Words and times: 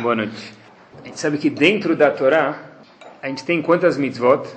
Boa 0.00 0.14
noite. 0.14 0.54
A 1.02 1.06
gente 1.06 1.18
sabe 1.18 1.38
que 1.38 1.50
dentro 1.50 1.96
da 1.96 2.12
Torá, 2.12 2.56
a 3.20 3.26
gente 3.26 3.44
tem 3.44 3.60
quantas 3.60 3.98
mitzvot? 3.98 4.48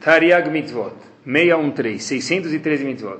Tariag 0.00 0.48
mitzvot. 0.48 0.94
613, 1.24 1.98
613 2.00 2.84
mitzvot. 2.84 3.18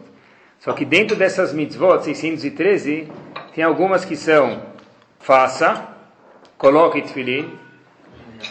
Só 0.61 0.73
que 0.73 0.85
dentro 0.85 1.17
dessas 1.17 1.53
mitzvot, 1.53 2.05
613, 2.05 3.09
tem 3.53 3.65
algumas 3.65 4.05
que 4.05 4.15
são 4.15 4.63
faça, 5.19 5.89
coloque 6.57 7.03
tefilin, 7.03 7.53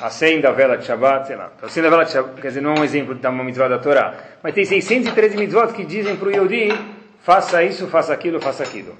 acenda 0.01 0.49
a 0.49 0.51
vela 0.51 0.77
de 0.77 0.85
Shabbat, 0.85 1.27
sei 1.27 1.37
lá. 1.37 1.53
Acenda 1.61 1.87
a 1.87 1.91
vela 1.91 2.03
de 2.03 2.11
Shabbat, 2.11 2.41
quer 2.41 2.49
dizer, 2.49 2.61
não 2.61 2.73
é 2.73 2.79
um 2.81 2.83
exemplo 2.83 3.15
de 3.15 3.25
uma 3.25 3.43
mitzvah 3.45 3.69
da 3.69 3.79
Torá. 3.79 4.13
Mas 4.43 4.53
tem 4.53 4.65
613 4.65 5.37
mitzvot 5.37 5.73
que 5.73 5.85
dizem 5.85 6.17
para 6.17 6.27
o 6.27 6.31
faça 7.21 7.63
isso, 7.63 7.87
faça 7.87 8.11
aquilo, 8.11 8.41
faça 8.41 8.63
aquilo. 8.63 8.93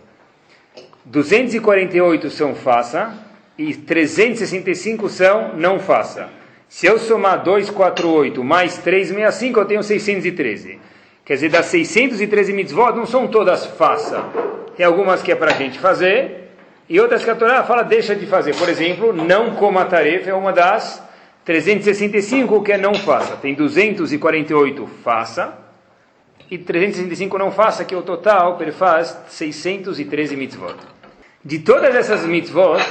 248 1.10 2.30
são 2.30 2.54
faça 2.54 3.14
e 3.58 3.74
365 3.74 5.10
são 5.10 5.56
não 5.56 5.80
faça. 5.80 6.30
Se 6.68 6.86
eu 6.86 7.00
somar 7.00 7.44
248 7.44 8.44
mais 8.44 8.78
365, 8.78 9.60
eu 9.60 9.66
tenho 9.66 9.82
613. 9.82 10.80
Quer 11.26 11.34
dizer, 11.34 11.50
das 11.50 11.66
613 11.66 12.54
mitzvot, 12.54 12.96
não 12.96 13.08
são 13.08 13.28
todas 13.28 13.66
faça. 13.66 14.24
Tem 14.78 14.86
algumas 14.86 15.24
que 15.24 15.32
é 15.32 15.36
para 15.36 15.52
a 15.52 15.56
gente 15.56 15.80
fazer, 15.80 16.52
e 16.88 17.00
outras 17.00 17.24
que 17.24 17.30
a 17.30 17.36
Torá 17.36 17.64
fala 17.64 17.82
deixa 17.82 18.16
de 18.16 18.28
fazer. 18.28 18.56
Por 18.56 18.70
exemplo, 18.70 19.12
não 19.12 19.56
coma 19.56 19.86
tarefa 19.86 20.30
é 20.30 20.34
uma 20.34 20.54
das 20.54 21.04
365 21.44 22.62
que 22.62 22.74
é 22.74 22.78
não 22.78 22.94
faça. 22.94 23.36
Tem 23.38 23.56
248 23.56 24.88
faça, 25.04 25.58
e 26.52 26.58
365 26.58 27.36
não 27.38 27.52
faça, 27.52 27.84
que 27.84 27.96
é 27.96 27.98
o 27.98 28.04
total, 28.04 28.60
ele 28.62 28.72
faz 28.72 29.18
613 29.28 30.36
mitzvot. 30.36 30.99
De 31.44 31.60
todas 31.60 31.96
essas 31.96 32.26
mitzvot, 32.26 32.82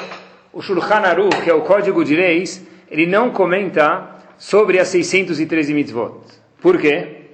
o 0.55 0.63
Shulchan 0.63 1.03
Aruch, 1.03 1.43
que 1.43 1.51
é 1.51 1.55
o 1.55 1.61
Código 1.61 2.03
de 2.03 2.17
Leis, 2.17 2.67
ele 2.91 3.07
não 3.07 3.31
comenta 3.31 4.09
sobre 4.39 4.79
as 4.79 4.89
613 4.89 5.75
mitzvot. 5.75 6.23
Por 6.59 6.79
quê? 6.79 7.27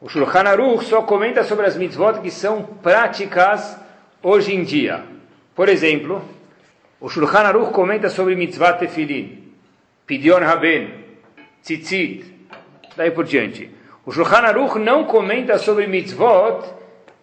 O 0.00 0.08
Shulchan 0.08 0.48
Aruch 0.48 0.84
só 0.84 1.02
comenta 1.02 1.42
sobre 1.42 1.66
as 1.66 1.76
mitzvot 1.76 2.20
que 2.20 2.30
são 2.30 2.62
práticas 2.62 3.76
hoje 4.22 4.54
em 4.54 4.62
dia. 4.62 5.02
Por 5.52 5.68
exemplo, 5.68 6.22
o 7.00 7.08
Shulchan 7.08 7.40
Aruch 7.40 7.72
comenta 7.72 8.08
sobre 8.08 8.36
mitzvah 8.36 8.74
tefilin, 8.74 9.52
pidyon 10.06 10.44
haben, 10.44 10.92
tzitzit, 11.60 12.24
daí 12.96 13.10
por 13.10 13.24
diante. 13.24 13.68
O 14.04 14.12
Shulchan 14.12 14.46
Aruch 14.46 14.78
não 14.78 15.06
comenta 15.06 15.58
sobre 15.58 15.88
mitzvot 15.88 16.62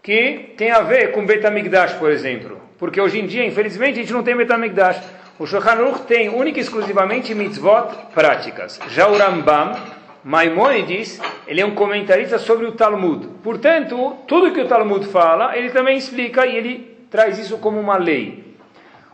que 0.02 0.54
tem 0.58 0.72
a 0.72 0.82
ver 0.82 1.14
com 1.14 1.26
Betamigdash, 1.26 1.94
por 1.94 2.12
exemplo. 2.12 2.63
Porque 2.84 3.00
hoje 3.00 3.18
em 3.18 3.26
dia, 3.26 3.46
infelizmente, 3.46 3.98
a 3.98 4.02
gente 4.02 4.12
não 4.12 4.24
tem 4.24 4.36
Betamigdash. 4.36 5.02
O 5.40 5.48
Shulchan 5.48 5.70
Aruch 5.70 6.02
tem 6.02 6.28
única 6.28 6.60
e 6.60 6.62
exclusivamente 6.62 7.34
mitzvot 7.34 7.88
práticas. 8.14 8.78
Já 8.90 9.08
o 9.08 9.18
Rambam, 9.18 9.74
Maimonides, 10.22 11.18
ele 11.48 11.62
é 11.62 11.66
um 11.66 11.76
comentarista 11.76 12.38
sobre 12.38 12.66
o 12.66 12.74
Talmud. 12.74 13.26
Portanto, 13.42 14.18
tudo 14.28 14.52
que 14.52 14.60
o 14.60 14.68
Talmud 14.68 15.06
fala, 15.06 15.58
ele 15.58 15.70
também 15.70 15.98
explica 15.98 16.46
e 16.46 16.58
ele 16.58 16.98
traz 17.10 17.40
isso 17.40 17.58
como 17.58 17.80
uma 17.80 17.96
lei. 17.96 18.54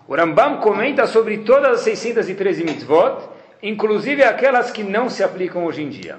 O 0.07 0.15
Rambam 0.15 0.57
comenta 0.57 1.05
sobre 1.05 1.37
todas 1.37 1.73
as 1.73 1.81
613 1.81 2.63
mitzvot, 2.63 3.29
inclusive 3.61 4.23
aquelas 4.23 4.71
que 4.71 4.81
não 4.81 5.11
se 5.11 5.21
aplicam 5.21 5.63
hoje 5.63 5.83
em 5.83 5.89
dia. 5.89 6.17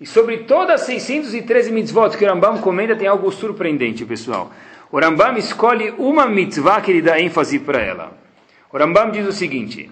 E 0.00 0.06
sobre 0.06 0.38
todas 0.38 0.80
as 0.80 0.86
613 0.88 1.70
mitzvot 1.70 2.16
que 2.18 2.24
o 2.24 2.28
Rambam 2.28 2.58
comenta, 2.58 2.96
tem 2.96 3.06
algo 3.06 3.30
surpreendente, 3.30 4.04
pessoal. 4.04 4.50
O 4.92 4.98
Rambam 4.98 5.36
escolhe 5.36 5.94
uma 5.98 6.26
mitzvah 6.26 6.80
que 6.80 6.90
ele 6.90 7.00
dá 7.00 7.20
ênfase 7.20 7.60
para 7.60 7.80
ela. 7.80 8.12
O 8.72 8.76
Rambam 8.76 9.10
diz 9.12 9.24
o 9.24 9.32
seguinte: 9.32 9.88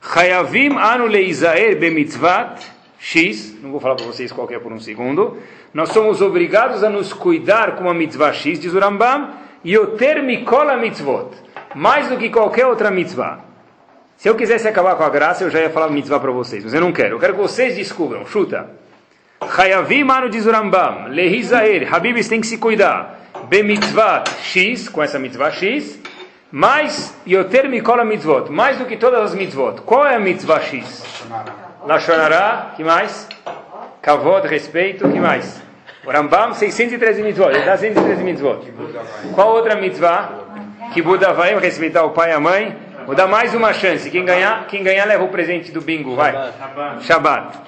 Chayavim 0.00 0.76
anu 0.78 1.06
leizaer 1.06 1.76
bemitzvat 1.76 2.62
X, 2.98 3.56
não 3.60 3.72
vou 3.72 3.80
falar 3.80 3.96
para 3.96 4.06
vocês 4.06 4.30
qual 4.30 4.48
é 4.50 4.58
por 4.58 4.72
um 4.72 4.78
segundo. 4.78 5.36
Nós 5.74 5.88
somos 5.88 6.22
obrigados 6.22 6.84
a 6.84 6.88
nos 6.88 7.12
cuidar 7.12 7.74
com 7.74 7.90
a 7.90 7.94
mitzvah 7.94 8.32
X, 8.32 8.60
diz 8.60 8.72
o 8.72 8.78
Rambam, 8.78 9.30
o 9.64 9.86
termikola 9.88 10.76
mitzvot, 10.76 11.30
mais 11.74 12.08
do 12.08 12.16
que 12.16 12.30
qualquer 12.30 12.66
outra 12.66 12.90
mitzvah. 12.90 13.40
Se 14.16 14.28
eu 14.28 14.36
quisesse 14.36 14.66
acabar 14.66 14.94
com 14.94 15.02
a 15.02 15.10
graça, 15.10 15.42
eu 15.42 15.50
já 15.50 15.60
ia 15.60 15.70
falar 15.70 15.90
mitzvah 15.90 16.20
para 16.20 16.30
vocês, 16.30 16.64
mas 16.64 16.72
eu 16.72 16.80
não 16.80 16.92
quero. 16.92 17.16
Eu 17.16 17.18
quero 17.18 17.34
que 17.34 17.40
vocês 17.40 17.74
descubram. 17.74 18.24
Chuta. 18.24 18.70
Chayavim 19.56 20.08
anu 20.08 20.30
diz 20.30 20.46
o 20.46 20.52
Rambam, 20.52 21.08
lehizaer, 21.08 21.92
Habibis 21.92 22.28
tem 22.28 22.40
que 22.40 22.46
se 22.46 22.58
cuidar. 22.58 23.25
Bemitzvat 23.48 24.28
X, 24.42 24.88
com 24.88 25.02
essa 25.02 25.18
mitzvah 25.18 25.52
X, 25.52 26.00
mais 26.50 27.14
Yoter 27.26 27.68
Mikola 27.68 28.04
mitzvot, 28.04 28.50
mais 28.50 28.78
do 28.78 28.84
que 28.84 28.96
todas 28.96 29.20
as 29.20 29.34
mitzvot. 29.34 29.82
Qual 29.82 30.04
é 30.04 30.16
a 30.16 30.18
mitzvah 30.18 30.60
X? 30.60 31.04
Lashonará, 31.86 32.72
que 32.76 32.82
mais? 32.82 33.28
Kavod, 34.02 34.48
respeito, 34.48 35.08
que 35.08 35.20
mais? 35.20 35.62
O 36.04 36.10
Rambam, 36.10 36.54
613 36.54 37.22
mitzvot, 37.22 37.50
ele 37.50 37.64
dá 37.64 37.76
613 37.76 38.22
mitzvot. 38.24 38.72
Qual 39.34 39.50
outra 39.50 39.76
mitzvah? 39.76 40.28
Que 40.92 41.00
Buda 41.00 41.32
vai 41.32 41.56
respeitar 41.58 42.04
o 42.04 42.10
pai 42.10 42.30
e 42.30 42.32
a 42.32 42.40
mãe. 42.40 42.76
Vou 43.06 43.14
dar 43.14 43.28
mais 43.28 43.54
uma 43.54 43.72
chance. 43.72 44.10
Quem 44.10 44.24
ganhar, 44.24 44.66
quem 44.66 44.82
ganhar 44.82 45.04
leva 45.04 45.22
o 45.22 45.28
presente 45.28 45.70
do 45.70 45.80
bingo, 45.80 46.16
vai. 46.16 46.32
Shabbat. 47.02 47.58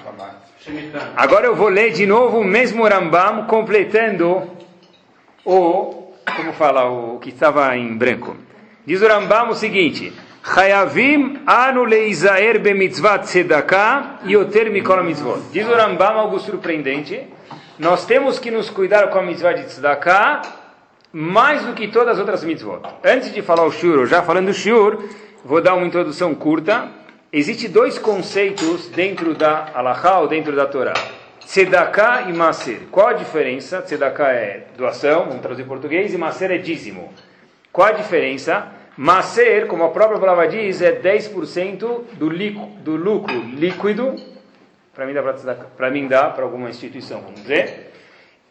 Agora 1.15 1.47
eu 1.47 1.55
vou 1.55 1.69
ler 1.69 1.91
de 1.91 2.05
novo 2.05 2.39
o 2.39 2.43
mesmo 2.43 2.85
Rambam, 2.85 3.45
completando 3.45 4.58
o, 5.49 6.13
como 6.35 6.53
fala, 6.53 6.85
o 6.89 7.19
que 7.19 7.29
estava 7.29 7.75
em 7.75 7.97
branco. 7.97 8.35
Diz 8.85 9.01
o 9.01 9.07
Rambam 9.07 9.49
o 9.49 9.55
seguinte: 9.55 10.13
Chayavim 10.43 11.41
anu 11.45 11.83
leizaer 11.83 12.59
bemitzvat 12.59 13.25
tzedakah 13.25 14.19
yoter 14.25 14.71
mikol 14.71 15.03
mitzvot. 15.03 15.41
Diz 15.51 15.67
o 15.67 15.73
Rambam 15.73 16.17
algo 16.19 16.39
surpreendente. 16.39 17.27
Nós 17.77 18.05
temos 18.05 18.39
que 18.39 18.51
nos 18.51 18.69
cuidar 18.69 19.09
com 19.09 19.19
a 19.19 19.21
mitzvah 19.21 19.53
de 19.53 19.63
tzedakah 19.63 20.41
mais 21.11 21.65
do 21.65 21.73
que 21.73 21.87
todas 21.87 22.13
as 22.13 22.19
outras 22.19 22.43
mitzvot. 22.43 22.81
Antes 23.03 23.33
de 23.33 23.41
falar 23.41 23.65
o 23.65 23.71
shur, 23.71 24.05
já 24.05 24.21
falando 24.21 24.47
do 24.47 24.53
shur, 24.53 25.03
vou 25.43 25.61
dar 25.61 25.75
uma 25.75 25.87
introdução 25.87 26.35
curta. 26.35 26.87
Existem 27.31 27.69
dois 27.69 27.97
conceitos 27.97 28.87
dentro 28.87 29.33
da 29.33 29.69
Alahá 29.73 30.19
ou 30.19 30.27
dentro 30.27 30.55
da 30.55 30.65
Torá. 30.65 30.93
Tzedakah 31.49 32.29
e 32.29 32.33
Maser. 32.33 32.81
Qual 32.91 33.07
a 33.07 33.13
diferença? 33.13 33.81
Tzedakah 33.81 34.31
é 34.33 34.65
doação, 34.77 35.25
vamos 35.25 35.41
traduzir 35.41 35.63
em 35.63 35.67
português, 35.67 36.13
e 36.13 36.17
Maser 36.17 36.51
é 36.51 36.59
dízimo. 36.59 37.11
Qual 37.73 37.87
a 37.87 37.91
diferença? 37.91 38.67
Maser, 38.95 39.65
como 39.65 39.83
a 39.83 39.89
própria 39.89 40.19
palavra 40.19 40.47
diz, 40.47 40.79
é 40.79 40.91
10% 40.91 41.77
do, 42.13 42.29
do 42.29 42.95
lucro 42.95 43.35
líquido, 43.55 44.15
para 44.93 45.07
mim 45.07 45.13
dá 45.13 45.23
para 45.75 45.89
mim 45.89 46.07
dá 46.07 46.29
para 46.29 46.43
alguma 46.43 46.69
instituição, 46.69 47.21
vamos 47.21 47.41
dizer. 47.41 47.93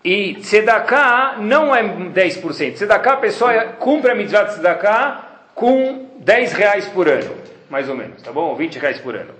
E 0.03 0.34
Tzedakah 0.34 1.36
não 1.38 1.72
é 1.72 1.84
10%. 1.84 2.75
Tzedakah, 2.75 3.12
a 3.12 3.16
pessoa 3.19 3.65
cumpre 3.78 4.10
a 4.10 4.15
mitzvah 4.16 4.42
de 4.42 4.54
Tzedakah 4.54 5.44
com 5.54 6.09
10 6.19 6.53
reais 6.53 6.88
por 6.88 7.09
ano, 7.09 7.32
mais 7.70 7.88
ou 7.88 7.94
menos, 7.94 8.20
tá 8.22 8.32
bom? 8.32 8.56
20 8.56 8.76
reais 8.80 8.98
por 8.98 9.15
ano. 9.15 9.38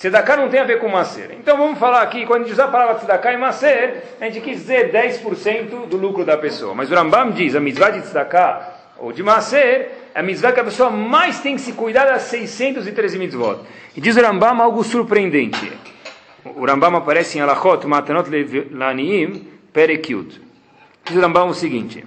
Tzedakah 0.00 0.38
não 0.38 0.48
tem 0.48 0.58
a 0.58 0.64
ver 0.64 0.78
com 0.78 0.88
Maser. 0.88 1.32
Então 1.38 1.58
vamos 1.58 1.78
falar 1.78 2.00
aqui, 2.00 2.24
quando 2.24 2.40
a 2.40 2.44
gente 2.44 2.54
usa 2.54 2.64
a 2.64 2.68
palavra 2.68 2.94
Tzedakah 2.94 3.34
e 3.34 3.36
Maser, 3.36 4.02
a 4.18 4.24
gente 4.24 4.40
quis 4.40 4.56
dizer 4.56 4.90
10% 4.90 5.88
do 5.88 5.96
lucro 5.98 6.24
da 6.24 6.38
pessoa. 6.38 6.74
Mas 6.74 6.90
o 6.90 6.94
Rambam 6.94 7.32
diz, 7.32 7.54
a 7.54 7.60
mitzvah 7.60 7.90
de 7.90 8.00
Tzedakah 8.00 8.96
ou 8.98 9.12
de 9.12 9.22
Maser, 9.22 9.90
é 10.14 10.20
a 10.20 10.22
mitzvah 10.22 10.52
que 10.52 10.60
a 10.60 10.64
pessoa 10.64 10.88
mais 10.88 11.40
tem 11.40 11.54
que 11.54 11.60
se 11.60 11.74
cuidar 11.74 12.06
das 12.06 12.22
613 12.22 13.18
mitzvot. 13.18 13.58
E 13.94 14.00
diz 14.00 14.16
o 14.16 14.22
Rambam 14.22 14.62
algo 14.62 14.82
surpreendente. 14.82 15.70
O 16.46 16.64
Rambam 16.64 16.96
aparece 16.96 17.36
em 17.36 17.42
Alachot, 17.42 17.86
Matanot 17.86 18.30
Laniim, 18.70 19.48
Perekiut. 19.70 20.40
Diz 21.04 21.14
o 21.14 21.20
Rambam 21.20 21.48
o 21.48 21.54
seguinte: 21.54 22.06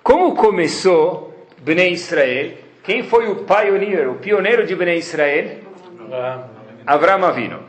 Como 0.00 0.36
começou 0.36 1.48
Bnei 1.58 1.90
Israel? 1.90 2.52
Quem 2.84 3.02
foi 3.02 3.28
o 3.28 3.44
pioneiro, 3.44 4.12
o 4.12 4.14
pioneiro 4.14 4.64
de 4.64 4.76
Bnei 4.76 4.98
Israel? 4.98 5.58
Avram 6.86 7.24
Avinu. 7.24 7.60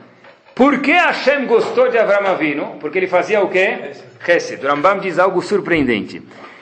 Por 0.54 0.80
que 0.82 0.92
Hashem 0.92 1.46
gostou 1.46 1.90
de 1.90 1.98
Avram 1.98 2.28
Avinu? 2.28 2.78
Porque 2.80 2.98
ele 2.98 3.08
fazia 3.08 3.42
o 3.42 3.50
quê? 3.50 3.92
Chesed. 4.24 4.64
O 4.64 4.68
Rambam 4.68 5.00
diz 5.00 5.20
algo 5.20 5.42
surpreendente. 5.42 6.22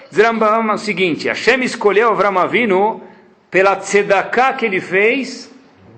Diz 0.10 0.20
Rambam 0.20 0.74
o 0.74 0.78
seguinte: 0.78 1.28
Hashem 1.28 1.64
escolheu 1.64 2.10
Avram 2.10 2.38
Avinu 2.38 3.02
pela 3.52 3.76
tzedakah 3.76 4.54
que 4.54 4.66
ele 4.66 4.82
fez, 4.82 5.52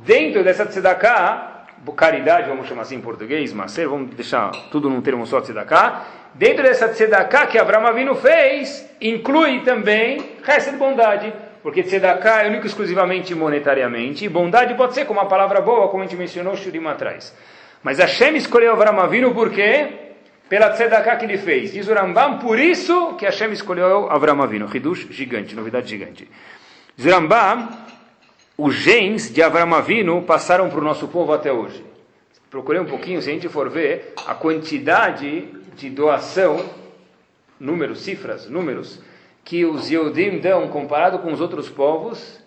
dentro 0.05 0.43
dessa 0.43 0.65
tzedakah, 0.65 1.65
caridade, 1.95 2.49
vamos 2.49 2.67
chamar 2.67 2.83
assim 2.83 2.95
em 2.95 3.01
português, 3.01 3.53
mas 3.53 3.75
vamos 3.77 4.13
deixar 4.13 4.51
tudo 4.71 4.89
num 4.89 5.01
termo 5.01 5.25
só 5.25 5.41
tzedakah, 5.41 6.03
dentro 6.33 6.63
dessa 6.63 6.89
tzedakah 6.89 7.47
que 7.47 7.57
Avram 7.57 7.85
Avinu 7.87 8.15
fez, 8.15 8.87
inclui 9.01 9.61
também 9.61 10.33
resto 10.43 10.71
de 10.71 10.77
bondade, 10.77 11.33
porque 11.67 11.83
tzedakah 11.83 12.43
é 12.43 12.47
único 12.47 12.65
exclusivamente 12.65 13.35
monetariamente, 13.35 14.23
e 14.23 14.29
bondade 14.29 14.73
pode 14.75 14.93
ser 14.93 15.03
como 15.03 15.19
uma 15.19 15.27
palavra 15.27 15.59
boa, 15.59 15.89
como 15.89 16.01
a 16.01 16.05
gente 16.05 16.15
mencionou 16.15 16.55
Shurim 16.55 16.87
atrás. 16.87 17.35
Mas 17.83 17.97
Hashem 17.97 18.37
escolheu 18.37 18.71
Avram 18.71 18.97
Avinu 19.01 19.33
por 19.33 19.51
quê? 19.51 20.13
Pela 20.47 20.69
tzedakah 20.69 21.17
que 21.17 21.25
ele 21.25 21.37
fez. 21.37 21.73
Diz 21.73 21.89
o 21.89 21.93
Rambam, 21.93 22.39
por 22.39 22.57
isso 22.57 23.15
que 23.15 23.25
Hashem 23.25 23.51
escolheu 23.51 24.09
Avram 24.09 24.41
Avinu. 24.41 24.73
Hidush 24.73 25.07
gigante, 25.11 25.53
novidade 25.53 25.89
gigante. 25.89 26.31
Diz 26.95 27.05
o 27.05 27.09
Rambam, 27.13 27.67
os 28.57 28.73
genes 28.73 29.29
de 29.29 29.43
Avram 29.43 29.75
Avinu 29.75 30.21
passaram 30.21 30.69
para 30.69 30.79
o 30.79 30.83
nosso 30.85 31.09
povo 31.09 31.33
até 31.33 31.51
hoje. 31.51 31.83
Procurei 32.49 32.79
um 32.79 32.85
pouquinho, 32.85 33.21
se 33.21 33.29
a 33.29 33.33
gente 33.33 33.49
for 33.49 33.69
ver 33.69 34.13
a 34.25 34.33
quantidade 34.33 35.49
de 35.75 35.89
doação, 35.89 36.63
números, 37.59 37.99
cifras, 37.99 38.49
números, 38.49 39.01
que 39.47 39.63
os 39.63 39.89
Yehudim 39.89 40.39
dão 40.39 40.67
comparado 40.67 41.19
com 41.19 41.31
os 41.31 41.39
outros 41.39 41.69
povos, 41.69 42.37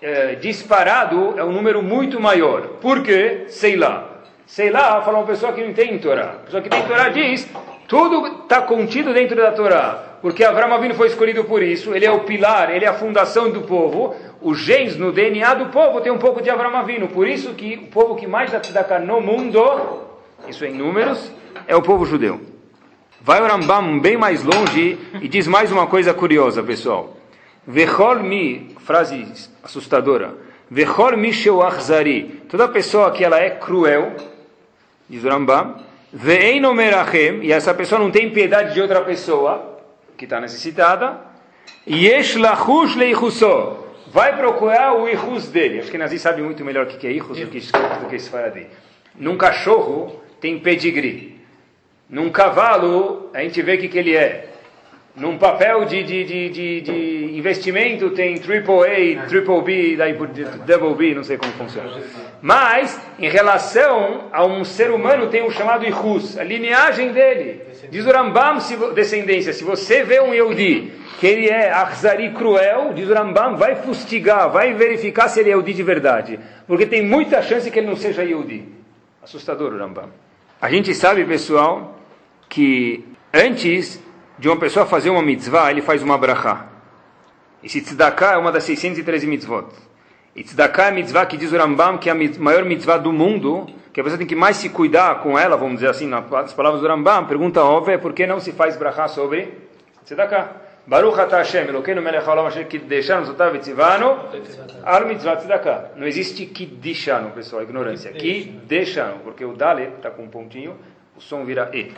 é, 0.00 0.36
disparado 0.36 1.34
é 1.36 1.42
um 1.42 1.50
número 1.50 1.82
muito 1.82 2.20
maior. 2.20 2.78
Por 2.80 3.02
quê? 3.02 3.46
Sei 3.48 3.74
lá. 3.74 4.08
Sei 4.46 4.70
lá, 4.70 5.02
fala 5.02 5.18
uma 5.18 5.26
pessoa 5.26 5.52
que 5.52 5.64
não 5.64 5.72
tem 5.72 5.98
Torá. 5.98 6.26
A 6.26 6.44
pessoa 6.44 6.62
que 6.62 6.68
tem 6.68 6.80
Torá 6.84 7.08
diz, 7.08 7.50
tudo 7.88 8.44
está 8.44 8.62
contido 8.62 9.12
dentro 9.12 9.34
da 9.34 9.50
Torá. 9.50 10.18
Porque 10.22 10.44
Avram 10.44 10.72
Avinu 10.72 10.94
foi 10.94 11.08
escolhido 11.08 11.42
por 11.42 11.60
isso, 11.60 11.92
ele 11.92 12.06
é 12.06 12.12
o 12.12 12.20
pilar, 12.20 12.72
ele 12.72 12.84
é 12.84 12.88
a 12.88 12.94
fundação 12.94 13.50
do 13.50 13.62
povo. 13.62 14.14
Os 14.40 14.60
genes 14.60 14.96
no 14.96 15.10
DNA 15.10 15.54
do 15.54 15.66
povo 15.70 16.00
tem 16.00 16.12
um 16.12 16.18
pouco 16.18 16.40
de 16.40 16.50
Avram 16.50 16.76
Avinu. 16.76 17.08
Por 17.08 17.26
isso 17.26 17.52
que 17.54 17.74
o 17.74 17.86
povo 17.88 18.14
que 18.14 18.28
mais 18.28 18.52
dá 18.52 18.98
no 19.00 19.20
mundo, 19.20 20.04
isso 20.48 20.64
em 20.64 20.72
números, 20.72 21.32
é 21.66 21.74
o 21.74 21.82
povo 21.82 22.06
judeu. 22.06 22.51
Vai 23.24 23.40
o 23.40 23.46
Rambam 23.46 24.00
bem 24.00 24.16
mais 24.16 24.42
longe 24.42 24.98
e 25.20 25.28
diz 25.28 25.46
mais 25.46 25.70
uma 25.70 25.86
coisa 25.86 26.12
curiosa, 26.12 26.60
pessoal. 26.60 27.16
Vechol 27.64 28.16
mi, 28.16 28.74
frase 28.80 29.24
assustadora. 29.62 30.34
Vechol 30.68 31.16
mi 31.16 31.30
achzari. 31.64 32.42
Toda 32.48 32.66
pessoa 32.66 33.12
que 33.12 33.22
ela 33.22 33.38
é 33.38 33.50
cruel, 33.50 34.16
diz 35.08 35.22
o 35.22 35.28
Rambam, 35.28 35.76
ve'eino 36.12 36.74
merachem, 36.74 37.44
e 37.44 37.52
essa 37.52 37.72
pessoa 37.72 38.00
não 38.00 38.10
tem 38.10 38.28
piedade 38.30 38.74
de 38.74 38.80
outra 38.80 39.02
pessoa 39.02 39.78
que 40.16 40.24
está 40.24 40.40
necessitada, 40.40 41.20
yesh 41.86 42.34
lachush 42.34 42.96
leichuso. 42.96 43.84
Vai 44.08 44.36
procurar 44.36 44.94
o 44.94 45.08
ihus 45.08 45.46
dele. 45.48 45.78
Acho 45.78 45.92
que 45.92 45.96
Nazi 45.96 46.18
sabe 46.18 46.42
muito 46.42 46.64
melhor 46.64 46.86
o 46.86 46.88
que 46.88 47.06
é 47.06 47.12
ihus 47.12 47.38
do 47.38 47.46
que, 47.46 47.60
do 47.60 48.08
que 48.10 48.18
Sfaradi. 48.18 48.66
Num 49.14 49.36
cachorro 49.36 50.20
tem 50.40 50.58
pedigree. 50.58 51.31
Num 52.12 52.28
cavalo, 52.28 53.30
a 53.32 53.40
gente 53.40 53.62
vê 53.62 53.76
o 53.76 53.78
que, 53.78 53.88
que 53.88 53.98
ele 53.98 54.14
é. 54.14 54.50
Num 55.16 55.38
papel 55.38 55.86
de, 55.86 56.02
de, 56.02 56.24
de, 56.24 56.48
de, 56.50 56.80
de 56.82 57.38
investimento 57.38 58.10
tem 58.10 58.36
triple 58.36 58.84
A, 58.84 59.26
triple 59.26 59.62
B, 59.62 59.96
double 60.66 60.94
B, 60.94 61.14
não 61.14 61.24
sei 61.24 61.38
como 61.38 61.50
funciona. 61.54 61.90
Mas, 62.42 63.00
em 63.18 63.30
relação 63.30 64.28
a 64.30 64.44
um 64.44 64.62
ser 64.62 64.90
humano, 64.90 65.28
tem 65.28 65.42
um 65.42 65.50
chamado 65.50 65.86
Ihus, 65.86 66.36
a 66.36 66.44
lineagem 66.44 67.12
dele. 67.12 67.62
Diz 67.90 68.04
o 68.04 68.10
Rambam, 68.10 68.60
se, 68.60 68.76
descendência, 68.94 69.54
se 69.54 69.64
você 69.64 70.02
vê 70.02 70.20
um 70.20 70.34
Yehudi, 70.34 70.92
que 71.18 71.26
ele 71.26 71.48
é 71.48 71.70
Arzari 71.70 72.30
cruel, 72.32 72.92
diz 72.94 73.08
o 73.08 73.14
Rambam, 73.14 73.56
vai 73.56 73.76
fustigar, 73.76 74.50
vai 74.50 74.74
verificar 74.74 75.28
se 75.28 75.40
ele 75.40 75.48
é 75.48 75.52
Yehudi 75.52 75.72
de 75.72 75.82
verdade. 75.82 76.38
Porque 76.66 76.84
tem 76.84 77.02
muita 77.02 77.40
chance 77.40 77.70
que 77.70 77.78
ele 77.78 77.88
não 77.88 77.96
seja 77.96 78.22
Yehudi. 78.22 78.68
Assustador 79.22 79.72
o 79.72 79.78
Rambam. 79.78 80.10
A 80.60 80.70
gente 80.70 80.94
sabe, 80.94 81.24
pessoal, 81.24 81.98
que 82.52 83.02
antes 83.32 83.98
de 84.38 84.46
uma 84.46 84.58
pessoa 84.58 84.84
fazer 84.84 85.08
uma 85.08 85.22
mitzvah, 85.22 85.70
ele 85.70 85.80
faz 85.80 86.02
uma 86.02 86.18
brachá. 86.18 86.66
Esse 87.64 87.80
tzedakah 87.80 88.34
é 88.34 88.36
uma 88.36 88.52
das 88.52 88.64
613 88.64 89.26
mitzvot. 89.26 89.68
E 90.36 90.44
tzedakah 90.44 90.84
é 90.84 90.88
a 90.88 90.92
mitzvah 90.92 91.24
que 91.24 91.38
diz 91.38 91.50
o 91.50 91.56
Rambam 91.56 91.96
que 91.96 92.10
é 92.10 92.12
a 92.12 92.16
maior 92.38 92.66
mitzvah 92.66 92.98
do 92.98 93.10
mundo, 93.10 93.66
que 93.90 94.00
a 94.00 94.04
pessoa 94.04 94.18
tem 94.18 94.26
que 94.26 94.36
mais 94.36 94.58
se 94.58 94.68
cuidar 94.68 95.22
com 95.22 95.38
ela, 95.38 95.56
vamos 95.56 95.76
dizer 95.76 95.88
assim, 95.88 96.06
nas 96.06 96.52
palavras 96.52 96.82
do 96.82 96.86
Rambam. 96.86 97.24
Pergunta 97.24 97.62
óbvia 97.64 97.94
é 97.94 97.98
por 97.98 98.12
que 98.12 98.26
não 98.26 98.38
se 98.38 98.52
faz 98.52 98.76
brachá 98.76 99.08
sobre 99.08 99.48
tzedakah? 100.04 100.60
Baruch 100.86 101.18
atah 101.18 101.38
Hashem, 101.38 101.68
Elokeinu 101.68 102.02
melech 102.02 102.26
haolam 102.26 102.48
asher 102.48 102.66
kiddeshanu 102.66 103.24
zotav 103.24 103.54
etzivanu 103.54 104.14
al 104.84 105.06
mitzvah 105.06 105.36
tzedakah. 105.36 105.92
Não 105.96 106.06
existe 106.06 106.44
kiddishanu, 106.44 107.30
pessoal, 107.30 107.62
ignorância. 107.62 108.12
Kiddeshanu, 108.12 109.20
porque 109.24 109.42
o 109.42 109.54
dalet 109.54 109.92
está 109.96 110.10
com 110.10 110.24
um 110.24 110.28
pontinho, 110.28 110.76
som 111.28 111.44
vira 111.44 111.70
e. 111.72 111.92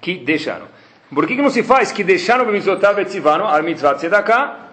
Que 0.00 0.14
deixaram. 0.16 0.66
Por 1.14 1.26
que, 1.26 1.36
que 1.36 1.42
não 1.42 1.50
se 1.50 1.62
faz 1.62 1.90
que 1.90 2.04
deixaram 2.04 2.44
o 2.44 2.52
mitzvotav 2.52 2.98
etzivano 3.00 3.46
al 3.46 3.62
mitzvah 3.62 3.94
tzedakah? 3.94 4.68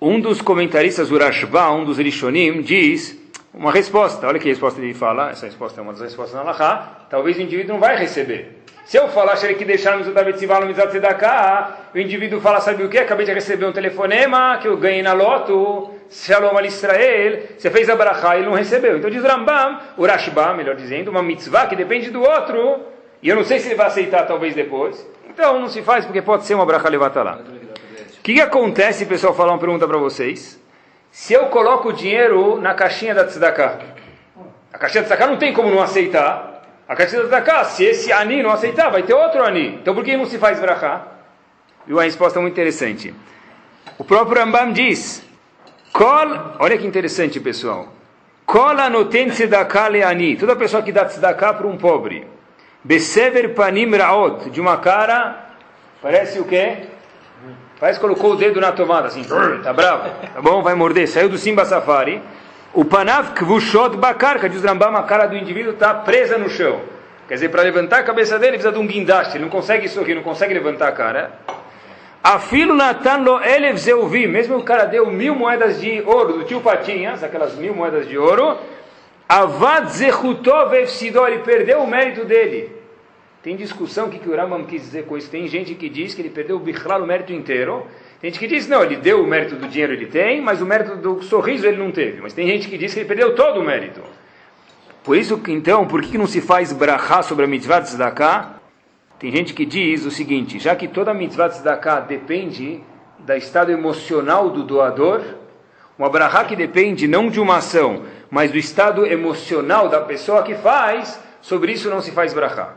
Um 0.00 0.20
dos 0.20 0.40
comentaristas, 0.40 1.10
o 1.10 1.18
Rashba, 1.18 1.70
um 1.70 1.84
dos 1.84 1.98
Rishonim, 1.98 2.62
diz 2.62 3.18
uma 3.52 3.72
resposta. 3.72 4.26
Olha 4.26 4.38
que 4.38 4.48
resposta 4.48 4.80
ele 4.80 4.94
fala. 4.94 5.30
Essa 5.30 5.46
resposta 5.46 5.80
é 5.80 5.82
uma 5.82 5.92
das 5.92 6.02
respostas 6.02 6.34
na 6.34 6.42
Laha. 6.42 7.06
Talvez 7.08 7.36
o 7.36 7.42
indivíduo 7.42 7.74
não 7.74 7.80
vai 7.80 7.96
receber. 7.96 8.58
Se 8.84 8.96
eu 8.96 9.08
falar 9.08 9.36
que 9.36 9.64
deixaram 9.64 9.96
o 9.96 10.00
mitzvotav 10.00 10.28
etzivano 10.28 10.62
al 10.62 10.68
mitzvah 10.68 10.86
tzedakah, 10.86 11.76
o 11.94 11.98
indivíduo 11.98 12.40
fala, 12.40 12.60
sabe 12.60 12.82
o 12.84 12.88
que? 12.88 12.98
Acabei 12.98 13.26
de 13.26 13.32
receber 13.32 13.66
um 13.66 13.72
telefonema 13.72 14.58
que 14.60 14.68
eu 14.68 14.76
ganhei 14.76 15.02
na 15.02 15.12
loto. 15.12 15.94
Shalom 16.10 16.56
al 16.56 16.64
Israel, 16.64 17.42
você 17.58 17.70
fez 17.70 17.88
a 17.90 17.94
brachá 17.94 18.34
e 18.34 18.40
ele 18.40 18.46
não 18.46 18.54
recebeu. 18.54 18.96
Então 18.96 19.10
diz 19.10 19.22
Rambam, 19.22 19.78
o 19.96 20.06
Rashba, 20.06 20.54
melhor 20.54 20.74
dizendo, 20.74 21.10
uma 21.10 21.22
mitzvah 21.22 21.66
que 21.66 21.76
depende 21.76 22.10
do 22.10 22.22
outro, 22.22 22.80
e 23.22 23.28
eu 23.28 23.36
não 23.36 23.44
sei 23.44 23.58
se 23.58 23.68
ele 23.68 23.74
vai 23.74 23.86
aceitar 23.86 24.26
talvez 24.26 24.54
depois. 24.54 25.06
Então 25.28 25.60
não 25.60 25.68
se 25.68 25.82
faz 25.82 26.04
porque 26.04 26.22
pode 26.22 26.44
ser 26.44 26.54
uma 26.54 26.66
bracha 26.66 26.88
levatalá. 26.88 27.38
O 28.18 28.22
que, 28.22 28.34
que 28.34 28.40
acontece, 28.40 29.06
pessoal, 29.06 29.34
falar 29.34 29.52
uma 29.52 29.58
pergunta 29.58 29.86
para 29.86 29.98
vocês? 29.98 30.60
Se 31.10 31.32
eu 31.32 31.46
coloco 31.46 31.88
o 31.88 31.92
dinheiro 31.92 32.60
na 32.60 32.74
caixinha 32.74 33.14
da 33.14 33.24
tzedakah, 33.24 33.78
a 34.72 34.78
caixinha 34.78 35.02
da 35.02 35.08
tzedakah 35.08 35.30
não 35.30 35.38
tem 35.38 35.52
como 35.52 35.70
não 35.70 35.80
aceitar. 35.80 36.62
A 36.86 36.94
caixinha 36.94 37.22
da 37.22 37.28
tzedakah, 37.28 37.64
se 37.64 37.84
esse 37.84 38.12
ani 38.12 38.42
não 38.42 38.50
aceitar, 38.50 38.90
vai 38.90 39.02
ter 39.02 39.14
outro 39.14 39.42
ani. 39.44 39.76
Então 39.76 39.94
por 39.94 40.04
que 40.04 40.16
não 40.16 40.26
se 40.26 40.38
faz 40.38 40.60
brachá? 40.60 41.06
E 41.86 41.92
uma 41.92 42.02
resposta 42.02 42.40
muito 42.40 42.52
interessante. 42.52 43.14
O 43.96 44.04
próprio 44.04 44.38
Rambam 44.40 44.72
diz, 44.72 45.24
Kol, 45.92 46.56
olha 46.58 46.76
que 46.76 46.86
interessante, 46.86 47.40
pessoal. 47.40 47.88
Kol 48.44 48.78
anoten 48.78 49.30
tzedakah 49.30 49.88
leani. 49.88 50.36
Toda 50.36 50.54
pessoa 50.54 50.82
que 50.82 50.92
dá 50.92 51.04
tzedakah 51.04 51.54
para 51.54 51.66
um 51.66 51.76
pobre. 51.76 52.37
Besever 52.84 53.54
panim 53.54 53.94
raot, 53.96 54.50
de 54.50 54.60
uma 54.60 54.76
cara, 54.76 55.48
parece 56.00 56.38
o 56.38 56.44
quê? 56.44 56.78
Parece 57.80 57.98
que 57.98 58.04
colocou 58.04 58.32
o 58.32 58.36
dedo 58.36 58.60
na 58.60 58.72
tomada, 58.72 59.08
assim, 59.08 59.24
tá 59.62 59.72
bravo, 59.72 60.10
tá 60.34 60.40
bom, 60.40 60.62
vai 60.62 60.74
morder, 60.74 61.06
saiu 61.08 61.28
do 61.28 61.38
Simba 61.38 61.64
Safari. 61.64 62.20
O 62.74 62.84
panav 62.84 63.34
kvushot 63.34 63.96
bakarka, 63.96 64.48
diz 64.48 64.62
Rambam, 64.62 64.96
a 64.96 65.02
cara 65.02 65.26
do 65.26 65.36
indivíduo 65.36 65.72
está 65.72 65.94
presa 65.94 66.36
no 66.38 66.48
chão. 66.48 66.80
Quer 67.26 67.34
dizer, 67.34 67.48
para 67.50 67.62
levantar 67.62 67.98
a 67.98 68.02
cabeça 68.02 68.38
dele 68.38 68.52
precisa 68.52 68.72
de 68.72 68.78
um 68.78 68.86
guindaste, 68.86 69.36
ele 69.36 69.44
não 69.44 69.50
consegue 69.50 69.88
sorrir, 69.88 70.14
não 70.14 70.22
consegue 70.22 70.54
levantar 70.54 70.88
a 70.88 70.92
cara. 70.92 71.30
Afilo 72.22 72.74
Natan 72.74 73.18
lo 73.18 73.40
elev 73.42 73.76
zeuvi, 73.76 74.26
mesmo 74.26 74.56
o 74.56 74.62
cara 74.62 74.84
deu 74.84 75.06
mil 75.10 75.34
moedas 75.34 75.80
de 75.80 76.02
ouro 76.04 76.34
do 76.34 76.44
tio 76.44 76.60
Patinhas, 76.60 77.22
aquelas 77.22 77.54
mil 77.54 77.74
moedas 77.74 78.08
de 78.08 78.18
ouro, 78.18 78.58
Avad 79.28 79.90
efsidor, 80.82 81.28
ele 81.28 81.42
perdeu 81.42 81.80
o 81.80 81.86
mérito 81.86 82.24
dele. 82.24 82.72
Tem 83.42 83.54
discussão 83.56 84.06
o 84.06 84.10
que, 84.10 84.18
que 84.18 84.28
o 84.28 84.34
Rambam 84.34 84.64
quis 84.64 84.82
dizer 84.82 85.04
com 85.04 85.16
isso. 85.16 85.30
Tem 85.30 85.46
gente 85.46 85.74
que 85.74 85.88
diz 85.88 86.14
que 86.14 86.22
ele 86.22 86.30
perdeu 86.30 86.56
o 86.56 86.58
bichlal, 86.58 87.02
o 87.02 87.06
mérito 87.06 87.32
inteiro. 87.32 87.86
Tem 88.20 88.30
gente 88.30 88.40
que 88.40 88.46
diz, 88.46 88.66
não, 88.66 88.82
ele 88.82 88.96
deu 88.96 89.22
o 89.22 89.26
mérito 89.26 89.54
do 89.54 89.68
dinheiro, 89.68 89.92
ele 89.92 90.06
tem, 90.06 90.40
mas 90.40 90.60
o 90.60 90.66
mérito 90.66 90.96
do 90.96 91.22
sorriso 91.22 91.66
ele 91.66 91.76
não 91.76 91.92
teve. 91.92 92.20
Mas 92.20 92.32
tem 92.32 92.46
gente 92.46 92.68
que 92.68 92.76
diz 92.76 92.92
que 92.92 93.00
ele 93.00 93.08
perdeu 93.08 93.34
todo 93.34 93.60
o 93.60 93.62
mérito. 93.62 94.00
Por 95.04 95.16
isso, 95.16 95.40
então, 95.48 95.86
por 95.86 96.02
que, 96.02 96.18
não 96.18 96.26
se 96.26 96.40
faz 96.40 96.72
brachá 96.72 97.22
sobre 97.22 97.44
a 97.44 97.48
mitzvah 97.48 97.80
tzedakah? 97.80 98.60
Tem 99.18 99.30
gente 99.30 99.54
que 99.54 99.64
diz 99.64 100.04
o 100.04 100.10
seguinte, 100.10 100.58
já 100.58 100.74
que 100.74 100.88
toda 100.88 101.14
mitzvah 101.14 101.48
de 101.48 101.54
tzedakah 101.54 102.00
depende 102.00 102.80
do 103.18 103.32
estado 103.34 103.70
emocional 103.70 104.50
do 104.50 104.62
doador, 104.62 105.22
uma 105.98 106.08
brachá 106.08 106.44
que 106.44 106.54
depende 106.54 107.08
não 107.08 107.28
de 107.28 107.40
uma 107.40 107.56
ação, 107.56 108.04
mas 108.30 108.52
do 108.52 108.56
estado 108.56 109.04
emocional 109.04 109.88
da 109.88 110.00
pessoa 110.00 110.44
que 110.44 110.54
faz, 110.54 111.20
sobre 111.40 111.72
isso 111.72 111.90
não 111.90 112.00
se 112.00 112.12
faz 112.12 112.32
brachá. 112.32 112.74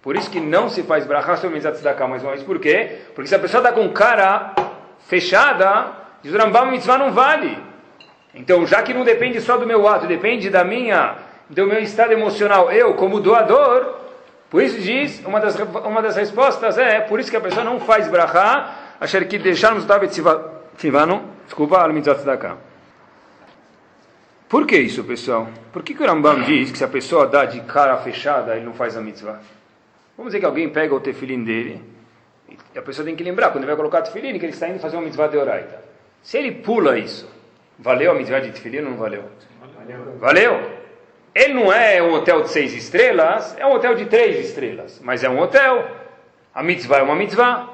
Por 0.00 0.16
isso 0.16 0.30
que 0.30 0.40
não 0.40 0.68
se 0.68 0.82
faz 0.82 1.06
brachá 1.06 1.36
sobre 1.36 1.54
mitzvah 1.54 1.72
tzedakah, 1.72 2.08
mais 2.08 2.22
uma 2.22 2.32
vez. 2.32 2.42
Por 2.42 2.58
quê? 2.58 3.00
Porque 3.14 3.28
se 3.28 3.34
a 3.34 3.38
pessoa 3.38 3.62
está 3.62 3.72
com 3.72 3.88
cara 3.90 4.54
fechada, 5.06 5.92
diz 6.22 6.32
o 6.32 6.38
Rambam, 6.38 6.70
mitzvah 6.70 6.96
não 6.96 7.12
vale. 7.12 7.58
Então, 8.34 8.66
já 8.66 8.82
que 8.82 8.94
não 8.94 9.04
depende 9.04 9.40
só 9.40 9.58
do 9.58 9.66
meu 9.66 9.86
ato, 9.86 10.06
depende 10.06 10.48
da 10.48 10.64
minha, 10.64 11.16
do 11.50 11.66
meu 11.66 11.78
estado 11.80 12.12
emocional, 12.12 12.72
eu 12.72 12.94
como 12.94 13.20
doador, 13.20 13.98
por 14.48 14.62
isso 14.62 14.80
diz, 14.80 15.22
uma 15.24 15.38
das, 15.38 15.56
uma 15.56 16.00
das 16.00 16.16
respostas 16.16 16.78
é, 16.78 17.00
por 17.00 17.20
isso 17.20 17.30
que 17.30 17.36
a 17.36 17.40
pessoa 17.40 17.64
não 17.64 17.78
faz 17.80 18.08
brachá, 18.08 18.70
achar 18.98 19.22
que 19.24 19.38
deixarmos 19.38 19.84
o 19.84 19.86
tivano, 20.82 21.22
desculpa, 21.46 21.80
al 21.82 21.92
mitzvah 21.92 22.16
tzedakah. 22.16 22.56
Por 24.48 24.66
que 24.66 24.76
isso, 24.76 25.04
pessoal? 25.04 25.48
Por 25.72 25.82
que, 25.82 25.94
que 25.94 26.02
o 26.02 26.06
Rambam 26.06 26.42
diz 26.42 26.72
que 26.72 26.76
se 26.76 26.84
a 26.84 26.88
pessoa 26.88 27.26
dá 27.26 27.44
de 27.44 27.60
cara 27.62 27.96
fechada, 27.98 28.56
ele 28.56 28.66
não 28.66 28.74
faz 28.74 28.96
a 28.96 29.00
mitzvah? 29.00 29.40
Vamos 30.16 30.32
dizer 30.32 30.40
que 30.40 30.46
alguém 30.46 30.68
pega 30.68 30.94
o 30.94 31.00
tefilim 31.00 31.42
dele, 31.42 31.80
e 32.74 32.78
a 32.78 32.82
pessoa 32.82 33.04
tem 33.04 33.16
que 33.16 33.22
lembrar, 33.22 33.50
quando 33.50 33.64
ele 33.64 33.66
vai 33.66 33.76
colocar 33.76 34.00
o 34.00 34.02
tefilim, 34.02 34.38
que 34.38 34.44
ele 34.44 34.52
está 34.52 34.68
indo 34.68 34.78
fazer 34.78 34.96
uma 34.96 35.04
mitzvah 35.04 35.28
de 35.28 35.36
oraita. 35.38 35.82
Se 36.22 36.36
ele 36.36 36.52
pula 36.52 36.98
isso, 36.98 37.30
valeu 37.78 38.10
a 38.10 38.14
mitzvah 38.14 38.40
de 38.40 38.50
tefilim 38.50 38.78
ou 38.78 38.90
não 38.90 38.96
valeu? 38.96 39.24
Valeu. 39.78 40.18
Valeu? 40.18 40.82
Ele 41.34 41.54
não 41.54 41.72
é 41.72 42.02
um 42.02 42.12
hotel 42.12 42.42
de 42.42 42.50
seis 42.50 42.74
estrelas, 42.74 43.56
é 43.56 43.64
um 43.64 43.72
hotel 43.72 43.94
de 43.94 44.04
três 44.04 44.44
estrelas, 44.44 45.00
mas 45.02 45.24
é 45.24 45.30
um 45.30 45.40
hotel. 45.40 45.88
A 46.54 46.62
mitzvah 46.62 46.98
é 46.98 47.02
uma 47.02 47.16
mitzvah. 47.16 47.70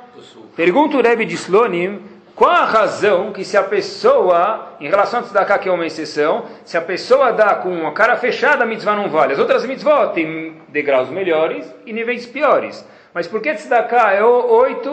Pergunta 0.55 0.97
o 0.97 1.03
Rebbe 1.03 1.25
de 1.25 1.35
Slonim, 1.35 2.01
Qual 2.39 2.53
a 2.53 2.67
razão 2.67 3.33
que 3.33 3.45
se 3.45 3.57
a 3.57 3.65
pessoa, 3.65 4.77
em 4.79 4.89
relação 4.89 5.19
a 5.19 5.23
tzedakah, 5.25 5.59
que 5.59 5.69
é 5.69 5.73
uma 5.73 5.85
exceção, 5.85 6.45
se 6.65 6.79
a 6.79 6.81
pessoa 6.81 7.33
dá 7.33 7.57
com 7.57 7.85
a 7.85 7.91
cara 7.91 8.17
fechada, 8.17 8.63
a 8.63 8.67
mitzvah 8.67 8.95
não 8.95 9.09
vale. 9.09 9.33
As 9.33 9.41
outras 9.41 9.67
mitzvot 9.67 10.13
têm 10.15 10.55
degraus 10.69 11.11
melhores 11.11 11.69
e 11.85 11.93
níveis 11.93 12.27
piores. 12.27 12.87
Mas 13.13 13.27
por 13.27 13.43
que 13.43 13.53
tzedakah 13.53 14.13
é 14.13 14.23
8 14.23 14.89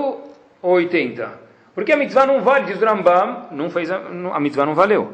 ou 0.60 0.72
80? 0.72 1.40
Porque 1.75 1.92
a 1.92 1.98
mitzvah 1.98 2.25
não 2.25 2.42
vale, 2.42 2.66
diz 2.66 2.82
o 2.82 2.84
Rambam, 2.84 3.46
não 3.52 3.70
fez 3.70 3.92
a, 3.92 3.98
a 4.34 4.40
mitzvah 4.40 4.66
não 4.66 4.74
valeu. 4.74 5.14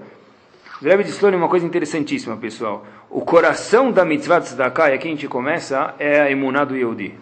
O 0.81 0.85
Rebbe 0.85 1.03
uma 1.35 1.49
coisa 1.49 1.65
interessantíssima, 1.65 2.37
pessoal. 2.37 2.85
O 3.09 3.25
coração 3.25 3.91
da 3.91 4.05
mitzvah 4.05 4.39
de 4.39 4.45
tzedakah, 4.45 4.89
e 4.89 4.93
aqui 4.93 5.09
a 5.09 5.11
gente 5.11 5.27
começa, 5.27 5.95
é 5.99 6.21
a 6.21 6.31
emuná 6.31 6.63
do 6.63 6.77
Yehudi. 6.77 7.13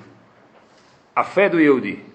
A 1.16 1.24
fé 1.24 1.50
do 1.50 1.60
Yehudi. 1.60 2.09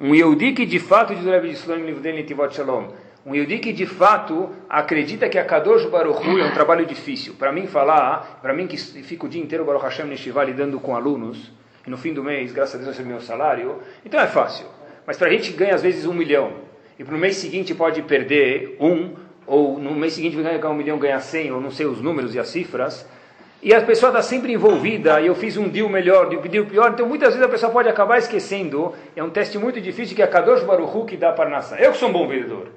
Um 0.00 0.14
Yehudi 0.14 0.52
que 0.52 0.64
de 0.64 0.78
fato, 0.78 1.12
diz 1.12 1.26
o 1.26 1.28
Rebbe 1.28 1.48
de 1.48 1.54
Slone 1.54 1.80
no 1.80 1.86
livro 1.88 2.00
dele, 2.00 2.22
Tivot 2.22 2.54
Shalom, 2.54 2.90
um 3.26 3.34
Yehudi 3.34 3.58
que 3.58 3.72
de 3.72 3.84
fato 3.84 4.50
acredita 4.68 5.28
que 5.28 5.36
a 5.36 5.44
Kadosh 5.44 5.86
Baruch 5.86 6.24
Hu 6.24 6.38
é 6.38 6.44
um 6.44 6.52
trabalho 6.52 6.86
difícil. 6.86 7.34
Para 7.34 7.50
mim 7.50 7.66
falar, 7.66 8.38
para 8.40 8.54
mim 8.54 8.68
que 8.68 8.76
fico 8.76 9.26
o 9.26 9.28
dia 9.28 9.42
inteiro 9.42 9.64
Baruch 9.64 9.82
Hashem 9.82 10.06
Neshivah 10.06 10.44
lidando 10.44 10.78
com 10.78 10.94
alunos, 10.94 11.50
e 11.84 11.90
no 11.90 11.98
fim 11.98 12.14
do 12.14 12.22
mês, 12.22 12.52
graças 12.52 12.76
a 12.76 12.78
Deus, 12.78 12.90
recebo 12.90 13.08
meu 13.08 13.20
salário, 13.20 13.80
então 14.06 14.20
é 14.20 14.28
fácil. 14.28 14.66
Mas 15.04 15.16
para 15.16 15.26
a 15.26 15.30
gente 15.32 15.52
ganha 15.52 15.74
às 15.74 15.82
vezes 15.82 16.06
um 16.06 16.14
milhão, 16.14 16.52
e 16.96 17.02
para 17.02 17.16
o 17.16 17.18
mês 17.18 17.34
seguinte 17.34 17.74
pode 17.74 18.00
perder 18.02 18.76
um, 18.78 19.16
ou 19.48 19.80
no 19.80 19.96
mês 19.96 20.12
seguinte 20.12 20.36
ganhar 20.36 20.64
um 20.70 20.74
milhão, 20.74 20.96
ganhar 20.96 21.18
cem, 21.18 21.50
ou 21.50 21.60
não 21.60 21.72
sei 21.72 21.86
os 21.86 22.00
números 22.00 22.36
e 22.36 22.38
as 22.38 22.46
cifras, 22.46 23.04
e 23.60 23.74
a 23.74 23.82
pessoa 23.82 24.10
está 24.10 24.22
sempre 24.22 24.52
envolvida, 24.52 25.20
e 25.20 25.26
eu 25.26 25.34
fiz 25.34 25.56
um 25.56 25.68
deal 25.68 25.88
melhor, 25.88 26.32
um 26.32 26.40
deal 26.40 26.64
pior, 26.64 26.92
então 26.92 27.06
muitas 27.06 27.30
vezes 27.30 27.44
a 27.44 27.48
pessoa 27.48 27.72
pode 27.72 27.88
acabar 27.88 28.18
esquecendo, 28.18 28.94
é 29.16 29.22
um 29.22 29.30
teste 29.30 29.58
muito 29.58 29.80
difícil 29.80 30.14
que 30.14 30.22
é 30.22 30.24
a 30.24 30.28
Kadosh 30.28 30.62
Baruch 30.62 30.96
Hu 30.96 31.04
que 31.04 31.16
dá 31.16 31.32
para 31.32 31.50
nação. 31.50 31.76
Eu 31.76 31.90
que 31.90 31.98
sou 31.98 32.08
um 32.08 32.12
bom 32.12 32.28
vendedor, 32.28 32.68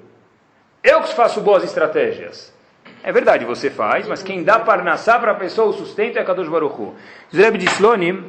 eu 0.82 1.00
que 1.00 1.14
faço 1.14 1.40
boas 1.40 1.62
estratégias. 1.62 2.52
É 3.04 3.12
verdade, 3.12 3.44
você 3.44 3.70
faz, 3.70 4.06
mas 4.08 4.22
quem 4.22 4.42
dá 4.42 4.58
parnassá 4.58 5.18
para 5.18 5.32
a 5.32 5.34
pessoa 5.34 5.68
o 5.68 5.72
sustento 5.72 6.18
é 6.18 6.24
Kadosh 6.24 6.48
Baruch 6.48 6.80
Hu. 6.80 6.94
Zreb 7.32 7.58
de 7.58 7.66
Slonim, 7.66 8.24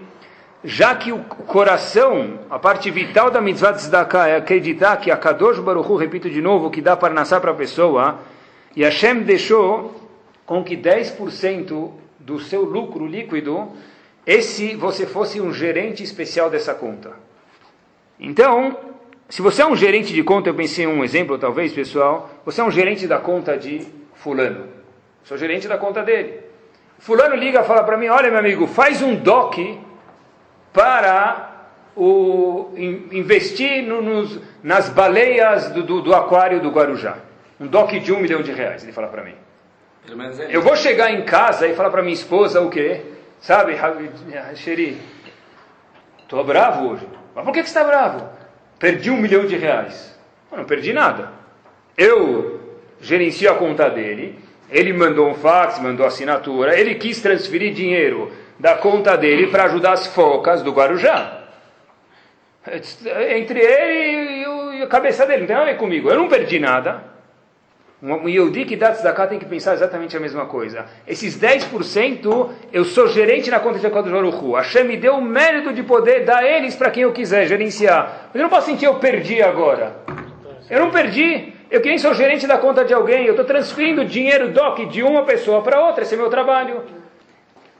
já 0.63 0.95
que 0.95 1.11
o 1.11 1.19
coração, 1.19 2.39
a 2.49 2.59
parte 2.59 2.89
vital 2.91 3.31
da 3.31 3.41
mitzvah 3.41 3.71
de 3.71 3.79
tzedakah 3.79 4.27
é 4.27 4.35
acreditar 4.35 4.97
que 4.97 5.09
a 5.11 5.17
Kadosh 5.17 5.59
Baruch 5.59 5.89
Hu, 5.89 5.95
repito 5.95 6.29
de 6.29 6.41
novo, 6.41 6.69
que 6.69 6.81
dá 6.81 6.95
parnassá 6.95 7.39
para 7.39 7.51
a 7.51 7.55
pessoa, 7.55 8.19
e 8.75 8.83
Hashem 8.83 9.23
deixou 9.23 9.93
com 10.45 10.63
que 10.63 10.77
10% 10.77 12.02
do 12.25 12.39
seu 12.39 12.63
lucro 12.63 13.05
líquido, 13.05 13.71
esse 14.25 14.75
você 14.75 15.05
fosse 15.05 15.41
um 15.41 15.53
gerente 15.53 16.01
especial 16.03 16.49
dessa 16.49 16.73
conta. 16.73 17.11
Então, 18.19 18.77
se 19.29 19.41
você 19.41 19.61
é 19.61 19.65
um 19.65 19.75
gerente 19.75 20.13
de 20.13 20.23
conta, 20.23 20.49
eu 20.49 20.53
pensei 20.53 20.87
um 20.87 21.03
exemplo, 21.03 21.37
talvez, 21.37 21.73
pessoal, 21.73 22.29
você 22.45 22.61
é 22.61 22.63
um 22.63 22.71
gerente 22.71 23.07
da 23.07 23.17
conta 23.17 23.57
de 23.57 23.85
fulano. 24.15 24.67
Sou 25.23 25.37
gerente 25.37 25.67
da 25.67 25.77
conta 25.77 26.03
dele. 26.03 26.39
Fulano 26.99 27.35
liga 27.35 27.61
e 27.61 27.63
fala 27.63 27.83
para 27.83 27.97
mim, 27.97 28.07
olha 28.07 28.29
meu 28.29 28.39
amigo, 28.39 28.67
faz 28.67 29.01
um 29.01 29.15
DOC 29.15 29.79
para 30.71 31.67
o, 31.95 32.71
investir 32.77 33.83
no, 33.83 34.01
nos, 34.01 34.39
nas 34.63 34.89
baleias 34.89 35.69
do, 35.71 35.83
do, 35.83 36.01
do 36.01 36.15
aquário 36.15 36.61
do 36.61 36.69
Guarujá. 36.69 37.17
Um 37.59 37.67
DOC 37.67 37.99
de 37.99 38.13
um 38.13 38.19
milhão 38.19 38.41
de 38.41 38.51
reais, 38.51 38.83
ele 38.83 38.93
fala 38.93 39.07
para 39.07 39.23
mim. 39.23 39.35
Eu 40.49 40.61
vou 40.61 40.75
chegar 40.75 41.11
em 41.11 41.23
casa 41.23 41.67
e 41.67 41.75
falar 41.75 41.89
para 41.89 42.01
minha 42.01 42.13
esposa 42.13 42.61
o 42.61 42.69
quê? 42.69 43.01
Sabe, 43.39 43.75
Xeri, 44.55 45.01
estou 46.19 46.43
bravo 46.43 46.89
hoje. 46.89 47.07
Mas 47.33 47.43
por 47.43 47.53
que, 47.53 47.63
que 47.63 47.69
você 47.69 47.77
está 47.77 47.83
bravo? 47.83 48.29
Perdi 48.77 49.09
um 49.09 49.17
milhão 49.17 49.45
de 49.45 49.55
reais. 49.55 50.17
Eu 50.51 50.57
não 50.57 50.65
perdi 50.65 50.93
nada. 50.93 51.31
Eu 51.97 52.77
gerencio 53.01 53.51
a 53.51 53.55
conta 53.55 53.89
dele, 53.89 54.39
ele 54.69 54.93
mandou 54.93 55.29
um 55.29 55.35
fax, 55.35 55.79
mandou 55.79 56.05
assinatura, 56.05 56.79
ele 56.79 56.95
quis 56.95 57.21
transferir 57.21 57.73
dinheiro 57.73 58.31
da 58.59 58.75
conta 58.75 59.17
dele 59.17 59.47
para 59.47 59.65
ajudar 59.65 59.93
as 59.93 60.07
focas 60.07 60.61
do 60.61 60.71
Guarujá. 60.71 61.43
Entre 63.35 63.59
ele 63.59 64.77
e 64.77 64.81
a 64.81 64.87
cabeça 64.87 65.25
dele, 65.25 65.41
não 65.41 65.47
tem 65.47 65.55
nada 65.55 65.69
a 65.69 65.73
ver 65.73 65.79
comigo. 65.79 66.09
Eu 66.09 66.17
não 66.17 66.29
perdi 66.29 66.59
nada. 66.59 67.12
Um 68.05 68.27
Yehudi 68.27 68.65
que 68.65 68.75
dá 68.75 68.91
tzedakah 68.91 69.27
tem 69.27 69.39
que 69.39 69.45
pensar 69.45 69.75
exatamente 69.75 70.17
a 70.17 70.19
mesma 70.19 70.45
coisa. 70.45 70.85
Esses 71.07 71.39
10%, 71.39 72.49
eu 72.73 72.83
sou 72.83 73.07
gerente 73.07 73.49
na 73.49 73.61
conta 73.61 73.79
de 73.79 73.87
Akodos 73.87 74.11
Baruch 74.11 74.51
Hashem 74.55 74.83
me 74.83 74.97
deu 74.97 75.15
o 75.15 75.21
mérito 75.21 75.71
de 75.71 75.83
poder 75.83 76.25
dar 76.25 76.43
eles 76.43 76.75
para 76.75 76.91
quem 76.91 77.03
eu 77.03 77.13
quiser, 77.13 77.47
gerenciar. 77.47 78.27
Mas 78.27 78.35
eu 78.35 78.41
não 78.41 78.49
posso 78.49 78.65
sentir 78.65 78.87
eu 78.87 78.95
perdi 78.95 79.41
agora. 79.41 79.95
Eu 80.69 80.81
não 80.81 80.91
perdi. 80.91 81.53
Eu 81.71 81.79
que 81.79 81.87
nem 81.87 81.97
sou 81.97 82.13
gerente 82.13 82.45
da 82.45 82.57
conta 82.57 82.83
de 82.83 82.93
alguém. 82.93 83.23
Eu 83.23 83.31
estou 83.31 83.45
transferindo 83.45 84.03
dinheiro 84.03 84.49
DOC 84.49 84.85
de 84.87 85.01
uma 85.01 85.23
pessoa 85.23 85.61
para 85.61 85.79
outra. 85.79 86.03
Esse 86.03 86.15
é 86.15 86.17
meu 86.17 86.29
trabalho. 86.29 86.81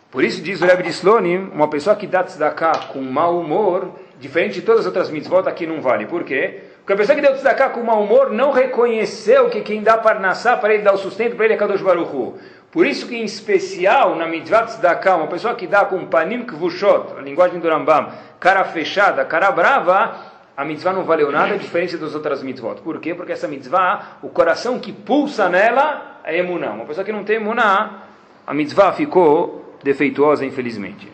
Por 0.10 0.24
isso 0.24 0.42
diz 0.42 0.62
o 0.62 0.65
Rebbe 0.65 0.84
de 0.84 0.89
Slonim, 0.89 1.50
uma 1.53 1.68
pessoa 1.68 1.98
que 1.98 2.08
dá 2.08 2.24
tzedakah 2.24 2.88
com 2.94 3.01
mau 3.01 3.39
humor, 3.39 3.89
diferente 4.22 4.53
de 4.53 4.62
todas 4.62 4.82
as 4.82 4.86
outras 4.86 5.10
mitzvot, 5.10 5.50
aqui 5.50 5.68
não 5.68 5.82
vale. 5.82 6.06
Por 6.06 6.24
quê? 6.24 6.62
Porque 6.84 6.92
a 6.92 6.98
pessoa 6.98 7.16
que 7.16 7.22
deu 7.22 7.34
tzedakah 7.34 7.70
com 7.70 7.82
mau 7.82 8.04
humor 8.04 8.30
não 8.30 8.52
reconheceu 8.52 9.50
que 9.50 9.62
quem 9.62 9.82
dá 9.82 9.98
parnassá 9.98 10.58
para 10.58 10.74
ele 10.74 10.84
dar 10.84 10.94
o 10.94 10.98
sustento 10.98 11.34
para 11.34 11.46
ele 11.46 11.54
é 11.54 11.58
Kadosh 11.58 11.82
Baruch 11.82 12.13
Hu. 12.13 12.38
Por 12.70 12.86
isso 12.86 13.08
que 13.08 13.16
em 13.16 13.24
especial 13.24 14.18
na 14.18 14.28
mitzvah 14.28 14.63
tzedakah, 14.63 15.16
uma 15.16 15.28
pessoa 15.28 15.56
que 15.56 15.66
dá 15.66 15.86
com 15.86 16.06
panim 16.08 16.44
kvushot, 16.44 17.13
a 17.18 17.22
linguagem 17.22 17.62
do 17.62 17.70
Rambam, 17.70 18.12
cara 18.38 18.66
fechada, 18.66 19.24
cara 19.24 19.50
brava, 19.50 20.13
a 20.58 20.66
mitzvah 20.66 20.92
não 20.92 21.06
valeu 21.06 21.32
nada, 21.32 21.58
diferente 21.58 21.96
das 21.96 22.13
outras 22.13 22.44
mitzvot. 22.44 22.82
Por 22.82 23.00
quê? 23.00 23.16
Porque 23.16 23.32
essa 23.32 23.48
mitzvah, 23.48 24.18
o 24.22 24.28
coração 24.28 24.78
que 24.78 24.92
pulsa 24.92 25.48
nela 25.48 26.20
é 26.25 26.38
emuná. 26.38 26.72
Uma 26.72 26.84
pessoa 26.86 27.06
que 27.06 27.13
não 27.13 27.24
tem 27.24 27.38
emuná, 27.38 28.04
a 28.46 28.54
mitzvah 28.54 28.92
ficou 28.92 29.78
defeituosa, 29.82 30.46
infelizmente. 30.46 31.10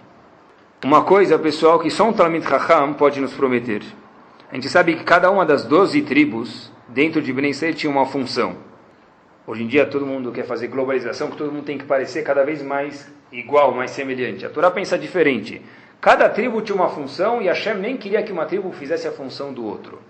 Uma 0.84 1.04
coisa, 1.04 1.38
pessoal, 1.38 1.78
que 1.78 1.92
só 1.92 2.06
um 2.06 2.14
Talmud 2.14 2.44
Chacham 2.44 2.94
pode 2.94 3.22
nos 3.22 3.34
prometer. 3.34 3.84
A 4.52 4.56
gente 4.56 4.68
sabe 4.68 4.96
que 4.96 5.04
cada 5.04 5.30
uma 5.30 5.46
das 5.46 5.64
12 5.64 6.02
tribos 6.02 6.72
dentro 6.88 7.22
de 7.22 7.32
Ben 7.32 7.52
Israel 7.52 7.74
tinha 7.76 7.92
uma 7.92 8.08
função. 8.08 8.58
Hoje 9.46 9.64
em 9.64 9.68
dia 9.68 9.86
todo 9.86 10.08
mundo 10.08 10.32
quer 10.32 10.44
fazer 10.44 10.68
globalização, 10.68 11.30
que 11.30 11.38
todo 11.38 11.52
mundo 11.52 11.66
tem 11.66 11.78
que 11.78 11.86
parecer 11.86 12.24
cada 12.24 12.44
vez 12.44 12.64
mais 12.64 13.08
igual, 13.32 13.76
mais 13.76 13.92
semelhante. 13.92 14.48
A 14.48 14.50
Torá 14.50 14.72
pensa 14.72 14.98
diferente. 14.98 15.62
Cada 16.02 16.28
tribo 16.28 16.64
tinha 16.64 16.76
uma 16.76 16.90
função 16.90 17.40
e 17.40 17.46
Hashem 17.46 17.76
nem 17.76 17.96
queria 17.96 18.24
que 18.24 18.32
uma 18.32 18.46
tribo 18.48 18.72
fizesse 18.72 19.08
a 19.08 19.12
função 19.12 19.54
do 19.54 19.64
outro. 19.64 20.02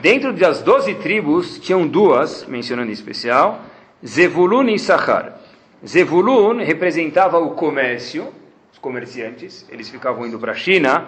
Dentro 0.00 0.32
das 0.32 0.60
12 0.60 0.96
tribos 0.96 1.60
tinham 1.60 1.86
duas, 1.86 2.44
mencionando 2.46 2.90
em 2.90 2.94
especial, 2.94 3.60
Zevulun 4.04 4.70
e 4.70 4.78
Sachar. 4.78 5.38
Zevulun 5.86 6.64
representava 6.64 7.38
o 7.38 7.50
comércio, 7.50 8.32
os 8.72 8.78
comerciantes, 8.78 9.64
eles 9.70 9.88
ficavam 9.88 10.26
indo 10.26 10.38
para 10.38 10.50
a 10.50 10.56
China 10.56 11.06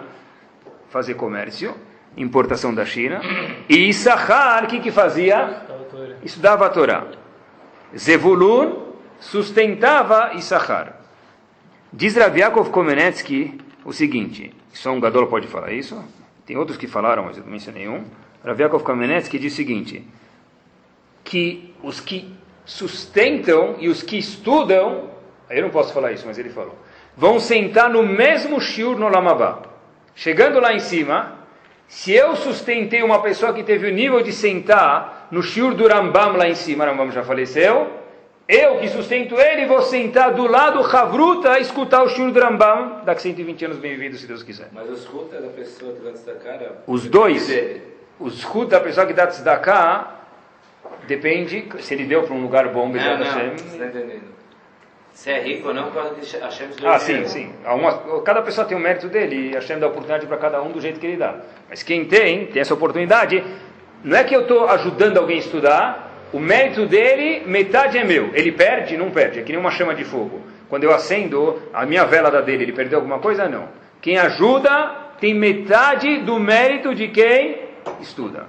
fazer 0.89 1.15
comércio 1.15 1.75
importação 2.17 2.73
da 2.73 2.85
China. 2.85 3.21
E 3.69 3.89
Issachar, 3.89 4.65
o 4.65 4.67
que, 4.67 4.79
que 4.79 4.91
fazia? 4.91 5.63
Estudava 6.23 6.65
a 6.65 6.69
Torá. 6.69 7.05
Zevulun 7.95 8.93
sustentava 9.19 10.33
Issachar. 10.35 10.99
Diz 11.91 12.15
Rav 12.15 12.37
Yaakov 12.37 12.69
Komenetsky 12.71 13.57
o 13.85 13.93
seguinte, 13.93 14.51
só 14.73 14.91
um 14.91 14.99
gadol 14.99 15.27
pode 15.27 15.47
falar 15.47 15.71
isso, 15.71 16.03
tem 16.45 16.57
outros 16.57 16.77
que 16.77 16.87
falaram, 16.87 17.23
mas 17.25 17.37
eu 17.37 17.43
não 17.43 17.51
mencionei 17.51 17.87
um. 17.87 18.03
Rav 18.43 18.59
Yaakov 18.59 18.83
Komenetsky 18.83 19.39
diz 19.39 19.53
o 19.53 19.55
seguinte, 19.55 20.05
que 21.23 21.73
os 21.81 21.99
que 21.99 22.33
sustentam 22.65 23.75
e 23.79 23.87
os 23.87 24.01
que 24.01 24.17
estudam, 24.17 25.09
eu 25.49 25.61
não 25.61 25.69
posso 25.69 25.93
falar 25.93 26.11
isso, 26.11 26.25
mas 26.25 26.37
ele 26.37 26.49
falou, 26.49 26.75
vão 27.15 27.39
sentar 27.39 27.89
no 27.89 28.03
mesmo 28.03 28.59
shiur 28.59 28.97
no 28.97 29.07
Lamabá. 29.07 29.61
Chegando 30.15 30.59
lá 30.59 30.73
em 30.73 30.79
cima, 30.79 31.34
se 31.87 32.13
eu 32.13 32.35
sustentei 32.35 33.03
uma 33.03 33.21
pessoa 33.21 33.53
que 33.53 33.63
teve 33.63 33.87
o 33.87 33.93
nível 33.93 34.21
de 34.21 34.31
sentar 34.31 35.27
no 35.31 35.41
Shur 35.41 35.73
do 35.73 35.87
Rambam 35.87 36.35
lá 36.35 36.47
em 36.47 36.55
cima, 36.55 36.85
Rambam 36.85 37.11
já 37.11 37.23
faleceu, 37.23 37.91
eu 38.47 38.77
que 38.77 38.87
sustento 38.89 39.39
ele 39.39 39.65
vou 39.65 39.81
sentar 39.81 40.33
do 40.33 40.47
lado 40.47 40.79
Havruta 40.95 41.51
a 41.53 41.59
escutar 41.59 42.03
o 42.03 42.09
Shur 42.09 42.31
do 42.31 42.39
Rambam 42.39 43.01
daqui 43.03 43.23
120 43.23 43.65
anos 43.65 43.77
bem-vindo, 43.77 44.17
se 44.17 44.27
Deus 44.27 44.43
quiser. 44.43 44.69
Mas 44.71 44.89
o 44.89 44.93
escuta 44.93 45.41
da 45.41 45.47
pessoa 45.47 45.93
que 45.93 46.01
dá 46.03 46.11
tzedakah... 46.11 46.71
Os 46.85 47.07
dois, 47.07 47.49
o 48.19 48.27
escuta 48.27 48.77
da 48.77 48.81
pessoa 48.81 49.05
que 49.05 49.13
dá 49.13 49.27
tzedakah 49.27 50.15
depende, 51.07 51.67
se 51.79 51.93
ele 51.93 52.05
deu 52.05 52.23
para 52.23 52.33
um 52.33 52.41
lugar 52.41 52.67
bom, 52.69 52.87
não, 52.87 53.17
não, 53.17 53.25
você 53.25 53.73
está 53.73 53.85
entendendo. 53.85 54.34
Se 55.15 55.31
é 55.31 55.39
rico 55.39 55.69
ou 55.69 55.73
não, 55.73 55.91
pode 55.91 56.09
Hashem 56.37 56.67
deu 56.77 56.89
Ah, 56.89 56.99
sim, 56.99 57.25
sim. 57.25 57.49
Uma, 57.65 58.21
cada 58.21 58.41
pessoa 58.41 58.67
tem 58.67 58.77
o 58.77 58.79
mérito 58.81 59.07
dele 59.07 59.51
e 59.51 59.53
Hashem 59.53 59.79
dá 59.79 59.87
oportunidade 59.87 60.27
para 60.27 60.35
cada 60.35 60.61
um 60.61 60.73
do 60.73 60.81
jeito 60.81 60.99
que 60.99 61.07
ele 61.07 61.15
dá. 61.15 61.37
Mas 61.69 61.81
quem 61.81 62.03
tem, 62.03 62.47
tem 62.47 62.61
essa 62.61 62.73
oportunidade, 62.73 63.41
não 64.03 64.17
é 64.17 64.25
que 64.25 64.35
eu 64.35 64.41
estou 64.41 64.67
ajudando 64.67 65.17
alguém 65.17 65.37
a 65.37 65.39
estudar, 65.39 66.11
o 66.33 66.39
mérito 66.39 66.85
dele, 66.85 67.43
metade 67.47 67.97
é 67.97 68.03
meu. 68.03 68.35
Ele 68.35 68.51
perde? 68.51 68.97
Não 68.97 69.09
perde. 69.09 69.39
É 69.39 69.41
que 69.41 69.53
nem 69.53 69.59
uma 69.59 69.71
chama 69.71 69.95
de 69.95 70.03
fogo. 70.03 70.41
Quando 70.67 70.83
eu 70.83 70.93
acendo 70.93 71.61
a 71.73 71.85
minha 71.85 72.03
vela 72.03 72.29
da 72.29 72.41
dele, 72.41 72.63
ele 72.63 72.73
perdeu 72.73 72.99
alguma 72.99 73.19
coisa? 73.19 73.47
Não. 73.47 73.69
Quem 74.01 74.17
ajuda 74.17 75.13
tem 75.17 75.33
metade 75.33 76.23
do 76.23 76.37
mérito 76.37 76.93
de 76.93 77.07
quem 77.07 77.59
estuda. 78.01 78.47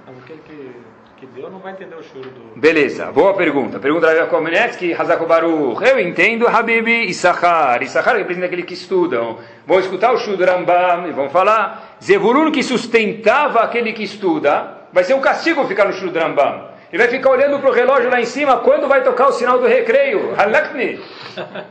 Por 1.37 1.41
que, 1.41 1.41
que 1.41 1.41
que 1.41 1.41
deu 1.41 1.49
não 1.51 1.59
vai 1.59 1.73
entender 1.73 1.95
o 1.95 2.03
choro 2.03 2.29
do... 2.29 2.59
Beleza, 2.59 3.11
boa 3.11 3.33
pergunta. 3.35 3.79
Pergunta 3.79 4.13
da 4.13 4.25
Komenetsky, 4.25 4.93
Hazako 4.93 5.25
Baruch. 5.27 5.83
Eu 5.83 5.99
entendo 5.99 6.47
Habibi 6.47 7.13
Sahar. 7.13 7.83
E 7.83 7.87
Sahar 7.87 8.17
representa 8.17 8.47
aqueles 8.47 8.65
que 8.65 8.73
estudam. 8.73 9.37
Vão 9.65 9.79
escutar 9.79 10.11
o 10.13 10.17
Shud 10.17 10.43
Rambam 10.43 11.07
e 11.07 11.11
vão 11.11 11.29
falar. 11.29 11.97
Zevulun 12.03 12.51
que 12.51 12.63
sustentava 12.63 13.59
aquele 13.59 13.93
que 13.93 14.03
estuda. 14.03 14.87
Vai 14.91 15.03
ser 15.03 15.13
um 15.13 15.21
castigo 15.21 15.65
ficar 15.67 15.85
no 15.85 15.93
Shud 15.93 16.17
Rambam. 16.17 16.69
Ele 16.91 17.03
vai 17.03 17.11
ficar 17.11 17.29
olhando 17.29 17.59
para 17.59 17.69
o 17.69 17.73
relógio 17.73 18.09
lá 18.09 18.19
em 18.19 18.25
cima 18.25 18.57
quando 18.57 18.87
vai 18.87 19.03
tocar 19.03 19.27
o 19.27 19.31
sinal 19.33 19.59
do 19.59 19.67
recreio. 19.67 20.33
Halakni. 20.35 20.99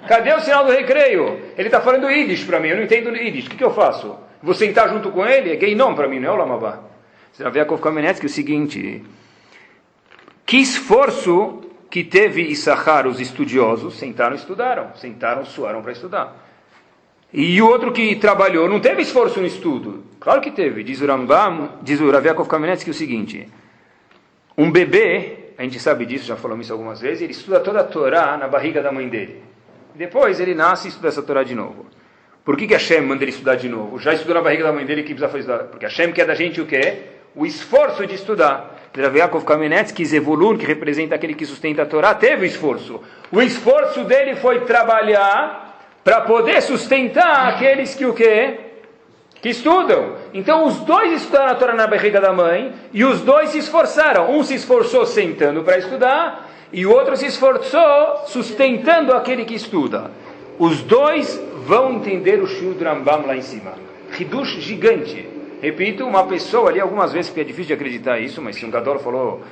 Cadê 0.06 0.32
o 0.35 0.40
sinal 0.40 0.64
do 0.64 0.73
recreio? 0.73 1.40
Ele 1.56 1.68
está 1.68 1.80
falando 1.80 2.08
Yiddish 2.11 2.44
para 2.44 2.61
mim, 2.61 2.68
eu 2.68 2.76
não 2.76 2.85
entendo 2.85 3.16
Yiddish. 3.16 3.46
O 3.46 3.50
que, 3.50 3.56
que 3.56 3.64
eu 3.64 3.73
faço? 3.73 4.16
Vou 4.42 4.54
sentar 4.54 4.88
junto 4.90 5.11
com 5.11 5.26
ele? 5.26 5.52
É 5.52 5.56
gay 5.56 5.75
não 5.75 5.94
para 5.94 6.06
mim, 6.06 6.20
não 6.20 6.28
é 6.28 6.32
o 6.32 6.37
Lamabá. 6.37 6.80
Você 7.32 7.42
vai 7.42 7.52
ver 7.52 7.61
a 7.61 7.64
Kamenetsky 7.64 8.26
o 8.26 8.28
seguinte: 8.28 9.02
que 10.47 10.59
esforço 10.59 11.62
que 11.91 12.05
teve 12.05 12.43
Issachar, 12.43 13.07
os 13.07 13.21
estudiosos, 13.21 13.99
sentaram 13.99 14.37
e 14.37 14.38
estudaram, 14.38 14.91
sentaram, 14.95 15.45
suaram 15.45 15.83
para 15.83 15.93
estudar. 15.93 16.47
E 17.33 17.61
o 17.61 17.69
outro 17.69 17.93
que 17.93 18.15
trabalhou, 18.17 18.69
não 18.69 18.79
teve 18.79 19.03
esforço 19.03 19.41
no 19.41 19.47
estudo? 19.47 20.05
Claro 20.21 20.41
que 20.41 20.50
teve. 20.50 20.85
Diz 20.85 21.00
o 21.00 21.07
Rambam, 21.07 21.81
diz 21.83 22.00
o 22.00 22.11
Raviakov 22.11 22.49
Kamenetsky 22.49 22.91
o 22.91 22.95
seguinte: 22.95 23.49
um 24.57 24.71
bebê, 24.71 25.53
a 25.59 25.62
gente 25.65 25.81
sabe 25.81 26.07
disso, 26.07 26.25
já 26.25 26.37
falamos 26.37 26.67
isso 26.67 26.73
algumas 26.73 27.00
vezes, 27.00 27.23
ele 27.23 27.33
estuda 27.33 27.61
toda 27.61 27.81
a 27.81 27.85
Torá 27.85 28.37
na 28.37 28.47
barriga 28.47 28.81
da 28.81 28.93
mãe 28.93 29.09
dele. 29.09 29.43
Depois 29.95 30.38
ele 30.38 30.55
nasce 30.55 30.87
e 30.87 30.91
estuda 30.91 31.09
essa 31.09 31.23
Torá 31.23 31.43
de 31.43 31.55
novo. 31.55 31.87
Por 32.45 32.57
que, 32.57 32.67
que 32.67 32.75
Hashem 32.75 33.00
manda 33.00 33.25
ele 33.25 33.33
estudar 33.33 33.57
de 33.57 33.69
novo? 33.69 33.99
Já 33.99 34.15
estudou 34.15 34.37
na 34.37 34.41
barriga 34.41 34.62
da 34.62 34.73
mãe 34.73 34.87
dele, 34.87 35.03
que 35.03 35.15
precisa 35.15 35.29
fazer? 35.29 35.65
Porque 35.65 35.85
Hashem 35.85 36.12
quer 36.12 36.26
da 36.26 36.35
gente 36.35 36.61
o 36.61 36.67
quê? 36.67 37.03
O 37.35 37.45
esforço 37.45 38.07
de 38.07 38.15
estudar. 38.15 38.75
Yaakov 38.97 39.45
Kamenetsky, 39.45 40.05
Zevulun, 40.05 40.57
que 40.57 40.67
representa 40.67 41.15
aquele 41.15 41.35
que 41.35 41.45
sustenta 41.45 41.83
a 41.83 41.87
Torá, 41.87 42.15
teve 42.15 42.47
esforço. 42.47 43.00
O 43.31 43.43
esforço 43.43 44.05
dele 44.05 44.37
foi 44.37 44.61
trabalhar 44.61 45.79
para 46.03 46.23
poder 46.23 46.62
sustentar 46.62 47.49
aqueles 47.49 47.95
que 47.95 48.07
o 48.07 48.15
quê? 48.15 48.61
Que 49.43 49.50
estudam. 49.50 50.15
Então 50.33 50.65
os 50.65 50.81
dois 50.81 51.21
estudaram 51.21 51.53
a 51.53 51.55
Torá 51.55 51.75
na 51.75 51.87
barriga 51.87 52.21
da 52.21 52.33
mãe 52.33 52.73
e 52.93 53.05
os 53.05 53.21
dois 53.21 53.50
se 53.50 53.59
esforçaram. 53.59 54.31
Um 54.31 54.43
se 54.43 54.55
esforçou 54.55 55.05
sentando 55.05 55.62
para 55.62 55.79
estudar 55.79 56.50
e 56.73 56.87
o 56.87 56.93
outro 56.93 57.17
se 57.17 57.26
esforçou 57.26 58.25
sustentando 58.26 59.12
aquele 59.12 59.45
que 59.45 59.55
estuda. 59.55 60.11
Os 60.59 60.81
dois 60.83 61.41
vão 61.67 61.95
entender 61.95 62.41
o 62.41 62.47
Shur 62.47 62.76
Rambam 62.83 63.26
lá 63.26 63.37
em 63.37 63.43
cima. 63.43 63.75
Hidush 64.19 64.61
gigante. 64.61 65.36
Repito, 65.61 66.05
uma 66.05 66.25
pessoa 66.27 66.71
ali, 66.71 66.81
algumas 66.81 67.13
vezes, 67.13 67.31
porque 67.31 67.41
é 67.41 67.45
difícil 67.45 67.69
de 67.69 67.73
acreditar 67.75 68.19
isso, 68.19 68.43
mas 68.43 68.57
se 68.57 68.65
um 68.65 68.71
Gadol 68.71 68.99
falou, 68.99 69.43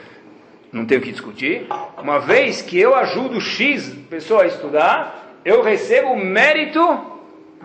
não 0.73 0.85
tenho 0.85 1.01
o 1.01 1.05
que 1.05 1.13
discutir. 1.13 1.67
Uma 1.97 2.19
vez 2.19 2.61
que 2.61 2.79
eu 2.79 2.95
ajudo 2.95 3.41
X 3.41 3.97
pessoa 4.11 4.43
a 4.43 4.47
estudar, 4.47 5.41
eu 5.45 5.63
recebo 5.63 6.09
o 6.09 6.25
mérito 6.25 6.81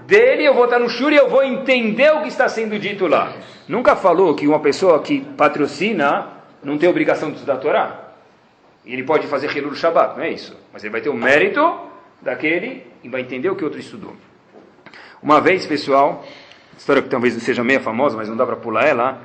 dele, 0.05 0.43
eu 0.43 0.53
vou 0.53 0.65
estar 0.65 0.79
no 0.79 0.89
shur 0.89 1.12
e 1.12 1.15
eu 1.15 1.29
vou 1.29 1.43
entender 1.43 2.12
o 2.13 2.22
que 2.22 2.27
está 2.27 2.48
sendo 2.48 2.77
dito 2.79 3.08
lá. 3.08 3.34
Nunca 3.67 3.96
falou 3.96 4.34
que 4.36 4.48
uma 4.48 4.60
pessoa 4.60 5.01
que 5.01 5.22
patrocina 5.22 6.29
não 6.63 6.77
tem 6.77 6.89
obrigação 6.89 7.29
de 7.29 7.36
estudar 7.36 7.55
a 7.55 7.58
Torá. 7.58 8.10
Ele 8.86 9.03
pode 9.03 9.27
fazer 9.27 9.55
Hilul 9.55 9.75
Shabbat, 9.75 10.17
não 10.17 10.24
é 10.24 10.31
isso. 10.31 10.58
Mas 10.74 10.84
ele 10.84 10.91
vai 10.91 11.01
ter 11.01 11.10
o 11.10 11.13
mérito 11.13 11.79
daquele 12.22 12.84
e 13.03 13.10
vai 13.10 13.22
entender 13.22 13.50
o 13.50 13.55
que 13.55 13.63
outro 13.63 13.79
estudou. 13.79 14.15
Uma 15.22 15.41
vez, 15.41 15.65
pessoal, 15.65 16.25
história 16.79 17.01
que 17.01 17.09
talvez 17.09 17.33
seja 17.43 17.63
meia 17.63 17.79
famosa, 17.79 18.15
mas 18.15 18.29
não 18.29 18.38
dá 18.38 18.45
para 18.45 18.55
pular 18.55 18.86
ela. 18.86 19.21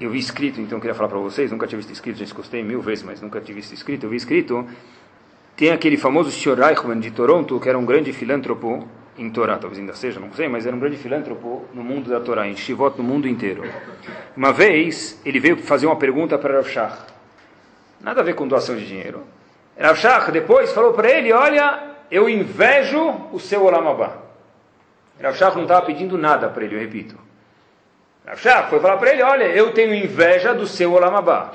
Eu 0.00 0.10
vi 0.10 0.18
escrito, 0.18 0.60
então 0.60 0.76
eu 0.78 0.80
queria 0.80 0.94
falar 0.94 1.08
para 1.08 1.18
vocês, 1.18 1.50
nunca 1.52 1.68
tinha 1.68 1.76
visto 1.78 1.92
escrito, 1.92 2.18
já 2.18 2.24
escutei 2.24 2.64
mil 2.64 2.80
vezes, 2.80 3.04
mas 3.04 3.20
nunca 3.20 3.40
tinha 3.40 3.54
visto 3.54 3.72
escrito. 3.72 4.04
Eu 4.04 4.10
vi 4.10 4.16
escrito, 4.16 4.66
tem 5.56 5.70
aquele 5.70 5.96
famoso 5.96 6.32
Sr. 6.32 6.58
Reichmann 6.58 6.98
de 6.98 7.12
Toronto, 7.12 7.60
que 7.60 7.68
era 7.68 7.78
um 7.78 7.84
grande 7.84 8.12
filântropo 8.12 8.88
em 9.16 9.30
Torá, 9.30 9.56
talvez 9.56 9.78
ainda 9.78 9.94
seja, 9.94 10.18
não 10.18 10.32
sei, 10.32 10.48
mas 10.48 10.66
era 10.66 10.74
um 10.74 10.80
grande 10.80 10.96
filântropo 10.96 11.64
no 11.72 11.84
mundo 11.84 12.10
da 12.10 12.18
Torá, 12.18 12.48
em 12.48 12.56
Shivot, 12.56 12.98
no 12.98 13.04
mundo 13.04 13.28
inteiro. 13.28 13.62
Uma 14.36 14.52
vez, 14.52 15.20
ele 15.24 15.38
veio 15.38 15.56
fazer 15.58 15.86
uma 15.86 15.94
pergunta 15.94 16.36
para 16.36 16.54
Rav 16.54 16.68
Shach. 16.68 16.98
Nada 18.00 18.20
a 18.20 18.24
ver 18.24 18.34
com 18.34 18.48
doação 18.48 18.74
de 18.74 18.84
dinheiro. 18.84 19.22
Rav 19.78 19.96
Shach 19.96 20.32
depois 20.32 20.72
falou 20.72 20.92
para 20.92 21.08
ele, 21.08 21.32
olha, 21.32 21.94
eu 22.10 22.28
invejo 22.28 23.28
o 23.32 23.38
seu 23.38 23.64
Olam 23.64 23.88
Abba. 23.88 24.23
Rav 25.20 25.54
não 25.54 25.62
estava 25.62 25.86
pedindo 25.86 26.18
nada 26.18 26.48
para 26.48 26.64
ele, 26.64 26.74
eu 26.74 26.80
repito. 26.80 27.16
Rav 28.26 28.70
foi 28.70 28.80
falar 28.80 28.96
para 28.96 29.12
ele, 29.12 29.22
olha, 29.22 29.44
eu 29.44 29.72
tenho 29.72 29.94
inveja 29.94 30.52
do 30.52 30.66
seu 30.66 30.92
Olam 30.92 31.16
Abba. 31.16 31.52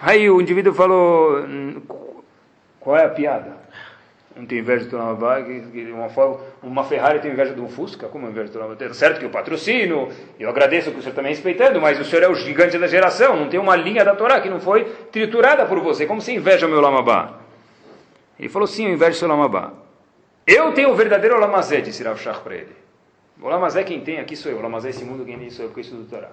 Aí 0.00 0.30
o 0.30 0.40
indivíduo 0.40 0.72
falou, 0.72 1.40
hum, 1.40 1.82
qual 2.80 2.96
é 2.96 3.04
a 3.04 3.08
piada? 3.08 3.58
Não 4.34 4.46
tem 4.46 4.60
inveja 4.60 4.84
do 4.86 4.96
Olam 4.96 5.10
Abba, 5.10 5.44
uma, 5.92 6.38
uma 6.62 6.84
Ferrari 6.84 7.18
tem 7.18 7.32
inveja 7.32 7.52
de 7.52 7.60
um 7.60 7.68
Fusca? 7.68 8.06
Como 8.08 8.28
inveja 8.28 8.52
do 8.52 8.58
Olam 8.58 8.72
Abba? 8.72 8.94
Certo 8.94 9.18
que 9.18 9.24
eu 9.26 9.30
patrocino, 9.30 10.08
eu 10.38 10.48
agradeço 10.48 10.90
que 10.92 10.98
o 10.98 11.02
senhor 11.02 11.10
está 11.10 11.22
me 11.22 11.28
respeitando, 11.28 11.80
mas 11.80 12.00
o 12.00 12.04
senhor 12.04 12.22
é 12.22 12.28
o 12.28 12.34
gigante 12.34 12.78
da 12.78 12.86
geração, 12.86 13.36
não 13.36 13.48
tem 13.48 13.60
uma 13.60 13.76
linha 13.76 14.04
da 14.04 14.14
Torá 14.14 14.40
que 14.40 14.48
não 14.48 14.60
foi 14.60 14.84
triturada 15.12 15.66
por 15.66 15.80
você. 15.80 16.06
Como 16.06 16.20
você 16.20 16.32
inveja 16.32 16.66
o 16.66 16.70
meu 16.70 16.78
Olam 16.78 16.96
Abba? 16.96 17.40
Ele 18.38 18.48
falou, 18.48 18.68
sim, 18.68 18.86
eu 18.86 18.92
invejo 18.92 19.12
o 19.12 19.14
seu 19.14 19.28
Olam 19.28 19.42
Abba. 19.42 19.87
Eu 20.48 20.72
tenho 20.72 20.90
o 20.90 20.94
verdadeiro 20.94 21.36
Olamazé, 21.36 21.82
disse 21.82 22.02
Rav 22.02 22.18
Shach 22.18 22.40
para 22.40 22.54
ele. 22.54 22.74
O 23.38 23.44
Olamazé 23.44 23.84
quem 23.84 24.00
tem 24.00 24.18
aqui 24.18 24.34
sou 24.34 24.50
eu. 24.50 24.56
Olamazé 24.56 24.88
esse 24.88 25.04
mundo 25.04 25.22
quem 25.22 25.38
tem 25.38 25.50
sou 25.50 25.66
eu, 25.66 25.68
porque 25.68 25.80
eu 25.80 25.84
estudo 25.84 26.08
Torá. 26.08 26.30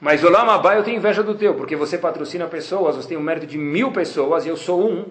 Mas 0.00 0.24
o 0.24 0.28
Olamabá 0.28 0.74
eu 0.74 0.82
tenho 0.82 0.96
inveja 0.96 1.22
do 1.22 1.34
teu, 1.34 1.54
porque 1.54 1.76
você 1.76 1.98
patrocina 1.98 2.46
pessoas, 2.46 2.96
você 2.96 3.08
tem 3.08 3.18
o 3.18 3.20
mérito 3.20 3.46
de 3.46 3.58
mil 3.58 3.92
pessoas 3.92 4.46
e 4.46 4.48
eu 4.48 4.56
sou 4.56 4.90
um. 4.90 5.04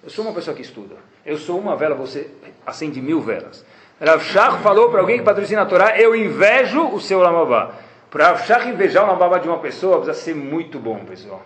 Eu 0.00 0.10
sou 0.10 0.24
uma 0.24 0.32
pessoa 0.32 0.54
que 0.54 0.62
estuda. 0.62 0.94
Eu 1.26 1.36
sou 1.38 1.58
uma 1.58 1.74
vela, 1.74 1.96
você 1.96 2.30
acende 2.64 3.02
mil 3.02 3.20
velas. 3.20 3.66
Rav 4.00 4.22
Shach 4.22 4.62
falou 4.62 4.90
para 4.90 5.00
alguém 5.00 5.18
que 5.18 5.24
patrocina 5.24 5.62
a 5.62 5.66
Torá, 5.66 5.98
eu 5.98 6.14
invejo 6.14 6.86
o 6.90 7.00
seu 7.00 7.18
Olamabá. 7.18 7.74
Para 8.10 8.28
Rav 8.28 8.46
Shach 8.46 8.68
invejar 8.68 9.02
o 9.02 9.08
Olamabá 9.08 9.38
de 9.38 9.48
uma 9.48 9.58
pessoa, 9.58 9.96
precisa 9.96 10.14
ser 10.24 10.36
muito 10.36 10.78
bom, 10.78 11.04
pessoal. 11.04 11.42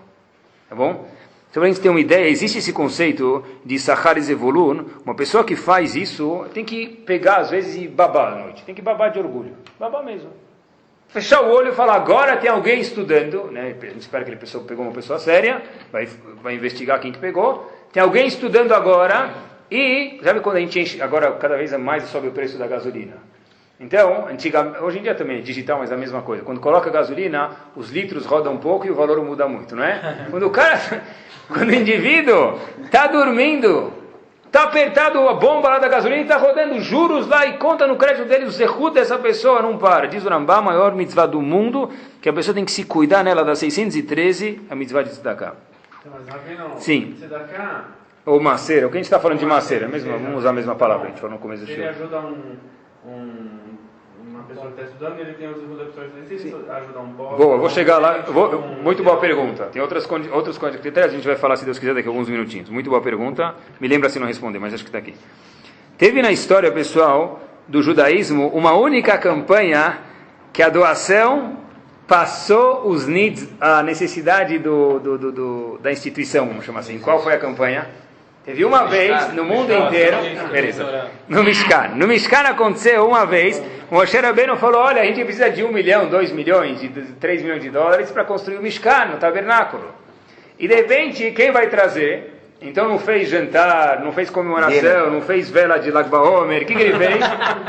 Tá 0.69 0.75
bom? 0.75 1.09
Então, 1.51 1.63
para 1.63 1.65
a 1.65 1.73
gente 1.73 1.81
ter 1.81 1.89
uma 1.89 2.01
ideia, 2.01 2.29
existe 2.29 2.59
esse 2.59 2.73
conceito 2.73 3.43
de 3.65 3.79
Sahar 3.79 4.19
e 4.19 4.21
Zevulun. 4.21 4.85
Uma 5.05 5.15
pessoa 5.15 5.43
que 5.43 5.57
faz 5.57 5.97
isso 5.97 6.47
tem 6.53 6.65
que 6.65 6.87
pegar, 6.87 7.39
às 7.39 7.51
vezes, 7.51 7.83
e 7.83 7.89
babar 7.89 8.35
à 8.35 8.37
noite. 8.37 8.63
Tem 8.65 8.75
que 8.75 8.83
babar 8.83 9.11
de 9.11 9.19
orgulho. 9.19 9.55
Babar 9.79 10.05
mesmo. 10.05 10.31
Fechar 11.09 11.41
o 11.43 11.51
olho 11.51 11.73
e 11.73 11.75
falar, 11.75 11.95
agora 11.95 12.37
tem 12.37 12.51
alguém 12.51 12.81
estudando. 12.81 13.45
Né? 13.51 13.75
A 13.81 13.87
gente 13.87 14.01
espera 14.01 14.25
que 14.25 14.31
ele 14.31 14.37
pessoa 14.37 14.63
pegou 14.65 14.85
uma 14.85 14.93
pessoa 14.93 15.19
séria, 15.19 15.63
vai, 15.91 16.07
vai 16.43 16.55
investigar 16.55 17.01
quem 17.01 17.13
que 17.13 17.19
pegou. 17.19 17.73
Tem 17.93 18.03
alguém 18.03 18.27
estudando 18.27 18.73
agora 18.73 19.33
e, 19.71 20.21
sabe 20.23 20.41
quando 20.41 20.57
a 20.57 20.61
gente 20.61 20.79
enche, 20.79 21.01
agora 21.01 21.33
cada 21.33 21.57
vez 21.57 21.73
mais 21.79 22.05
sobe 22.05 22.29
o 22.29 22.33
preço 22.33 22.59
da 22.59 22.67
gasolina. 22.67 23.17
Então, 23.81 24.27
antiga, 24.27 24.83
hoje 24.83 24.99
em 24.99 25.03
dia 25.03 25.15
também 25.15 25.39
é 25.39 25.41
digital, 25.41 25.79
mas 25.79 25.91
é 25.91 25.95
a 25.95 25.99
mesma 25.99 26.21
coisa. 26.21 26.43
Quando 26.43 26.61
coloca 26.61 26.91
gasolina, 26.91 27.53
os 27.77 27.91
litros 27.91 28.27
rodam 28.27 28.55
um 28.55 28.59
pouco 28.59 28.87
e 28.87 28.91
o 28.91 28.95
valor 28.95 29.23
muda 29.25 29.47
muito, 29.47 29.77
não 29.77 29.85
é? 29.85 30.27
Quando 30.31 30.47
o 30.47 30.51
cara, 30.51 31.03
quando 31.49 31.71
o 31.71 31.75
indivíduo 31.75 32.59
está 32.85 33.07
dormindo, 33.07 33.93
está 34.47 34.65
apertado 34.65 35.27
a 35.29 35.35
bomba 35.35 35.69
lá 35.69 35.79
da 35.79 35.89
gasolina, 35.89 36.23
está 36.23 36.37
rodando 36.37 36.79
juros 36.81 37.27
lá 37.27 37.47
e 37.47 37.59
conta 37.59 37.87
no 37.87 37.97
crédito 37.97 38.29
dele, 38.29 38.45
o 38.45 38.51
zerrut 38.51 38.95
dessa 38.95 39.19
pessoa 39.19 39.63
não 39.63 39.79
para. 39.79 40.07
Diz 40.07 40.25
o 40.25 40.29
Rambam, 40.29 40.59
a 40.59 40.63
maior 40.63 40.95
mitzvah 40.95 41.27
do 41.27 41.41
mundo, 41.41 41.91
que 42.21 42.29
a 42.29 42.33
pessoa 42.33 42.55
tem 42.55 42.65
que 42.65 42.73
se 42.73 42.85
cuidar 42.85 43.25
nela 43.25 43.45
da 43.45 43.55
613, 43.55 44.61
a 44.71 44.75
mitzvah 44.75 45.03
de 45.03 45.11
Tzedakah. 45.11 45.55
Sim. 46.77 47.17
Ou 48.25 48.41
maceira, 48.41 48.87
o 48.87 48.91
que 48.91 48.97
a 48.97 48.99
gente 48.99 49.07
está 49.07 49.19
falando 49.19 49.39
de 49.39 49.47
maceira? 49.47 49.89
Mesmo, 49.89 50.13
vamos 50.13 50.39
usar 50.39 50.51
a 50.51 50.53
mesma 50.53 50.75
palavra, 50.75 51.07
a 51.07 51.09
gente 51.11 51.21
falou 51.21 51.37
no 51.37 51.43
começo 51.43 51.65
do 51.65 51.67
show. 51.67 51.77
Ele 51.77 51.89
ajuda 51.89 52.21
um 53.07 53.68
pessoa 54.49 54.67
que 54.67 54.81
está 54.81 54.85
estudando, 54.85 55.21
ele 55.21 55.35
tem 55.35 55.49
outras 55.49 55.89
opções. 55.89 56.11
Existe 56.25 56.55
ajudar 56.55 57.01
um 57.01 57.13
pouco? 57.13 57.37
Boa, 57.37 57.57
vou 57.59 57.71
chegar 57.71 57.99
lá. 57.99 58.23
Vou, 58.23 58.61
muito 58.61 59.03
boa 59.05 59.19
pergunta. 59.19 59.67
Tem 59.67 59.81
outras, 59.81 60.09
outros 60.33 60.59
critérios, 60.59 61.13
a 61.13 61.17
gente 61.17 61.27
vai 61.27 61.37
falar, 61.37 61.57
se 61.57 61.65
Deus 61.65 61.79
quiser, 61.79 61.95
daqui 61.95 62.09
a 62.09 62.11
alguns 62.11 62.29
minutinhos. 62.29 62.69
Muito 62.71 62.89
boa 62.89 63.03
pergunta. 63.03 63.55
Me 63.81 63.87
lembra 63.87 64.09
se 64.09 64.19
não 64.19 64.27
responder, 64.27 64.59
mas 64.59 64.75
acho 64.75 64.83
que 64.83 64.89
está 64.89 64.99
aqui. 64.99 65.15
Teve 65.97 66.23
na 66.23 66.33
história, 66.33 66.71
pessoal, 66.73 67.41
do 67.67 67.83
judaísmo, 67.83 68.49
uma 68.49 68.73
única 68.73 69.19
campanha 69.19 69.99
que 70.53 70.63
a 70.63 70.69
doação 70.69 71.59
passou 72.07 72.89
os 72.89 73.07
needs, 73.07 73.47
a 73.61 73.83
necessidade 73.83 74.59
do, 74.59 74.99
do, 74.99 75.19
do, 75.19 75.33
do 75.33 75.79
da 75.83 75.93
instituição, 75.93 76.49
vamos 76.49 76.65
chamar 76.65 76.81
assim. 76.81 76.99
Qual 76.99 77.23
foi 77.23 77.35
a 77.35 77.39
campanha? 77.39 77.87
Teve 78.49 78.65
uma 78.65 78.87
vez 78.87 79.35
no 79.35 79.45
mundo 79.45 79.71
inteiro, 79.71 80.17
beleza, 80.51 81.11
no 81.29 81.45
Mishkan. 81.45 81.89
No 81.97 82.09
Mishkan 82.09 82.49
aconteceu 82.49 83.07
uma 83.07 83.27
vez, 83.27 83.63
o 83.91 83.95
Moshe 83.95 84.17
Rabbeinu 84.17 84.57
falou, 84.57 84.81
olha, 84.81 85.03
a 85.03 85.05
gente 85.05 85.23
precisa 85.23 85.51
de 85.51 85.63
um 85.63 85.71
milhão, 85.71 86.09
dois 86.09 86.33
milhões, 86.33 86.81
de 86.81 86.89
três 87.21 87.43
milhões 87.43 87.61
de 87.61 87.69
dólares 87.69 88.11
para 88.11 88.25
construir 88.25 88.57
o 88.57 88.63
Mishkan, 88.63 89.05
no 89.05 89.19
tabernáculo. 89.19 89.95
E 90.59 90.67
de 90.67 90.75
repente, 90.75 91.31
quem 91.33 91.51
vai 91.51 91.67
trazer? 91.67 92.41
Então 92.63 92.89
não 92.89 92.99
fez 92.99 93.29
jantar, 93.29 94.01
não 94.03 94.13
fez 94.13 94.31
comemoração, 94.31 95.11
não 95.11 95.21
fez 95.21 95.51
vela 95.51 95.77
de 95.77 95.91
Lag 95.91 96.09
Baomer, 96.09 96.63
o 96.63 96.65
que, 96.65 96.75
que 96.75 96.83
ele 96.85 96.97
fez? 96.97 97.19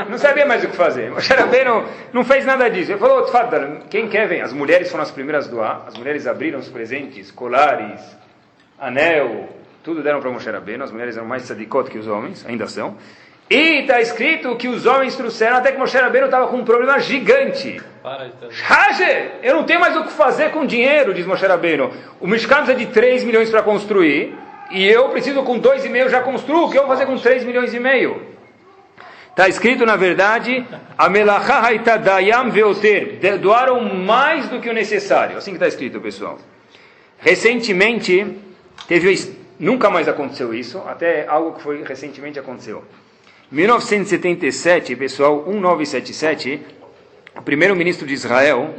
Não 0.08 0.16
sabia 0.16 0.46
mais 0.46 0.64
o 0.64 0.68
que 0.68 0.76
fazer. 0.76 1.10
Moshe 1.10 1.30
Rabbeinu 1.30 1.84
não 2.10 2.24
fez 2.24 2.46
nada 2.46 2.70
disso. 2.70 2.92
Ele 2.92 2.98
falou, 2.98 3.30
quem 3.90 4.08
quer 4.08 4.26
vem. 4.26 4.40
As 4.40 4.54
mulheres 4.54 4.90
foram 4.90 5.02
as 5.02 5.10
primeiras 5.10 5.46
a 5.46 5.50
doar, 5.50 5.84
as 5.88 5.94
mulheres 5.98 6.26
abriram 6.26 6.58
os 6.58 6.70
presentes, 6.70 7.30
colares, 7.30 8.00
anel, 8.78 9.59
tudo 9.90 10.04
deram 10.04 10.20
para 10.20 10.30
Moshe 10.30 10.48
Rabbeinu, 10.48 10.84
as 10.84 10.92
mulheres 10.92 11.16
eram 11.16 11.26
mais 11.26 11.42
sadicot 11.42 11.90
que 11.90 11.98
os 11.98 12.06
homens, 12.06 12.46
ainda 12.46 12.68
são. 12.68 12.96
E 13.50 13.80
está 13.80 14.00
escrito 14.00 14.54
que 14.54 14.68
os 14.68 14.86
homens 14.86 15.16
trouxeram 15.16 15.56
até 15.56 15.72
que 15.72 15.78
Moshe 15.78 15.98
Rabbeinu 15.98 16.26
estava 16.26 16.46
com 16.46 16.58
um 16.58 16.64
problema 16.64 17.00
gigante. 17.00 17.82
Haje, 18.68 19.30
eu 19.42 19.56
não 19.56 19.64
tenho 19.64 19.80
mais 19.80 19.96
o 19.96 20.04
que 20.04 20.12
fazer 20.12 20.52
com 20.52 20.64
dinheiro, 20.64 21.12
diz 21.12 21.26
Moshe 21.26 21.44
Rabbeinu. 21.44 21.92
O 22.20 22.28
Mishkan 22.28 22.58
precisa 22.58 22.78
de 22.78 22.86
3 22.86 23.24
milhões 23.24 23.50
para 23.50 23.64
construir, 23.64 24.32
e 24.70 24.86
eu 24.86 25.08
preciso 25.08 25.42
com 25.42 25.60
2,5 25.60 26.08
já 26.08 26.20
construo, 26.20 26.66
o 26.66 26.70
que 26.70 26.78
eu 26.78 26.82
vou 26.82 26.92
fazer 26.92 27.06
com 27.06 27.18
3 27.18 27.42
milhões 27.42 27.74
e 27.74 27.80
meio? 27.80 28.22
Está 29.30 29.48
escrito, 29.48 29.84
na 29.84 29.96
verdade, 29.96 30.64
veoter, 32.52 33.18
doaram 33.40 33.82
mais 33.92 34.48
do 34.48 34.60
que 34.60 34.70
o 34.70 34.72
necessário. 34.72 35.36
Assim 35.36 35.50
que 35.50 35.56
está 35.56 35.66
escrito, 35.66 36.00
pessoal. 36.00 36.38
Recentemente, 37.18 38.38
teve, 38.86 39.39
nunca 39.60 39.90
mais 39.90 40.08
aconteceu 40.08 40.54
isso, 40.54 40.78
até 40.86 41.26
algo 41.28 41.52
que 41.52 41.62
foi 41.62 41.84
recentemente 41.84 42.38
aconteceu. 42.38 42.82
1977, 43.52 44.96
pessoal, 44.96 45.44
1977, 45.46 46.60
o 47.36 47.42
primeiro-ministro 47.42 48.06
de 48.06 48.14
Israel, 48.14 48.74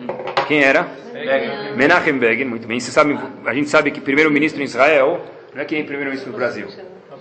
quem 0.47 0.63
era? 0.63 0.83
Begin. 1.13 1.75
Menachem 1.77 2.17
Begin, 2.17 2.45
muito 2.45 2.67
bem. 2.67 2.79
Você 2.79 2.91
sabe, 2.91 3.17
a 3.45 3.53
gente 3.53 3.69
sabe 3.69 3.91
que 3.91 4.01
primeiro-ministro 4.01 4.59
em 4.59 4.65
Israel 4.65 5.21
não 5.53 5.61
é 5.61 5.65
quem 5.65 5.79
é 5.79 5.83
primeiro-ministro 5.83 6.31
no 6.31 6.37
Brasil. 6.37 6.67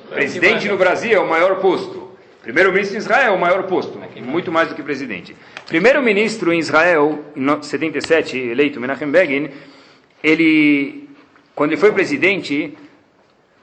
Presidente 0.09 0.69
no 0.69 0.77
Brasil 0.77 1.13
é 1.13 1.21
o 1.21 1.29
maior 1.29 1.57
posto. 1.57 2.11
Primeiro-ministro 2.43 2.97
em 2.97 2.99
Israel 2.99 3.33
é 3.33 3.37
o 3.37 3.39
maior 3.39 3.65
posto, 3.65 4.01
muito 4.23 4.51
mais 4.51 4.69
do 4.69 4.75
que 4.75 4.83
presidente. 4.83 5.37
Primeiro-ministro 5.67 6.53
em 6.53 6.59
Israel, 6.59 7.19
em 7.37 7.63
77, 7.63 8.39
eleito 8.39 8.81
Menachem 8.81 9.11
Begin, 9.11 9.51
ele, 10.25 11.09
quando 11.55 11.73
ele 11.73 11.81
foi 11.81 11.93
presidente, 11.93 12.75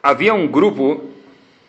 havia 0.08 0.34
um 0.34 0.48
grupo 0.48 1.04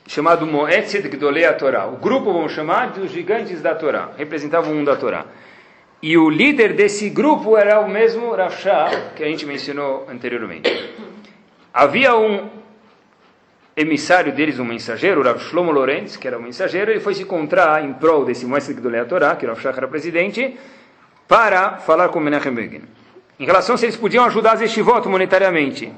chamado 0.07 0.47
Moetzet 0.47 1.09
Gdolei 1.09 1.53
Torá. 1.55 1.87
O 1.87 1.97
grupo 1.97 2.33
vamos 2.33 2.53
chamar 2.53 2.93
dos 2.93 3.11
gigantes 3.11 3.61
da 3.61 3.75
Torá, 3.75 4.11
representavam 4.17 4.73
um 4.75 4.85
da 4.85 4.95
Torá. 4.95 5.27
E 6.01 6.17
o 6.17 6.31
líder 6.31 6.75
desse 6.75 7.11
grupo 7.11 7.57
era 7.57 7.81
o 7.81 7.91
mesmo 7.91 8.31
Rav 8.31 8.55
que 9.17 9.25
a 9.25 9.27
gente 9.27 9.45
mencionou 9.45 10.07
anteriormente. 10.09 10.71
Havia 11.75 12.17
um 12.17 12.49
emissário 13.77 14.33
deles, 14.33 14.61
um 14.61 14.65
mensageiro, 14.65 15.21
Rav 15.21 15.41
Shlomo 15.41 15.73
Lorenz, 15.73 16.17
que 16.17 16.29
era 16.29 16.39
um 16.39 16.43
mensageiro, 16.43 16.93
ele 16.93 17.01
foi 17.01 17.15
se 17.15 17.25
encontrar 17.25 17.85
em 17.85 17.93
prol 17.93 18.25
desse 18.25 18.47
Moetzet 18.47 18.79
Gdolei 18.79 19.05
Torá, 19.05 19.35
que 19.35 19.47
Rav 19.47 19.61
era 19.67 19.89
presidente, 19.89 20.57
para 21.27 21.79
falar 21.79 22.11
com 22.11 22.21
Menachem 22.21 22.55
Begin. 22.55 22.83
Em 23.41 23.45
relação 23.45 23.75
a 23.75 23.79
se 23.79 23.87
eles 23.87 23.97
podiam 23.97 24.25
ajudar 24.27 24.53
as 24.53 24.61
estivot 24.61 25.09
monetariamente. 25.09 25.93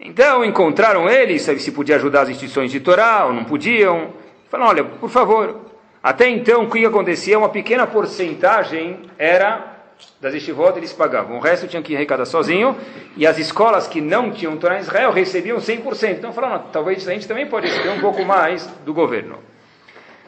Então 0.00 0.42
encontraram 0.42 1.10
ele, 1.10 1.38
se 1.38 1.72
podia 1.72 1.96
ajudar 1.96 2.22
as 2.22 2.30
instituições 2.30 2.70
de 2.70 2.80
Torá 2.80 3.26
ou 3.26 3.34
não 3.34 3.44
podiam. 3.44 4.14
Falaram, 4.48 4.70
olha, 4.70 4.84
por 4.84 5.10
favor. 5.10 5.60
Até 6.02 6.26
então, 6.30 6.64
o 6.64 6.70
que 6.70 6.84
acontecia? 6.86 7.38
Uma 7.38 7.50
pequena 7.50 7.86
porcentagem 7.86 9.00
era 9.18 9.76
das 10.18 10.32
estivot 10.32 10.74
eles 10.78 10.94
pagavam. 10.94 11.36
O 11.36 11.40
resto 11.40 11.68
tinha 11.68 11.82
que 11.82 11.94
arrecadar 11.94 12.24
sozinho. 12.24 12.74
E 13.14 13.26
as 13.26 13.38
escolas 13.38 13.86
que 13.86 14.00
não 14.00 14.30
tinham 14.30 14.56
Torá 14.56 14.78
em 14.78 14.80
Israel 14.80 15.12
recebiam 15.12 15.58
100%. 15.58 16.16
Então 16.16 16.32
falaram, 16.32 16.64
talvez 16.72 17.06
a 17.06 17.12
gente 17.12 17.28
também 17.28 17.46
pode 17.46 17.66
receber 17.66 17.90
um 17.90 18.00
pouco 18.00 18.24
mais 18.24 18.66
do 18.86 18.94
governo. 18.94 19.38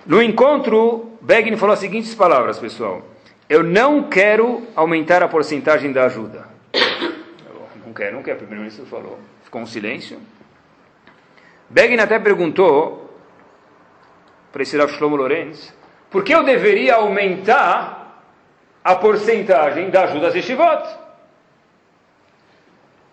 No 0.04 0.22
encontro, 0.22 1.12
Begin 1.22 1.56
falou 1.56 1.72
as 1.72 1.78
seguintes 1.78 2.14
palavras, 2.14 2.58
pessoal. 2.58 3.00
Eu 3.48 3.62
não 3.62 4.02
quero 4.02 4.66
aumentar 4.76 5.22
a 5.22 5.28
porcentagem 5.28 5.92
da 5.92 6.04
ajuda. 6.04 6.46
Não 7.85 7.92
quero, 7.92 8.16
não 8.16 8.22
quero, 8.22 8.37
o 8.37 8.38
primeiro-ministro 8.38 8.87
falou 8.87 9.18
um 9.61 9.67
silêncio. 9.67 10.19
Begin 11.69 11.99
até 11.99 12.19
perguntou 12.19 13.19
para 14.51 14.62
esse 14.62 14.77
Rav 14.77 14.91
Shlomo 14.93 15.17
Lorenz, 15.17 15.75
por 16.11 16.23
que 16.23 16.35
eu 16.35 16.43
deveria 16.43 16.97
aumentar 16.97 18.23
a 18.85 18.95
porcentagem 18.95 19.91
da 19.91 20.05
ajuda 20.05 20.29
às 20.29 20.35
yeshivot? 20.35 20.83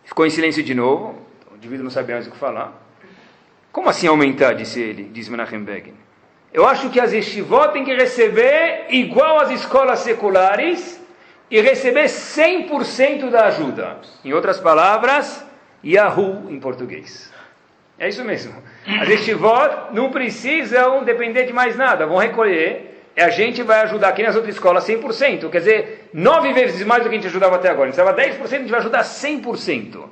Ficou 0.04 0.26
em 0.26 0.30
silêncio 0.30 0.64
de 0.64 0.74
novo, 0.74 1.16
o 1.52 1.56
indivíduo 1.56 1.84
não 1.84 1.92
sabia 1.92 2.16
mais 2.16 2.28
o 2.28 2.32
que 2.32 2.38
falar. 2.38 2.74
Como 3.72 3.90
assim 3.90 4.08
aumentar, 4.08 4.54
disse 4.54 4.82
ele, 4.82 5.04
diz 5.04 5.30
Menachem 5.30 5.64
Begin. 5.64 5.94
Eu 6.52 6.68
acho 6.68 6.90
que 6.90 7.00
as 7.00 7.14
yeshivot 7.14 7.72
têm 7.72 7.86
que 7.86 7.94
receber 7.94 8.88
igual 8.90 9.40
às 9.40 9.52
escolas 9.52 10.00
seculares 10.00 11.00
e 11.50 11.62
receber 11.62 12.06
100% 12.06 13.30
da 13.30 13.46
ajuda. 13.46 14.00
Em 14.26 14.34
outras 14.34 14.60
palavras, 14.60 15.46
Yahoo 15.84 16.50
em 16.50 16.60
português. 16.60 17.32
É 17.98 18.08
isso 18.08 18.24
mesmo. 18.24 18.54
As 19.02 19.10
estivot 19.10 19.94
não 19.94 20.10
precisam 20.10 21.04
depender 21.04 21.46
de 21.46 21.54
mais 21.54 21.76
nada, 21.76 22.06
vão 22.06 22.18
recolher, 22.18 23.04
e 23.16 23.22
a 23.22 23.30
gente 23.30 23.62
vai 23.62 23.82
ajudar 23.82 24.10
aqui 24.10 24.24
nas 24.24 24.36
outras 24.36 24.56
escolas 24.56 24.88
100%. 24.88 25.50
Quer 25.50 25.60
dizer, 25.60 26.10
nove 26.14 26.54
vezes 26.54 26.86
mais 26.86 27.04
do 27.04 27.10
que 27.10 27.16
a 27.16 27.18
gente 27.18 27.28
ajudava 27.28 27.58
até 27.58 27.70
agora. 27.70 27.90
A 27.90 27.92
gente 27.92 28.00
estava 28.00 28.18
10%, 28.18 28.42
a 28.42 28.58
gente 28.60 28.72
vai 28.72 28.80
ajudar 28.80 29.04
100%. 29.04 30.06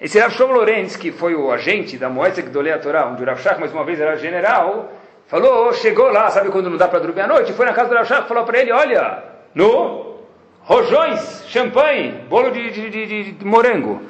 Esse 0.00 0.18
Rav 0.18 0.34
Shlomo 0.34 0.54
Lorenz, 0.54 0.96
que 0.96 1.12
foi 1.12 1.36
o 1.36 1.52
agente 1.52 1.96
da 1.96 2.08
Moetzek 2.08 2.48
do 2.48 2.60
Lea 2.60 2.76
Torah, 2.78 3.06
onde 3.06 3.22
o 3.22 3.26
Rav 3.26 3.40
Shach, 3.40 3.60
mais 3.60 3.72
uma 3.72 3.84
vez, 3.84 4.00
era 4.00 4.16
general, 4.16 4.90
falou, 5.28 5.72
chegou 5.74 6.10
lá, 6.10 6.28
sabe 6.28 6.50
quando 6.50 6.68
não 6.68 6.76
dá 6.76 6.88
para 6.88 6.98
dormir 6.98 7.20
à 7.20 7.28
noite? 7.28 7.52
Foi 7.52 7.64
na 7.64 7.72
casa 7.72 7.90
do 7.90 7.94
Rav 7.94 8.08
Shach, 8.08 8.26
falou 8.26 8.42
para 8.42 8.58
ele, 8.58 8.72
olha, 8.72 9.22
no 9.54 10.16
rojões, 10.62 11.44
champanhe, 11.46 12.24
bolo 12.28 12.50
de, 12.50 12.70
de, 12.72 12.90
de, 12.90 13.32
de 13.32 13.44
morango. 13.44 14.02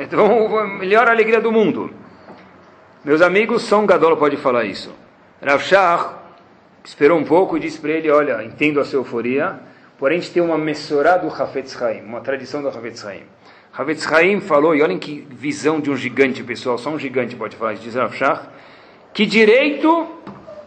Então, 0.00 0.66
melhor 0.78 1.08
alegria 1.08 1.40
do 1.40 1.52
mundo. 1.52 1.90
Meus 3.04 3.20
amigos, 3.20 3.62
só 3.62 3.80
um 3.80 3.86
gadol 3.86 4.16
pode 4.16 4.36
falar 4.36 4.64
isso. 4.64 4.94
Rav 5.42 5.62
esperou 6.82 7.18
um 7.18 7.24
pouco 7.24 7.56
e 7.56 7.60
disse 7.60 7.78
para 7.78 7.92
ele, 7.92 8.10
olha, 8.10 8.42
entendo 8.42 8.80
a 8.80 8.84
sua 8.84 8.98
euforia, 8.98 9.60
porém 9.98 10.18
a 10.18 10.20
gente 10.20 10.32
tem 10.32 10.42
uma 10.42 10.56
messorá 10.56 11.16
do 11.16 11.28
Hafetz 11.28 11.80
Haim, 11.80 12.02
uma 12.02 12.20
tradição 12.20 12.62
do 12.62 12.68
Hafetz 12.68 13.04
Haim. 13.04 13.22
Hafetz 13.76 14.10
Haim 14.10 14.40
falou, 14.40 14.74
e 14.74 14.82
olhem 14.82 14.98
que 14.98 15.26
visão 15.30 15.80
de 15.80 15.90
um 15.90 15.96
gigante, 15.96 16.42
pessoal, 16.42 16.78
só 16.78 16.90
um 16.90 16.98
gigante 16.98 17.36
pode 17.36 17.56
falar 17.56 17.74
isso, 17.74 17.82
diz 17.82 17.94
Rav 17.94 18.14
que 19.12 19.26
direito 19.26 20.08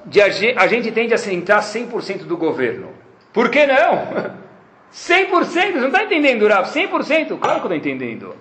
de 0.06 0.22
a 0.22 0.68
gente 0.68 0.92
tem 0.92 1.08
de 1.08 1.14
assentar 1.14 1.62
100% 1.62 2.20
do 2.20 2.38
governo. 2.38 2.90
Por 3.34 3.50
que 3.50 3.66
não? 3.66 4.38
100%, 4.94 5.30
você 5.42 5.72
não 5.72 5.88
está 5.88 6.04
entendendo, 6.04 6.48
Rav? 6.48 6.68
100%? 6.68 7.38
Claro 7.40 7.60
que 7.60 7.68
eu 7.68 7.76
estou 7.76 7.76
entendendo. 7.76 8.36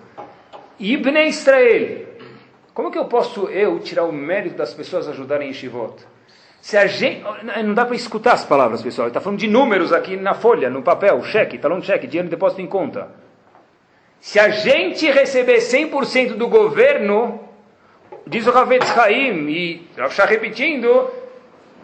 Ibn 0.79 1.17
Israel. 1.27 2.07
Como 2.73 2.91
que 2.91 2.97
eu 2.97 3.05
posso 3.05 3.45
eu 3.49 3.79
tirar 3.79 4.03
o 4.03 4.11
mérito 4.11 4.55
das 4.55 4.73
pessoas 4.73 5.07
ajudarem 5.07 5.49
em 5.49 5.53
Shivot? 5.53 5.95
Se 6.61 6.77
a 6.77 6.85
gente, 6.85 7.23
não 7.63 7.73
dá 7.73 7.85
para 7.85 7.95
escutar 7.95 8.33
as 8.33 8.45
palavras, 8.45 8.81
pessoal. 8.81 9.07
Ele 9.07 9.11
está 9.11 9.21
falando 9.21 9.39
de 9.39 9.47
números 9.47 9.93
aqui 9.93 10.15
na 10.15 10.33
folha, 10.33 10.69
no 10.69 10.83
papel, 10.83 11.23
cheque, 11.23 11.57
talão 11.57 11.79
de 11.79 11.85
cheque, 11.85 12.07
dinheiro 12.07 12.27
de 12.27 12.35
depósito 12.35 12.61
em 12.61 12.67
conta. 12.67 13.09
Se 14.19 14.39
a 14.39 14.49
gente 14.49 15.09
receber 15.09 15.57
100% 15.57 16.33
do 16.33 16.47
governo, 16.47 17.39
diz 18.25 18.45
o 18.45 18.51
Ravetz 18.51 18.95
Haim, 18.97 19.47
e 19.47 19.87
está 19.97 20.25
repetindo, 20.25 21.09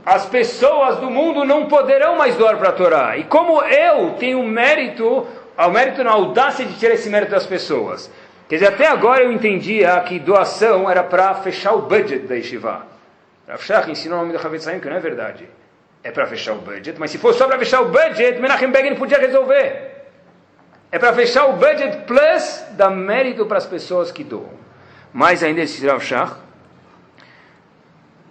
as 0.06 0.26
pessoas 0.26 0.98
do 0.98 1.10
mundo 1.10 1.46
não 1.46 1.68
poderão 1.68 2.18
mais 2.18 2.36
doar 2.36 2.58
para 2.58 2.70
a 2.70 2.74
Torá. 2.74 3.18
E 3.18 3.24
como 3.24 3.62
eu 3.62 4.16
tenho 4.20 4.44
mérito, 4.44 5.26
o 5.58 5.70
mérito 5.70 6.04
na 6.04 6.12
audácia 6.12 6.66
de 6.66 6.78
tirar 6.78 6.96
esse 6.96 7.10
mérito 7.10 7.32
das 7.32 7.46
pessoas. 7.46 8.12
Quer 8.54 8.58
dizer, 8.58 8.72
até 8.72 8.88
agora 8.88 9.24
eu 9.24 9.32
entendia 9.32 10.00
que 10.02 10.20
doação 10.20 10.88
era 10.88 11.04
para 11.04 11.34
fechar 11.34 11.74
o 11.74 11.82
budget 11.82 12.28
da 12.28 12.36
Yeshiva. 12.36 12.86
Rav 13.48 13.64
Shach 13.64 13.90
ensinou 13.90 14.20
o 14.20 14.22
nome 14.22 14.38
do 14.38 14.46
Havetz 14.46 14.68
que 14.80 14.88
não 14.88 14.96
é 14.96 15.00
verdade. 15.00 15.50
É 16.04 16.12
para 16.12 16.28
fechar 16.28 16.54
o 16.54 16.60
budget, 16.60 17.00
mas 17.00 17.10
se 17.10 17.18
fosse 17.18 17.40
só 17.40 17.48
para 17.48 17.58
fechar 17.58 17.82
o 17.82 17.86
budget, 17.86 18.40
Menachem 18.40 18.70
Begin 18.70 18.94
podia 18.94 19.18
resolver. 19.18 20.06
É 20.92 21.00
para 21.00 21.12
fechar 21.14 21.48
o 21.48 21.54
budget 21.54 22.06
plus 22.06 22.64
dar 22.74 22.92
mérito 22.92 23.44
para 23.48 23.58
as 23.58 23.66
pessoas 23.66 24.12
que 24.12 24.24
doam. 24.24 24.52
Mais 25.12 25.42
ainda 25.42 25.62
esse 25.62 25.84
Rav 25.88 26.04
Shach, 26.04 26.36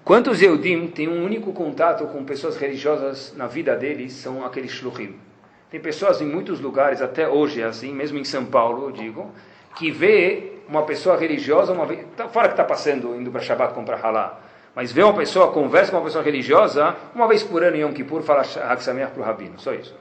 quantos 0.04 0.40
Eudim 0.40 0.86
têm 0.86 1.08
um 1.08 1.24
único 1.24 1.52
contato 1.52 2.06
com 2.06 2.24
pessoas 2.24 2.56
religiosas 2.56 3.34
na 3.36 3.48
vida 3.48 3.74
deles, 3.74 4.12
são 4.12 4.46
aqueles 4.46 4.70
shluchim. 4.70 5.18
Tem 5.68 5.80
pessoas 5.80 6.20
em 6.20 6.26
muitos 6.26 6.60
lugares, 6.60 7.02
até 7.02 7.26
hoje 7.26 7.60
é 7.60 7.64
assim, 7.64 7.92
mesmo 7.92 8.18
em 8.18 8.24
São 8.24 8.44
Paulo, 8.44 8.84
eu 8.84 8.92
digo, 8.92 9.32
que 9.76 9.90
vê 9.90 10.52
uma 10.68 10.82
pessoa 10.82 11.16
religiosa, 11.16 11.72
uma 11.72 11.86
vez, 11.86 12.06
tá, 12.16 12.28
fora 12.28 12.48
que 12.48 12.54
está 12.54 12.64
passando, 12.64 13.14
indo 13.14 13.30
para 13.30 13.40
Shabbat 13.40 13.74
comprar 13.74 14.04
halá, 14.04 14.38
mas 14.74 14.90
vê 14.90 15.02
uma 15.02 15.14
pessoa, 15.14 15.52
conversa 15.52 15.90
com 15.90 15.98
uma 15.98 16.04
pessoa 16.04 16.24
religiosa, 16.24 16.96
uma 17.14 17.28
vez 17.28 17.42
por 17.42 17.62
ano 17.62 17.76
em 17.76 17.80
Yom 17.80 17.92
Kippur, 17.92 18.22
fala 18.22 18.40
Hag 18.40 18.82
Sameach 18.82 19.12
para 19.12 19.22
o 19.22 19.24
Rabino, 19.24 19.58
só 19.58 19.74
isso. 19.74 19.94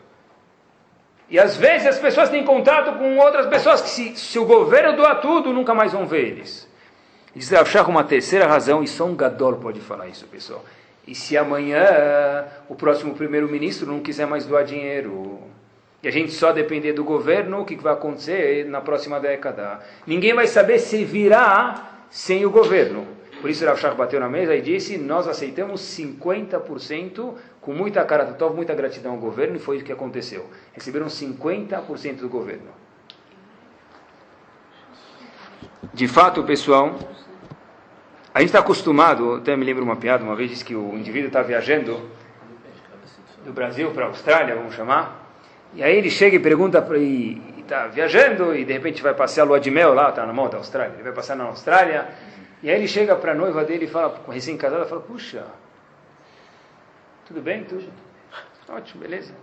E 1.29 1.39
às 1.39 1.55
vezes 1.55 1.87
as 1.87 1.99
pessoas 1.99 2.29
têm 2.29 2.43
contato 2.43 2.97
com 2.97 3.17
outras 3.17 3.45
pessoas 3.47 3.81
que 3.81 3.89
se, 3.89 4.15
se 4.17 4.37
o 4.37 4.45
governo 4.45 4.95
doa 4.95 5.15
tudo, 5.15 5.53
nunca 5.53 5.73
mais 5.73 5.93
vão 5.93 6.05
ver 6.05 6.27
eles. 6.27 6.69
Diz 7.33 7.49
Rav 7.49 7.89
uma 7.89 8.03
terceira 8.03 8.45
razão, 8.45 8.83
e 8.83 8.87
só 8.87 9.05
um 9.05 9.15
gadol 9.15 9.55
pode 9.55 9.79
falar 9.79 10.07
isso, 10.07 10.27
pessoal. 10.27 10.63
E 11.07 11.15
se 11.15 11.37
amanhã 11.37 12.45
o 12.67 12.75
próximo 12.75 13.13
primeiro-ministro 13.13 13.87
não 13.87 14.01
quiser 14.01 14.27
mais 14.27 14.45
doar 14.45 14.65
dinheiro, 14.65 15.39
e 16.03 16.07
a 16.07 16.11
gente 16.11 16.31
só 16.31 16.51
depender 16.51 16.93
do 16.93 17.03
governo, 17.03 17.61
o 17.61 17.65
que 17.65 17.75
vai 17.75 17.93
acontecer 17.93 18.65
na 18.65 18.81
próxima 18.81 19.19
década? 19.19 19.79
Ninguém 20.05 20.33
vai 20.33 20.47
saber 20.47 20.79
se 20.79 21.03
virá 21.05 22.05
sem 22.09 22.45
o 22.45 22.49
governo. 22.49 23.05
Por 23.39 23.49
isso 23.49 23.65
Rav 23.65 23.79
Shach 23.79 23.95
bateu 23.95 24.19
na 24.19 24.29
mesa 24.29 24.55
e 24.55 24.61
disse, 24.61 24.97
nós 24.97 25.27
aceitamos 25.27 25.81
50% 25.81 27.33
com 27.59 27.73
muita 27.73 28.03
cara 28.05 28.25
tov, 28.33 28.55
muita 28.55 28.73
gratidão 28.73 29.13
ao 29.13 29.17
governo, 29.17 29.55
e 29.55 29.59
foi 29.59 29.77
o 29.77 29.83
que 29.83 29.91
aconteceu. 29.91 30.47
Receberam 30.73 31.07
50% 31.07 32.17
do 32.17 32.29
governo. 32.29 32.69
De 35.93 36.07
fato, 36.07 36.43
pessoal, 36.43 36.97
a 38.33 38.39
gente 38.39 38.49
está 38.49 38.59
acostumado, 38.59 39.35
até 39.35 39.55
me 39.55 39.65
lembro 39.65 39.83
uma 39.83 39.95
piada, 39.95 40.23
uma 40.23 40.35
vez 40.35 40.49
disse 40.49 40.63
que 40.63 40.75
o 40.75 40.95
indivíduo 40.95 41.27
está 41.27 41.41
viajando 41.41 42.09
do 43.43 43.51
Brasil 43.51 43.91
para 43.91 44.05
a 44.05 44.07
Austrália, 44.07 44.55
vamos 44.55 44.75
chamar, 44.75 45.30
e 45.73 45.83
aí 45.83 45.97
ele 45.97 46.09
chega 46.09 46.35
e 46.35 46.39
pergunta, 46.39 46.85
e 46.97 47.41
está 47.59 47.87
viajando, 47.87 48.55
e 48.55 48.65
de 48.65 48.73
repente 48.73 49.01
vai 49.01 49.13
passear 49.13 49.43
a 49.43 49.47
lua 49.47 49.59
de 49.59 49.71
mel 49.71 49.93
lá, 49.93 50.09
está 50.09 50.25
na 50.25 50.33
mão 50.33 50.49
da 50.49 50.57
Austrália, 50.57 50.93
ele 50.93 51.03
vai 51.03 51.13
passar 51.13 51.35
na 51.35 51.45
Austrália, 51.45 52.09
e 52.61 52.69
aí 52.69 52.75
ele 52.75 52.87
chega 52.87 53.15
para 53.15 53.31
a 53.31 53.35
noiva 53.35 53.63
dele 53.63 53.85
e 53.85 53.87
fala, 53.87 54.19
recém-casada, 54.29 54.85
fala, 54.85 55.01
puxa, 55.01 55.45
tudo 57.25 57.41
bem, 57.41 57.63
tudo? 57.63 57.89
Ótimo, 58.69 59.01
beleza. 59.01 59.33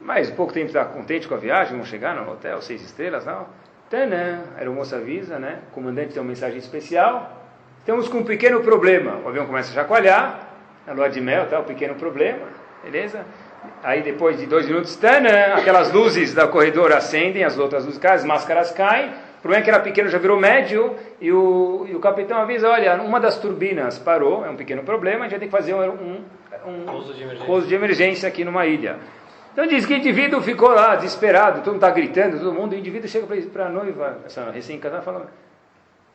Mas 0.00 0.30
pouco 0.30 0.52
tempo 0.52 0.66
está 0.66 0.84
contente 0.84 1.28
com 1.28 1.34
a 1.34 1.38
viagem, 1.38 1.72
vamos 1.72 1.88
chegar 1.88 2.14
no 2.14 2.30
hotel, 2.30 2.60
seis 2.62 2.82
estrelas, 2.82 3.26
não? 3.26 3.46
Tanã, 3.88 4.44
a 4.54 4.58
aeromoça 4.58 4.96
avisa, 4.96 5.38
né? 5.38 5.60
O 5.70 5.74
comandante 5.74 6.12
tem 6.12 6.22
uma 6.22 6.28
mensagem 6.28 6.58
especial, 6.58 7.40
Estamos 7.80 8.08
com 8.08 8.18
um 8.18 8.24
pequeno 8.24 8.60
problema. 8.60 9.16
O 9.24 9.28
avião 9.28 9.46
começa 9.46 9.70
a 9.70 9.74
chacoalhar, 9.74 10.48
a 10.86 10.92
lua 10.92 11.08
de 11.08 11.18
mel, 11.20 11.48
tá, 11.48 11.58
o 11.58 11.62
um 11.62 11.64
pequeno 11.64 11.94
problema, 11.94 12.46
beleza? 12.84 13.24
Aí 13.82 14.02
depois 14.02 14.38
de 14.38 14.46
dois 14.46 14.66
minutos, 14.66 14.96
tana, 14.96 15.54
aquelas 15.54 15.92
luzes 15.92 16.34
da 16.34 16.46
corredor 16.46 16.92
acendem, 16.92 17.44
as 17.44 17.58
outras 17.58 17.84
luzes 17.84 17.98
caem, 17.98 18.14
as 18.14 18.24
máscaras 18.24 18.70
caem. 18.70 19.10
O 19.38 19.42
problema 19.42 19.62
é 19.62 19.64
que 19.64 19.70
era 19.70 19.80
pequeno, 19.80 20.08
já 20.10 20.18
virou 20.18 20.38
médio, 20.38 20.96
e 21.18 21.32
o, 21.32 21.86
e 21.88 21.96
o 21.96 22.00
capitão 22.00 22.38
avisa, 22.38 22.68
olha, 22.68 23.00
uma 23.00 23.18
das 23.18 23.38
turbinas 23.38 23.98
parou, 23.98 24.44
é 24.44 24.50
um 24.50 24.56
pequeno 24.56 24.82
problema, 24.82 25.20
a 25.20 25.22
gente 25.22 25.30
vai 25.30 25.40
ter 25.40 25.46
que 25.46 25.50
fazer 25.50 25.72
um, 25.72 25.80
um, 25.82 26.24
um 26.66 26.84
pouso 26.84 27.14
de, 27.14 27.68
de 27.68 27.74
emergência 27.74 28.28
aqui 28.28 28.44
numa 28.44 28.66
ilha. 28.66 28.98
Então 29.52 29.66
diz 29.66 29.86
que 29.86 29.94
o 29.94 29.96
indivíduo 29.96 30.42
ficou 30.42 30.68
lá, 30.68 30.94
desesperado, 30.96 31.60
todo 31.60 31.72
mundo 31.72 31.82
está 31.82 31.90
gritando, 31.90 32.38
todo 32.38 32.52
mundo, 32.52 32.72
o 32.72 32.76
indivíduo 32.76 33.08
chega 33.08 33.26
para 33.50 33.66
a 33.66 33.68
noiva, 33.70 34.18
essa 34.26 34.50
recém-casada, 34.50 35.02
fala, 35.02 35.30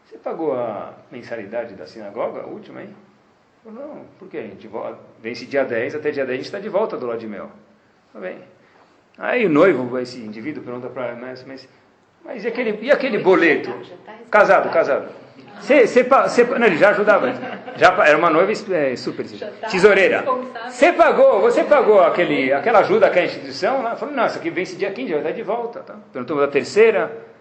você 0.04 0.18
pagou 0.20 0.54
a 0.54 0.94
mensalidade 1.12 1.74
da 1.74 1.88
sinagoga, 1.88 2.42
a 2.42 2.46
última, 2.46 2.82
hein? 2.82 2.96
Não, 3.66 4.06
por 4.20 4.30
quê? 4.30 4.38
A 4.38 4.42
gente 4.42 4.70
vence 5.20 5.46
dia 5.46 5.64
10, 5.64 5.96
até 5.96 6.12
dia 6.12 6.24
10 6.26 6.34
a 6.34 6.38
gente 6.38 6.46
está 6.46 6.60
de 6.60 6.70
volta 6.70 6.98
do 6.98 7.08
lado 7.08 7.20
de 7.20 7.28
mel. 7.28 7.50
Tá 8.14 8.20
bem. 8.20 8.38
Aí 9.18 9.46
o 9.46 9.50
noivo, 9.50 9.98
esse 9.98 10.20
indivíduo, 10.20 10.64
pergunta 10.64 10.88
para 10.88 11.08
ela, 11.08 11.18
mas, 11.20 11.44
mas, 11.46 11.68
mas 12.24 12.44
e 12.44 12.48
aquele, 12.48 12.78
e 12.82 12.92
aquele 12.92 13.18
boleto? 13.18 13.74
Casado, 14.30 14.70
casado. 14.70 15.10
Você, 15.60 15.88
você, 15.88 16.04
você, 16.04 16.44
não, 16.44 16.68
ele 16.68 16.78
já 16.78 16.90
ajudava. 16.90 17.34
Já, 17.78 18.06
era 18.06 18.18
uma 18.18 18.30
noiva 18.30 18.52
é, 18.52 18.96
super 18.96 19.26
tesoureira. 19.72 20.24
Você 20.70 20.94
pagou, 20.94 21.42
você 21.42 21.64
pagou 21.64 22.02
aquele, 22.02 22.54
aquela 22.54 22.80
ajuda 22.80 23.10
que 23.10 23.20
a 23.20 23.26
instituição? 23.26 23.80
Ela 23.80 23.96
falou, 23.96 24.14
não, 24.14 24.26
isso 24.28 24.38
aqui 24.38 24.50
vence 24.50 24.76
dia 24.76 24.92
15, 24.92 25.12
vai 25.12 25.22
estar 25.22 25.32
de 25.32 25.44
volta. 25.44 25.80
Tá? 25.80 25.96
Perguntou 26.12 26.38
da 26.40 26.48
terceira. 26.48 27.35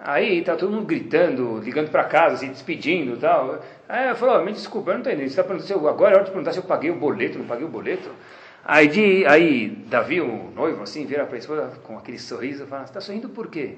Aí 0.00 0.42
tá 0.42 0.54
todo 0.54 0.70
mundo 0.70 0.86
gritando, 0.86 1.58
ligando 1.58 1.90
para 1.90 2.04
casa, 2.04 2.36
se 2.36 2.46
despedindo 2.46 3.14
e 3.14 3.16
tal. 3.16 3.60
Aí 3.88 4.08
eu 4.08 4.14
falou, 4.14 4.44
me 4.44 4.52
desculpa, 4.52 4.90
eu 4.90 4.94
não 4.94 5.00
estou 5.00 5.12
entendendo. 5.12 5.28
Você 5.28 5.40
está 5.40 5.44
perguntando 5.44 5.88
agora 5.88 6.12
é 6.12 6.14
hora 6.16 6.24
de 6.24 6.30
perguntar 6.30 6.52
se 6.52 6.58
eu 6.58 6.64
paguei 6.64 6.90
o 6.90 6.94
boleto, 6.94 7.38
não 7.38 7.46
paguei 7.46 7.64
o 7.64 7.68
boleto. 7.68 8.10
Aí, 8.64 8.86
de, 8.86 9.26
aí 9.26 9.68
Davi, 9.86 10.20
o 10.20 10.50
noivo, 10.54 10.82
assim, 10.82 11.06
vira 11.06 11.24
para 11.24 11.36
a 11.36 11.38
esposa 11.38 11.72
com 11.82 11.96
aquele 11.96 12.18
sorriso 12.18 12.64
e 12.64 12.66
fala, 12.66 12.84
está 12.84 13.00
sorrindo 13.00 13.28
por 13.28 13.48
quê? 13.48 13.74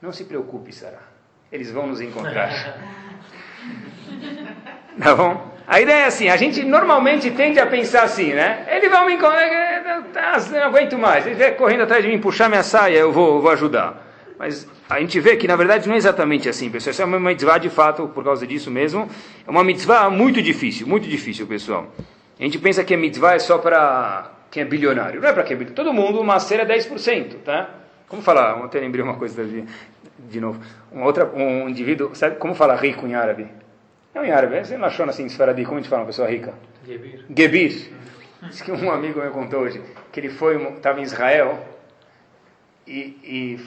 Não 0.00 0.12
se 0.12 0.24
preocupe, 0.24 0.72
Sara. 0.72 1.00
Eles 1.50 1.70
vão 1.70 1.86
nos 1.86 2.00
encontrar. 2.00 2.50
tá 4.98 5.14
bom? 5.14 5.52
A 5.66 5.80
ideia 5.80 6.04
é 6.04 6.06
assim, 6.06 6.28
a 6.28 6.36
gente 6.36 6.64
normalmente 6.64 7.30
tende 7.30 7.60
a 7.60 7.66
pensar 7.66 8.04
assim, 8.04 8.32
né? 8.32 8.66
Ele 8.70 8.88
vai 8.88 9.06
me 9.06 9.14
encontrar, 9.14 10.40
não 10.50 10.64
aguento 10.64 10.98
mais. 10.98 11.26
Ele 11.26 11.34
vai 11.34 11.52
correndo 11.52 11.82
atrás 11.82 12.02
de 12.02 12.10
mim, 12.10 12.18
puxar 12.18 12.48
minha 12.48 12.62
saia, 12.62 12.98
eu 12.98 13.12
vou, 13.12 13.40
vou 13.40 13.50
ajudar. 13.50 14.11
Mas 14.42 14.66
a 14.90 14.98
gente 14.98 15.20
vê 15.20 15.36
que 15.36 15.46
na 15.46 15.54
verdade 15.54 15.86
não 15.86 15.94
é 15.94 15.98
exatamente 15.98 16.48
assim, 16.48 16.68
pessoal. 16.68 16.90
Isso 16.90 17.00
é 17.00 17.04
uma 17.04 17.20
mitzvah 17.20 17.58
de 17.58 17.70
fato, 17.70 18.08
por 18.08 18.24
causa 18.24 18.44
disso 18.44 18.72
mesmo. 18.72 19.08
É 19.46 19.48
uma 19.48 19.62
mitzvah 19.62 20.10
muito 20.10 20.42
difícil, 20.42 20.84
muito 20.84 21.08
difícil, 21.08 21.46
pessoal. 21.46 21.86
A 22.40 22.42
gente 22.42 22.58
pensa 22.58 22.82
que 22.82 22.92
a 22.92 22.98
mitzvah 22.98 23.34
é 23.34 23.38
só 23.38 23.58
para 23.58 24.32
quem 24.50 24.64
é 24.64 24.66
bilionário. 24.66 25.20
Não 25.20 25.28
é 25.28 25.32
para 25.32 25.44
quem 25.44 25.54
é 25.54 25.58
bilionário. 25.58 25.76
Todo 25.76 25.94
mundo, 25.94 26.20
uma 26.20 26.40
cera 26.40 26.64
é 26.64 26.76
10%, 26.76 27.36
tá? 27.44 27.70
Como 28.08 28.20
falar? 28.20 28.56
Ontem 28.56 28.80
lembrei 28.80 29.04
uma 29.04 29.14
coisa 29.14 29.44
de, 29.44 29.64
de 30.18 30.40
novo. 30.40 30.60
Um, 30.92 31.04
outra, 31.04 31.24
um 31.24 31.68
indivíduo, 31.68 32.12
sabe 32.16 32.34
como 32.34 32.52
falar 32.56 32.74
rico 32.74 33.06
em 33.06 33.14
árabe? 33.14 33.46
Não 34.12 34.24
em 34.24 34.32
árabe, 34.32 34.64
você 34.64 34.76
não 34.76 34.86
achou 34.86 35.08
assim, 35.08 35.24
esfaradi, 35.24 35.64
como 35.64 35.78
a 35.78 35.80
gente 35.80 35.88
fala 35.88 36.02
uma 36.02 36.06
pessoa 36.08 36.28
rica? 36.28 36.52
Gebir. 36.84 37.24
Gebir. 37.32 37.92
Diz 38.48 38.60
que 38.60 38.72
um 38.72 38.90
amigo 38.90 39.22
me 39.22 39.30
contou 39.30 39.60
hoje 39.60 39.80
que 40.10 40.18
ele 40.18 40.30
foi, 40.30 40.60
estava 40.74 40.98
em 40.98 41.04
Israel 41.04 41.64
e, 42.88 43.16
e 43.22 43.60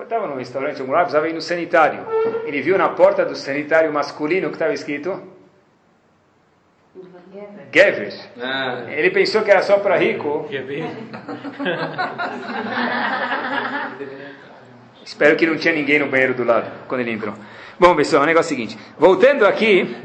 estava 0.00 0.26
num 0.26 0.36
restaurante, 0.36 0.80
um 0.82 0.86
lugar, 0.86 1.02
precisava 1.02 1.28
ir 1.28 1.34
no 1.34 1.42
sanitário. 1.42 2.06
Ele 2.44 2.62
viu 2.62 2.78
na 2.78 2.88
porta 2.88 3.24
do 3.24 3.36
sanitário 3.36 3.92
masculino 3.92 4.48
que 4.48 4.54
estava 4.54 4.72
escrito 4.72 5.32
Gever. 7.72 8.12
Ah. 8.40 8.84
Ele 8.88 9.10
pensou 9.10 9.42
que 9.42 9.50
era 9.50 9.62
só 9.62 9.78
para 9.78 9.96
rico. 9.96 10.46
Espero 15.04 15.36
que 15.36 15.46
não 15.46 15.56
tinha 15.56 15.72
ninguém 15.74 15.98
no 15.98 16.06
banheiro 16.06 16.34
do 16.34 16.44
lado 16.44 16.70
quando 16.86 17.00
ele 17.00 17.12
entrou. 17.12 17.34
Bom, 17.78 17.96
pessoal, 17.96 18.22
o 18.22 18.26
negócio 18.26 18.52
é 18.52 18.54
o 18.54 18.56
seguinte. 18.56 18.78
Voltando 18.98 19.46
aqui, 19.46 19.96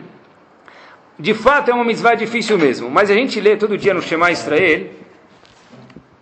de 1.19 1.33
fato 1.33 1.69
é 1.69 1.73
uma 1.73 1.83
mitzvah 1.83 2.15
difícil 2.15 2.57
mesmo, 2.57 2.89
mas 2.89 3.11
a 3.11 3.13
gente 3.13 3.39
lê 3.41 3.57
todo 3.57 3.77
dia 3.77 3.93
no 3.93 4.01
Shema 4.01 4.31
Israel, 4.31 4.87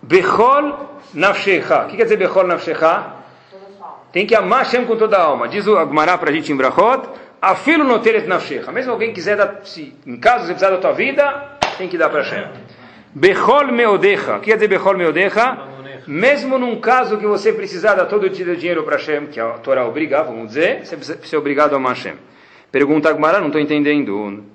Bechol 0.02 1.00
Nafshecha. 1.14 1.84
O 1.84 1.88
que 1.88 1.98
quer 1.98 2.04
dizer 2.04 2.18
Bechol 2.18 2.48
Nafshecha? 2.48 3.14
Tem 4.16 4.26
que 4.26 4.34
amar 4.34 4.60
Hashem 4.60 4.86
com 4.86 4.96
toda 4.96 5.18
a 5.18 5.22
alma. 5.22 5.46
Diz 5.46 5.68
o 5.68 5.76
Agmará 5.76 6.18
para 6.18 6.30
a 6.30 6.34
gente 6.34 6.50
em 6.50 6.56
Brachot, 6.56 7.06
afilo 7.42 7.84
noteret 7.84 8.26
nafshecha. 8.26 8.72
Mesmo 8.72 8.94
alguém 8.94 9.12
quiser 9.12 9.36
dar, 9.36 9.60
se 9.66 9.94
em 10.08 10.16
caso 10.16 10.46
você 10.46 10.54
precisar 10.54 10.70
da 10.70 10.78
tua 10.78 10.94
vida, 10.94 11.58
tem 11.78 11.90
que 11.90 11.98
dar 11.98 12.08
para 12.08 12.22
Hashem. 12.22 12.48
Bechol 13.14 13.74
meodecha. 13.74 14.38
O 14.38 14.40
que 14.40 14.46
quer 14.46 14.54
dizer 14.54 14.70
Bechol 14.70 14.96
meodecha? 14.96 15.58
Mesmo 16.08 16.58
num 16.58 16.80
caso 16.80 17.18
que 17.18 17.28
você 17.28 17.52
precisar 17.52 17.96
dar 17.96 18.06
todo 18.06 18.24
o 18.24 18.30
dinheiro 18.30 18.84
para 18.84 18.96
Hashem, 18.96 19.26
que 19.28 19.38
a 19.38 19.50
Torá 19.56 19.86
obriga, 19.86 20.24
vamos 20.24 20.48
dizer, 20.48 20.86
você 20.86 20.96
precisa 20.96 21.20
ser 21.22 21.36
obrigado 21.36 21.74
a 21.74 21.76
amar 21.76 21.96
Hashem. 21.96 22.16
Pergunta 22.72 23.10
Agmará, 23.10 23.42
não 23.42 23.48
estou 23.48 23.60
entendendo. 23.60 24.46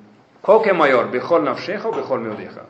Qual 0.41 0.63
que 0.63 0.71
é 0.71 0.73
maior, 0.73 1.09
Bechol 1.09 1.43
nafshecha 1.43 1.87
ou 1.87 1.95
Bechol 1.95 2.19
meodecha? 2.19 2.63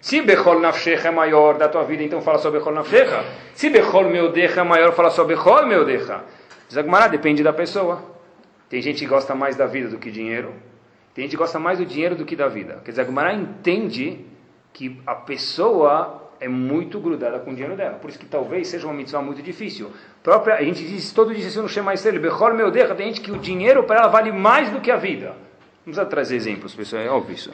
Se 0.00 0.20
Bechol 0.22 0.60
Nafshecha 0.60 1.08
é 1.08 1.10
maior 1.10 1.54
da 1.54 1.68
tua 1.68 1.82
vida, 1.82 2.04
então 2.04 2.20
fala 2.20 2.38
só 2.38 2.48
Bechol 2.48 2.72
Nafshecha. 2.72 3.24
Se 3.54 3.68
Bechol 3.68 4.04
Meudecha 4.04 4.60
é 4.60 4.62
maior, 4.62 4.92
fala 4.92 5.10
só 5.10 5.24
Bechol 5.24 5.66
Meudecha. 5.66 6.20
Zagmará 6.72 7.08
depende 7.08 7.42
da 7.42 7.52
pessoa. 7.52 8.02
Tem 8.68 8.82
gente 8.82 8.98
que 8.98 9.06
gosta 9.06 9.34
mais 9.34 9.56
da 9.56 9.66
vida 9.66 9.88
do 9.88 9.98
que 9.98 10.10
dinheiro. 10.10 10.52
Tem 11.14 11.24
gente 11.24 11.32
que 11.32 11.36
gosta 11.36 11.58
mais 11.58 11.78
do 11.78 11.86
dinheiro 11.86 12.14
do 12.14 12.24
que 12.24 12.36
da 12.36 12.48
vida. 12.48 12.80
Quer 12.84 12.90
dizer, 12.90 13.04
Zagmará 13.04 13.32
entende 13.34 14.24
que 14.72 15.00
a 15.06 15.14
pessoa 15.14 16.30
é 16.38 16.48
muito 16.48 17.00
grudada 17.00 17.38
com 17.38 17.50
o 17.50 17.54
dinheiro 17.54 17.76
dela. 17.76 17.94
Por 17.94 18.10
isso 18.10 18.18
que 18.18 18.26
talvez 18.26 18.68
seja 18.68 18.86
uma 18.86 18.94
mitzvah 18.94 19.22
muito 19.22 19.42
difícil. 19.42 19.90
Própria, 20.22 20.56
a 20.56 20.62
gente 20.62 20.86
diz, 20.86 21.12
todo 21.12 21.34
dia 21.34 21.46
isso 21.46 21.62
no 21.62 21.68
Shema 21.68 21.94
Israel, 21.94 22.20
Bechol 22.20 22.54
Meudecha, 22.54 22.94
tem 22.94 23.06
gente 23.06 23.20
que 23.20 23.30
o 23.30 23.38
dinheiro 23.38 23.84
para 23.84 24.00
ela 24.00 24.08
vale 24.08 24.32
mais 24.32 24.70
do 24.70 24.80
que 24.80 24.90
a 24.90 24.96
vida. 24.96 25.34
Vamos 25.86 26.08
trazer 26.10 26.36
exemplos, 26.36 26.74
pessoal, 26.74 27.02
é 27.02 27.08
óbvio 27.08 27.34
isso. 27.34 27.52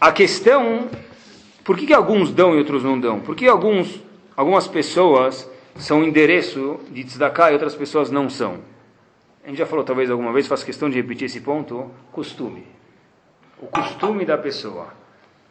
A 0.00 0.12
questão 0.12 0.90
por 1.64 1.78
que, 1.78 1.86
que 1.86 1.94
alguns 1.94 2.30
dão 2.30 2.54
e 2.54 2.58
outros 2.58 2.84
não 2.84 3.00
dão? 3.00 3.18
Por 3.18 3.34
que 3.34 3.48
alguns, 3.48 3.98
algumas 4.36 4.68
pessoas 4.68 5.50
são 5.76 6.04
endereço 6.04 6.80
de 6.90 7.04
tzedakah 7.04 7.50
e 7.50 7.54
outras 7.54 7.74
pessoas 7.74 8.10
não 8.10 8.30
são? 8.30 8.60
A 9.44 9.48
gente 9.48 9.58
já 9.58 9.66
falou 9.66 9.84
talvez 9.84 10.10
alguma 10.10 10.32
vez, 10.32 10.46
faço 10.46 10.64
questão 10.64 10.88
de 10.88 10.96
repetir 10.96 11.26
esse 11.26 11.40
ponto, 11.40 11.90
costume. 12.12 12.66
O 13.58 13.66
costume 13.66 14.24
da 14.24 14.38
pessoa. 14.38 14.88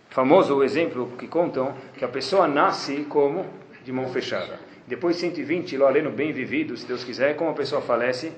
Famoso 0.09 0.55
o 0.55 0.63
exemplo 0.63 1.12
que 1.17 1.27
contam 1.27 1.73
que 1.97 2.05
a 2.05 2.07
pessoa 2.07 2.47
nasce 2.47 3.05
como 3.09 3.45
de 3.83 3.91
mão 3.91 4.07
fechada. 4.09 4.59
Depois 4.88 5.15
de 5.15 5.21
120, 5.21 5.77
lá 5.77 5.89
lendo 5.89 6.09
bem 6.09 6.31
vivido, 6.31 6.75
se 6.75 6.86
Deus 6.86 7.03
quiser, 7.03 7.36
como 7.36 7.51
a 7.51 7.53
pessoa 7.53 7.81
falece 7.81 8.33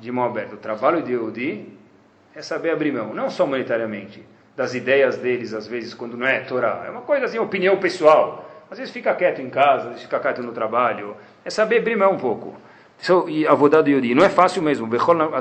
de 0.00 0.10
mão 0.10 0.24
aberta. 0.24 0.54
O 0.54 0.58
trabalho 0.58 1.02
de 1.02 1.12
Eudi 1.12 1.66
é 2.34 2.42
saber 2.42 2.70
abrir 2.70 2.92
mão, 2.92 3.14
não 3.14 3.30
só 3.30 3.46
monetariamente, 3.46 4.24
das 4.56 4.74
ideias 4.74 5.16
deles, 5.16 5.54
às 5.54 5.66
vezes, 5.66 5.94
quando 5.94 6.16
não 6.16 6.26
é 6.26 6.40
Torá. 6.40 6.84
É 6.86 6.90
uma 6.90 7.02
coisa 7.02 7.26
assim, 7.26 7.38
opinião 7.38 7.78
pessoal. 7.78 8.50
Às 8.72 8.78
vezes 8.78 8.90
fica 8.90 9.14
quieto 9.14 9.42
em 9.42 9.50
casa, 9.50 9.82
às 9.82 9.88
vezes 9.88 10.02
fica 10.04 10.18
quieto 10.18 10.42
no 10.42 10.50
trabalho. 10.50 11.14
É 11.44 11.50
saber 11.50 11.82
brimar 11.82 12.08
um 12.08 12.16
pouco. 12.16 12.56
Isso, 12.98 13.28
e 13.28 13.46
a 13.46 13.52
vodá 13.52 13.82
do 13.82 13.90
Yodi. 13.90 14.14
Não 14.14 14.24
é 14.24 14.30
fácil 14.30 14.62
mesmo. 14.62 14.88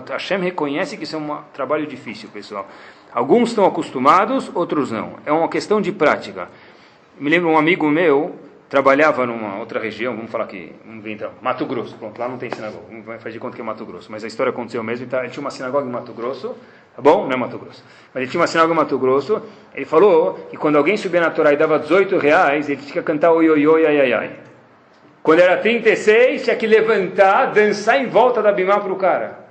Hashem 0.09 0.41
reconhece 0.41 0.97
que 0.97 1.05
isso 1.05 1.15
é 1.15 1.19
um 1.19 1.37
trabalho 1.53 1.87
difícil, 1.87 2.27
pessoal. 2.27 2.67
Alguns 3.13 3.51
estão 3.51 3.65
acostumados, 3.65 4.51
outros 4.53 4.91
não. 4.91 5.13
É 5.25 5.31
uma 5.31 5.47
questão 5.47 5.79
de 5.79 5.93
prática. 5.93 6.49
Me 7.17 7.29
lembro 7.29 7.47
um 7.47 7.57
amigo 7.57 7.89
meu, 7.89 8.35
trabalhava 8.67 9.25
numa 9.25 9.59
outra 9.59 9.79
região, 9.79 10.13
vamos 10.13 10.29
falar 10.29 10.43
aqui, 10.43 10.73
vamos 10.85 10.99
inventar, 10.99 11.31
Mato 11.41 11.65
Grosso, 11.65 11.95
pronto, 11.97 12.17
lá 12.17 12.27
não 12.29 12.37
tem 12.37 12.49
sinagoga, 12.49 12.85
vamos 12.89 13.21
fazer 13.21 13.33
de 13.33 13.39
conta 13.39 13.55
que 13.55 13.61
é 13.61 13.65
Mato 13.65 13.85
Grosso, 13.85 14.09
mas 14.09 14.23
a 14.23 14.27
história 14.27 14.49
aconteceu 14.49 14.81
mesmo, 14.81 15.05
então, 15.05 15.19
ele 15.19 15.29
tinha 15.29 15.41
uma 15.41 15.51
sinagoga 15.51 15.85
em 15.85 15.91
Mato 15.91 16.13
Grosso, 16.13 16.55
tá 16.95 17.01
bom? 17.01 17.25
Não 17.25 17.31
é 17.31 17.35
Mato 17.35 17.57
Grosso, 17.57 17.83
mas 18.13 18.21
ele 18.21 18.31
tinha 18.31 18.39
uma 18.41 18.47
sinagoga 18.47 18.73
em 18.73 18.77
Mato 18.77 18.97
Grosso, 18.97 19.41
ele 19.73 19.85
falou 19.85 20.47
que 20.49 20.57
quando 20.57 20.77
alguém 20.77 20.97
subia 20.97 21.21
na 21.21 21.31
Torá 21.31 21.53
e 21.53 21.57
dava 21.57 21.79
18 21.79 22.17
reais, 22.17 22.69
ele 22.69 22.81
tinha 22.81 22.93
que 22.93 23.01
cantar 23.01 23.31
oi, 23.31 23.49
oi, 23.49 23.65
oi, 23.65 23.85
ai, 23.85 24.01
ai, 24.01 24.13
ai. 24.13 24.31
Quando 25.23 25.39
era 25.39 25.57
36, 25.57 26.43
tinha 26.43 26.55
que 26.55 26.65
levantar, 26.65 27.47
dançar 27.53 28.01
em 28.01 28.07
volta 28.07 28.41
da 28.41 28.51
Bimá 28.51 28.79
para 28.79 28.91
o 28.91 28.95
cara. 28.95 29.41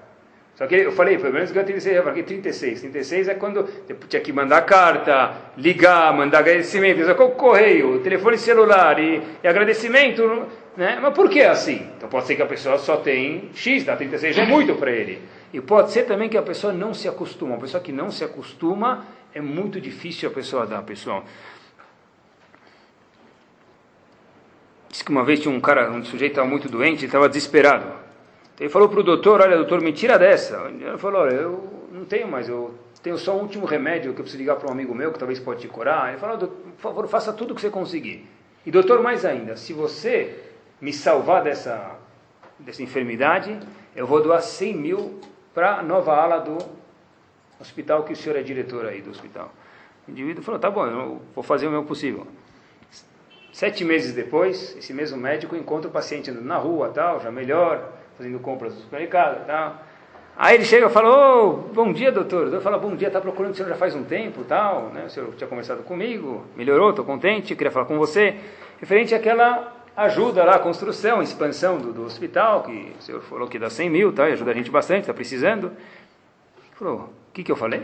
Só 0.60 0.66
que 0.66 0.74
eu 0.74 0.92
falei, 0.92 1.16
pelo 1.16 1.32
menos 1.32 1.50
ganhou 1.50 1.64
36, 1.64 1.96
eu 1.96 2.02
falei 2.02 2.22
36. 2.22 2.80
36 2.82 3.28
é 3.28 3.34
quando 3.34 3.66
tinha 4.08 4.20
que 4.20 4.30
mandar 4.30 4.60
carta, 4.62 5.32
ligar, 5.56 6.12
mandar 6.12 6.40
agradecimento, 6.40 7.02
só 7.06 7.14
com 7.14 7.30
correio, 7.30 8.00
telefone 8.00 8.36
celular 8.36 8.98
e, 8.98 9.22
e, 9.42 9.48
agradecimento, 9.48 10.46
né? 10.76 10.98
Mas 11.00 11.14
por 11.14 11.30
que 11.30 11.40
assim? 11.40 11.86
Então 11.96 12.10
pode 12.10 12.26
ser 12.26 12.34
que 12.34 12.42
a 12.42 12.46
pessoa 12.46 12.76
só 12.76 12.98
tem 12.98 13.48
X, 13.54 13.84
dá 13.84 13.96
36 13.96 14.36
já 14.36 14.42
é 14.42 14.46
muito 14.46 14.74
para 14.74 14.90
ele. 14.90 15.22
E 15.52 15.60
pode 15.60 15.90
ser 15.90 16.04
também 16.04 16.28
que 16.28 16.36
a 16.36 16.42
pessoa 16.42 16.72
não 16.72 16.94
se 16.94 17.08
acostuma. 17.08 17.54
Uma 17.54 17.60
pessoa 17.60 17.82
que 17.82 17.92
não 17.92 18.10
se 18.10 18.22
acostuma, 18.22 19.04
é 19.34 19.40
muito 19.40 19.80
difícil 19.80 20.28
a 20.28 20.32
pessoa 20.32 20.66
dar, 20.66 20.82
pessoal. 20.82 21.24
Diz 24.88 25.02
que 25.02 25.10
uma 25.10 25.24
vez 25.24 25.40
tinha 25.40 25.54
um 25.54 25.60
cara, 25.60 25.90
um 25.90 26.04
sujeito 26.04 26.32
estava 26.32 26.48
muito 26.48 26.68
doente, 26.68 27.04
estava 27.04 27.28
desesperado. 27.28 27.86
Ele 28.58 28.68
falou 28.68 28.88
para 28.88 29.00
o 29.00 29.02
doutor, 29.02 29.40
olha 29.40 29.56
doutor, 29.56 29.80
me 29.80 29.92
tira 29.92 30.18
dessa. 30.18 30.68
Ele 30.68 30.98
falou, 30.98 31.22
olha, 31.22 31.32
eu 31.34 31.86
não 31.92 32.04
tenho 32.04 32.28
mais, 32.28 32.48
eu 32.48 32.74
tenho 33.02 33.16
só 33.16 33.36
um 33.36 33.40
último 33.40 33.64
remédio 33.66 34.12
que 34.12 34.20
eu 34.20 34.24
preciso 34.24 34.38
ligar 34.40 34.56
para 34.56 34.68
um 34.68 34.72
amigo 34.72 34.94
meu 34.94 35.12
que 35.12 35.18
talvez 35.18 35.38
pode 35.38 35.60
te 35.60 35.68
curar. 35.68 36.10
Ele 36.10 36.18
falou, 36.18 36.38
por 36.38 36.78
favor, 36.78 37.08
faça 37.08 37.32
tudo 37.32 37.52
o 37.52 37.54
que 37.54 37.60
você 37.60 37.70
conseguir. 37.70 38.26
E 38.66 38.70
doutor, 38.70 39.02
mais 39.02 39.24
ainda, 39.24 39.56
se 39.56 39.72
você 39.72 40.38
me 40.80 40.92
salvar 40.92 41.42
dessa, 41.42 41.96
dessa 42.58 42.82
enfermidade, 42.82 43.58
eu 43.96 44.06
vou 44.06 44.22
doar 44.22 44.42
100 44.42 44.74
mil 44.74 45.20
para 45.54 45.78
a 45.78 45.82
nova 45.82 46.14
ala 46.14 46.38
do 46.38 46.58
hospital 47.60 48.04
que 48.04 48.12
o 48.12 48.16
senhor 48.16 48.38
é 48.38 48.42
diretor 48.42 48.86
aí 48.86 49.00
do 49.00 49.10
hospital. 49.10 49.52
O 50.06 50.10
indivíduo 50.10 50.42
falou, 50.42 50.60
tá 50.60 50.70
bom, 50.70 50.86
eu 50.86 51.22
vou 51.34 51.44
fazer 51.44 51.66
o 51.66 51.70
meu 51.70 51.84
possível. 51.84 52.26
Sete 53.52 53.84
meses 53.84 54.14
depois, 54.14 54.76
esse 54.76 54.92
mesmo 54.92 55.18
médico 55.18 55.56
encontra 55.56 55.88
o 55.88 55.92
paciente 55.92 56.30
andando 56.30 56.46
na 56.46 56.56
rua, 56.56 56.90
tal, 56.94 57.20
já 57.20 57.30
melhor, 57.30 57.92
fazendo 58.16 58.38
compras 58.38 58.74
no 58.74 58.80
supermercado 58.80 59.46
tal. 59.46 59.82
Aí 60.36 60.54
ele 60.54 60.64
chega 60.64 60.86
e 60.86 60.90
fala, 60.90 61.10
oh, 61.10 61.52
bom 61.74 61.92
dia, 61.92 62.10
doutor. 62.10 62.46
O 62.46 62.50
doutor 62.50 62.62
fala, 62.62 62.78
bom 62.78 62.96
dia, 62.96 63.08
está 63.08 63.20
procurando 63.20 63.52
o 63.52 63.54
senhor 63.54 63.68
já 63.68 63.76
faz 63.76 63.94
um 63.94 64.04
tempo, 64.04 64.42
tal, 64.44 64.84
né? 64.88 65.04
O 65.04 65.10
senhor 65.10 65.34
tinha 65.34 65.46
conversado 65.46 65.82
comigo, 65.82 66.46
melhorou, 66.56 66.90
estou 66.90 67.04
contente, 67.04 67.54
queria 67.54 67.70
falar 67.70 67.84
com 67.84 67.98
você. 67.98 68.36
Referente 68.80 69.14
àquela 69.14 69.79
ajuda 70.04 70.44
lá, 70.44 70.56
a 70.56 70.58
construção, 70.58 71.20
a 71.20 71.22
expansão 71.22 71.78
do, 71.78 71.92
do, 71.92 72.04
hospital, 72.04 72.62
que 72.62 72.92
o 72.98 73.02
senhor 73.02 73.20
falou 73.22 73.46
que 73.46 73.58
dá 73.58 73.68
100 73.68 73.90
mil, 73.90 74.12
tá? 74.12 74.28
E 74.28 74.32
ajuda 74.32 74.50
a 74.50 74.54
gente 74.54 74.70
bastante, 74.70 75.00
está 75.00 75.14
precisando. 75.14 75.66
Ele 75.66 76.74
falou, 76.78 76.96
o 76.98 77.32
que, 77.32 77.42
que 77.42 77.52
eu 77.52 77.56
falei? 77.56 77.82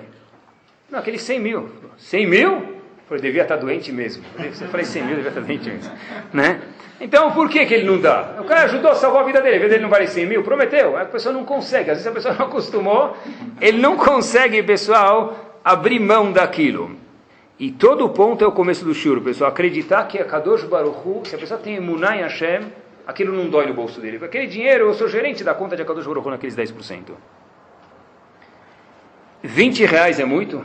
Não, 0.90 0.98
aqueles 0.98 1.22
100 1.22 1.40
mil. 1.40 1.68
100 1.98 2.26
mil? 2.26 2.52
Eu 2.52 3.08
falei, 3.08 3.22
devia 3.22 3.42
estar 3.42 3.56
tá 3.56 3.60
doente 3.60 3.92
mesmo. 3.92 4.24
Eu 4.38 4.68
falei 4.68 4.86
100 4.86 5.02
mil, 5.02 5.16
devia 5.16 5.28
estar 5.28 5.40
tá 5.40 5.46
doente 5.46 5.68
mesmo. 5.68 5.92
Né? 6.32 6.60
Então, 6.98 7.30
por 7.32 7.50
que, 7.50 7.66
que 7.66 7.74
ele 7.74 7.84
não 7.84 8.00
dá? 8.00 8.36
O 8.40 8.44
cara 8.44 8.62
ajudou 8.62 8.90
a 8.90 8.94
salvar 8.94 9.22
a 9.22 9.26
vida 9.26 9.42
dele, 9.42 9.56
a 9.56 9.58
vida 9.58 9.68
dele 9.70 9.82
não 9.82 9.90
vale 9.90 10.06
100 10.06 10.26
mil, 10.26 10.42
prometeu. 10.42 10.96
A 10.96 11.04
pessoa 11.04 11.32
não 11.32 11.44
consegue, 11.44 11.90
às 11.90 11.98
vezes 11.98 12.06
a 12.06 12.12
pessoa 12.12 12.34
não 12.34 12.46
acostumou, 12.46 13.14
ele 13.60 13.78
não 13.78 13.96
consegue, 13.98 14.62
pessoal, 14.62 15.58
abrir 15.62 16.00
mão 16.00 16.32
daquilo. 16.32 16.96
E 17.58 17.70
todo 17.70 18.04
o 18.04 18.10
ponto 18.10 18.44
é 18.44 18.46
o 18.46 18.52
começo 18.52 18.84
do 18.84 18.92
shur, 18.92 19.20
pessoal. 19.22 19.50
Acreditar 19.50 20.04
que 20.06 20.18
a 20.18 20.24
Kadosh 20.24 20.64
Baruch 20.64 20.98
Hu, 21.06 21.22
se 21.24 21.34
a 21.34 21.38
pessoa 21.38 21.58
tem 21.58 21.76
em 21.76 22.22
Hashem, 22.22 22.70
aquilo 23.06 23.34
não 23.34 23.48
dói 23.48 23.66
no 23.66 23.72
bolso 23.72 23.98
dele. 23.98 24.22
Aquele 24.22 24.46
dinheiro, 24.46 24.84
eu 24.84 24.94
sou 24.94 25.08
gerente 25.08 25.42
da 25.42 25.54
conta 25.54 25.74
de 25.74 25.84
Kadosh 25.84 26.06
Baruch 26.06 26.26
Hu 26.26 26.30
naqueles 26.30 26.54
10%. 26.54 27.12
20 29.42 29.84
reais 29.86 30.20
é 30.20 30.24
muito? 30.24 30.64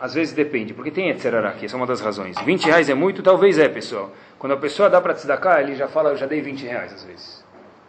Às 0.00 0.14
vezes 0.14 0.32
depende, 0.32 0.72
porque 0.72 0.92
tem 0.92 1.08
Etzerará 1.08 1.48
aqui, 1.48 1.64
essa 1.64 1.74
é 1.74 1.76
uma 1.76 1.86
das 1.86 2.00
razões. 2.00 2.36
20 2.38 2.66
reais 2.66 2.88
é 2.88 2.94
muito? 2.94 3.20
Talvez 3.20 3.58
é, 3.58 3.68
pessoal. 3.68 4.12
Quando 4.38 4.52
a 4.52 4.56
pessoa 4.56 4.88
dá 4.88 5.00
para 5.00 5.14
tzedakah, 5.14 5.60
ele 5.60 5.74
já 5.74 5.88
fala, 5.88 6.10
eu 6.10 6.16
já 6.16 6.26
dei 6.26 6.40
20 6.40 6.62
reais 6.66 6.92
às 6.92 7.02
vezes. 7.02 7.44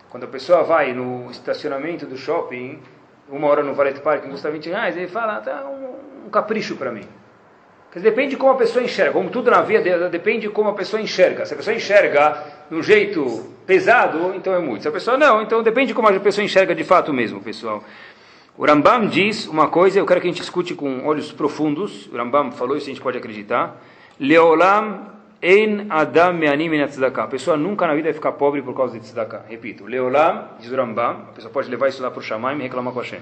Quando 0.09 0.23
a 0.23 0.27
pessoa 0.27 0.63
vai 0.63 0.91
no 0.91 1.29
estacionamento 1.29 2.07
do 2.07 2.17
shopping, 2.17 2.79
uma 3.29 3.47
hora 3.47 3.61
no 3.61 3.75
Valet 3.75 3.99
Park, 3.99 4.23
custa 4.23 4.49
20 4.49 4.69
reais, 4.69 4.97
ele 4.97 5.07
fala, 5.07 5.39
tá 5.39 5.63
um, 5.65 6.25
um 6.25 6.29
capricho 6.31 6.75
para 6.77 6.91
mim. 6.91 7.03
Porque 7.89 8.07
depende 8.07 8.31
de 8.31 8.37
como 8.37 8.51
a 8.51 8.55
pessoa 8.55 8.83
enxerga. 8.83 9.13
Como 9.13 9.31
tudo 9.31 9.49
na 9.49 9.61
vida, 9.61 10.09
depende 10.09 10.41
de 10.41 10.49
como 10.49 10.69
a 10.69 10.73
pessoa 10.73 11.01
enxerga. 11.01 11.43
Se 11.45 11.55
a 11.55 11.57
pessoa 11.57 11.75
enxerga 11.75 12.43
de 12.69 12.75
um 12.75 12.83
jeito 12.83 13.47
pesado, 13.65 14.33
então 14.35 14.53
é 14.53 14.59
muito. 14.59 14.83
Se 14.83 14.87
a 14.87 14.91
pessoa 14.91 15.17
não, 15.17 15.41
então 15.41 15.63
depende 15.63 15.87
de 15.87 15.93
como 15.95 16.07
a 16.07 16.19
pessoa 16.19 16.45
enxerga 16.45 16.75
de 16.75 16.83
fato 16.83 17.11
mesmo, 17.11 17.41
pessoal. 17.41 17.83
O 18.55 18.63
Rambam 18.63 19.07
diz 19.07 19.47
uma 19.47 19.69
coisa, 19.69 19.97
eu 19.97 20.05
quero 20.05 20.21
que 20.21 20.27
a 20.27 20.29
gente 20.29 20.41
escute 20.43 20.75
com 20.75 21.03
olhos 21.07 21.31
profundos. 21.31 22.05
O 22.13 22.15
Rambam 22.15 22.51
falou 22.51 22.77
isso, 22.77 22.85
a 22.85 22.89
gente 22.89 23.01
pode 23.01 23.17
acreditar. 23.17 23.81
Leolam 24.19 25.07
en 25.41 25.87
adam 25.89 26.33
me'anim 26.33 26.69
A 26.81 27.27
pessoa 27.27 27.57
nunca 27.57 27.87
na 27.87 27.95
vida 27.95 28.09
vai 28.09 28.13
ficar 28.13 28.33
pobre 28.33 28.61
por 28.61 28.75
causa 28.75 28.99
de 28.99 28.99
tzedakah. 28.99 29.45
Repito, 29.49 29.85
Leolam, 29.85 30.49
diz 30.59 30.71
o 30.71 30.75
Rambam, 30.75 31.29
a 31.29 31.33
pessoa 31.33 31.51
pode 31.51 31.67
levar 31.71 31.87
isso 31.87 32.03
lá 32.03 32.11
para 32.11 32.19
o 32.19 32.21
Shammai 32.21 32.55
e 32.55 32.61
reclamar 32.61 32.93
com 32.93 32.99
Hashem. 32.99 33.21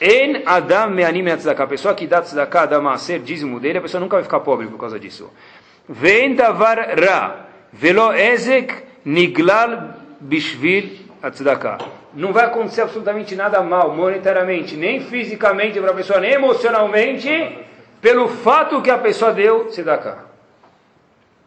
En 0.00 0.42
adam 0.44 0.90
me'anim 0.90 1.24
min 1.24 1.32
A 1.32 1.66
pessoa 1.66 1.94
que 1.94 2.06
dá 2.06 2.20
tzedakah, 2.20 2.66
dá 2.66 2.80
maaser, 2.80 3.20
dízimo 3.20 3.58
dele, 3.58 3.78
a 3.78 3.82
pessoa 3.82 4.00
nunca 4.00 4.16
vai 4.16 4.24
ficar 4.24 4.40
pobre 4.40 4.66
por 4.66 4.78
causa 4.78 4.98
disso. 4.98 5.30
Ven 5.88 6.34
davar 6.34 6.98
ra, 6.98 7.46
velo 7.72 8.12
ezek 8.12 8.74
niglal 9.04 9.94
bishvil 10.20 11.06
tzedakah 11.30 11.78
não 12.16 12.32
vai 12.32 12.46
acontecer 12.46 12.80
absolutamente 12.80 13.36
nada 13.36 13.62
mal, 13.62 13.94
monetariamente, 13.94 14.74
nem 14.74 15.00
fisicamente 15.02 15.78
para 15.78 15.90
a 15.90 15.94
pessoa, 15.94 16.18
nem 16.18 16.32
emocionalmente, 16.32 17.28
pelo 18.00 18.26
fato 18.26 18.80
que 18.80 18.90
a 18.90 18.96
pessoa 18.96 19.32
deu 19.32 19.66
tzedakah. 19.66 20.24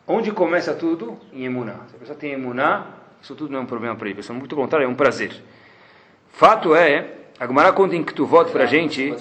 Onde 0.07 0.31
começa 0.31 0.73
tudo? 0.75 1.19
Em 1.33 1.45
emuná. 1.45 1.73
Se 1.89 1.95
a 1.95 1.99
pessoa 1.99 2.17
tem 2.17 2.33
emuná, 2.33 2.85
isso 3.19 3.35
tudo 3.35 3.51
não 3.51 3.59
é 3.59 3.61
um 3.63 3.65
problema 3.65 3.95
para 3.95 4.07
ele. 4.07 4.15
Pessoal, 4.15 4.37
muito 4.37 4.55
contrário, 4.55 4.85
é 4.85 4.87
um 4.87 4.95
prazer. 4.95 5.31
Fato 6.31 6.75
é, 6.75 7.15
a 7.39 7.47
Gemara 7.47 7.71
conta 7.71 7.95
em 7.95 8.03
que 8.03 8.13
tu 8.13 8.25
voto 8.25 8.51
para 8.51 8.65
a 8.65 8.67
gente. 8.67 9.15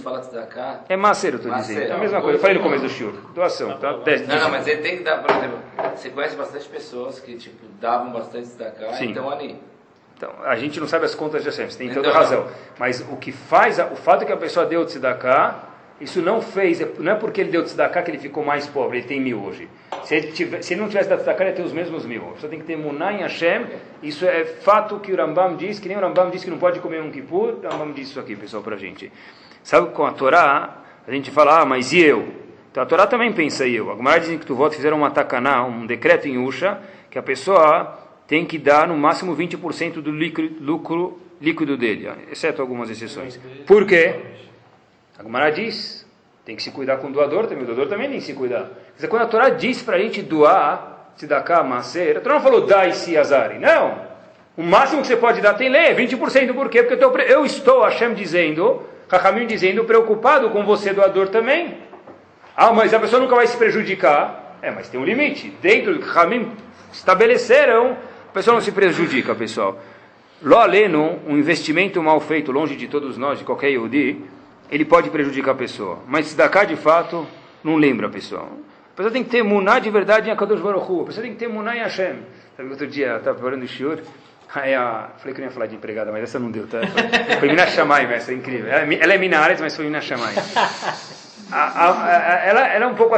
É 0.89 0.97
macer, 0.97 1.35
eu 1.35 1.37
estou 1.37 1.55
dizendo. 1.55 1.83
É 1.83 1.93
a 1.93 1.99
mesma 1.99 2.21
coisa. 2.21 2.37
Eu 2.37 2.41
falei 2.41 2.57
no 2.57 2.63
começo 2.63 2.83
do 2.83 2.91
shiur. 2.91 3.13
Doação. 3.33 3.79
Tá? 3.79 3.93
Não, 3.93 4.41
não, 4.41 4.51
mas 4.51 4.67
ele 4.67 4.83
tem 4.83 4.97
que 4.99 5.05
dar, 5.05 5.23
por 5.23 5.31
exemplo, 5.31 5.59
você 5.95 6.11
conhece 6.11 6.35
bastante 6.35 6.69
pessoas 6.69 7.21
que 7.21 7.37
tipo, 7.37 7.65
davam 7.81 8.13
bastante 8.13 8.49
tzedakah, 8.49 9.05
então 9.05 9.31
ali. 9.31 9.57
Então, 10.17 10.33
a 10.45 10.57
gente 10.57 10.81
não 10.81 10.89
sabe 10.89 11.05
as 11.05 11.15
contas 11.15 11.45
de 11.45 11.49
Hashem, 11.49 11.71
você 11.71 11.79
tem 11.79 11.95
toda 11.95 12.11
razão. 12.11 12.49
Mas 12.77 13.01
o 13.09 13.17
que 13.17 13.31
faz, 13.31 13.79
o 13.79 13.95
fato 13.95 14.27
que 14.27 14.33
a 14.33 14.37
pessoa 14.37 14.67
deu 14.67 14.85
de 14.85 14.91
tzedakah, 14.91 15.61
isso 16.01 16.23
não 16.23 16.41
fez, 16.41 16.81
não 16.99 17.13
é 17.13 17.15
porque 17.15 17.41
ele 17.41 17.51
deu 17.51 17.63
de 17.63 17.69
tzedakah 17.69 18.03
que 18.03 18.11
ele 18.11 18.19
ficou 18.19 18.45
mais 18.45 18.67
pobre, 18.67 18.99
ele 18.99 19.07
tem 19.07 19.21
mil 19.21 19.43
hoje. 19.43 19.69
Se 20.05 20.15
ele, 20.15 20.33
tiver, 20.33 20.63
se 20.63 20.75
ele 20.75 20.81
não 20.81 20.89
tivesse 20.89 21.09
dado 21.09 21.21
tzedakah, 21.21 21.43
ele 21.45 21.51
ia 21.51 21.57
ter 21.57 21.63
os 21.63 21.73
mesmos 21.73 22.07
mil. 22.07 22.23
A 22.29 22.33
pessoa 22.33 22.51
tem 22.51 22.61
que 22.61 22.67
ter 22.67 22.77
muná 22.77 23.13
em 23.13 23.19
Hashem, 23.19 23.67
isso 24.03 24.25
é 24.25 24.45
fato 24.45 25.01
que 25.01 25.13
o 25.13 25.17
Rambam 25.17 25.57
diz, 25.57 25.79
que 25.79 25.89
nem 25.89 25.97
o 25.97 26.01
Rambam 26.01 26.31
diz 26.31 26.45
que 26.45 26.51
não 26.51 26.59
pode 26.59 26.79
comer 26.81 27.03
um 27.03 27.11
kippur, 27.11 27.59
o 27.63 27.69
Rambam 27.69 27.93
diz 27.93 28.09
isso 28.11 28.21
aqui, 28.21 28.37
pessoal, 28.37 28.63
para 28.63 28.77
a 28.77 28.79
gente. 28.79 29.11
Sabe, 29.63 29.91
com 29.91 30.07
a 30.07 30.13
Torá, 30.13 30.83
a 31.07 31.13
gente 31.13 31.31
fala, 31.31 31.63
ah, 31.63 31.65
mas 31.65 31.93
e 31.93 32.01
eu? 32.01 32.29
Então 32.71 32.83
a 32.83 32.87
Torá 32.87 33.07
também 33.07 33.33
pensa 33.33 33.67
e 33.67 33.75
eu. 33.75 33.91
A 33.91 33.97
Gemara 33.97 34.21
diz 34.21 34.29
que 34.39 34.47
tu 34.47 34.55
voto 34.55 34.77
fizeram 34.77 34.99
uma 34.99 35.11
takaná, 35.11 35.65
um 35.65 35.85
decreto 35.85 36.29
em 36.29 36.39
Usha, 36.39 36.79
que 37.11 37.19
a 37.19 37.23
pessoa 37.23 37.99
tem 38.27 38.45
que 38.45 38.59
dar 38.59 38.87
no 38.87 38.97
máximo 38.97 39.35
20% 39.35 39.95
do 39.95 40.13
líquido, 40.13 40.63
lucro 40.63 41.19
líquido 41.41 41.77
dele, 41.77 42.09
exceto 42.31 42.61
algumas 42.61 42.91
exceções. 42.91 43.41
Por 43.67 43.87
quê? 43.87 44.15
A 45.19 45.23
Gemara 45.23 45.51
diz, 45.51 46.07
tem 46.45 46.55
que 46.55 46.63
se 46.63 46.71
cuidar 46.71 46.99
com 46.99 47.09
o 47.09 47.11
doador 47.11 47.47
também, 47.47 47.65
o 47.65 47.67
doador 47.67 47.89
também 47.89 48.09
tem 48.09 48.19
que 48.19 48.25
se 48.25 48.35
cuidar. 48.35 48.65
Quer 48.65 48.95
dizer, 48.97 49.09
quando 49.09 49.23
a 49.23 49.27
Torá 49.27 49.49
diz 49.49 49.83
para 49.83 49.97
a 49.97 49.99
gente 49.99 50.23
doar, 50.23 51.13
se 51.17 51.27
dá 51.27 51.41
cá, 51.43 51.63
macer, 51.63 52.17
a 52.17 52.21
Torá 52.21 52.37
não 52.37 52.43
falou 52.43 52.67
dai 52.67 52.93
se 52.93 53.17
azari, 53.17 53.59
não. 53.59 54.07
O 54.57 54.63
máximo 54.63 55.03
que 55.03 55.09
você 55.09 55.17
pode 55.17 55.41
dar 55.41 55.55
tem 55.55 55.69
lei, 55.69 55.89
é 55.89 55.95
20%, 55.95 56.55
por 56.55 56.69
quê? 56.69 56.83
Porque 56.83 57.03
eu, 57.03 57.11
tô, 57.11 57.19
eu 57.19 57.45
estou, 57.45 57.83
Hashem 57.83 58.15
dizendo, 58.15 58.83
Rahamim 59.09 59.47
dizendo, 59.47 59.85
preocupado 59.85 60.51
com 60.51 60.65
você, 60.65 60.93
doador 60.93 61.29
também. 61.29 61.79
Ah, 62.57 62.73
mas 62.73 62.93
a 62.93 62.99
pessoa 62.99 63.21
nunca 63.21 63.35
vai 63.35 63.47
se 63.47 63.57
prejudicar. 63.57 64.59
É, 64.61 64.71
mas 64.71 64.89
tem 64.89 64.99
um 64.99 65.05
limite. 65.05 65.51
Dentro 65.63 65.97
do 65.97 66.05
Rahamim 66.05 66.51
estabeleceram 66.93 67.97
a 68.29 68.31
pessoa 68.31 68.55
não 68.55 68.61
se 68.61 68.71
prejudica, 68.73 69.35
pessoal. 69.35 69.81
Lo 70.43 70.59
aleno, 70.59 71.19
um 71.27 71.37
investimento 71.39 72.03
mal 72.03 72.21
feito, 72.21 72.53
longe 72.53 72.77
de 72.77 72.87
todos 72.87 73.17
nós, 73.17 73.39
de 73.39 73.45
qualquer 73.45 73.71
Yehudi, 73.71 74.23
ele 74.71 74.85
pode 74.85 75.11
prejudicar 75.11 75.53
a 75.53 75.55
pessoa. 75.55 75.99
Mas 76.07 76.27
se 76.27 76.49
cá 76.49 76.65
de 76.65 76.77
fato, 76.77 77.27
não 77.63 77.77
lembra, 77.77 78.09
pessoal. 78.09 78.49
A 78.93 78.97
pessoa 78.97 79.13
tem 79.13 79.23
que 79.23 79.31
ter 79.31 79.43
muná 79.43 79.79
de 79.79 79.91
verdade 79.91 80.29
em 80.29 80.33
Akadosh 80.33 80.61
Baruch. 80.61 81.03
A 81.03 81.05
pessoa 81.05 81.23
tem 81.23 81.33
que 81.33 81.39
ter 81.39 81.49
muná 81.49 81.77
em 81.77 81.81
Hashem. 81.81 82.17
Sabe, 82.57 82.71
outro 82.71 82.87
dia, 82.87 83.07
eu 83.09 83.17
estava 83.19 83.37
preparando 83.37 83.63
o 83.63 83.69
shiur, 83.69 84.01
aí 84.53 84.75
a, 84.75 85.11
falei 85.19 85.35
que 85.35 85.41
eu 85.41 85.45
ia 85.45 85.51
falar 85.51 85.67
de 85.67 85.77
empregada, 85.77 86.11
mas 86.11 86.25
essa 86.25 86.39
não 86.39 86.51
deu, 86.51 86.67
tá? 86.67 86.81
Foi 87.39 87.49
Minas 87.49 87.71
Shamay, 87.71 88.13
essa 88.13 88.33
é 88.33 88.35
incrível. 88.35 88.69
Ela, 88.69 88.93
ela 88.95 89.15
é 89.15 89.19
Minares, 89.19 89.61
mas 89.61 89.77
foi 89.77 89.85
Minas 89.85 90.05
Shamay. 90.05 90.35
a, 91.53 91.89
a, 91.89 92.38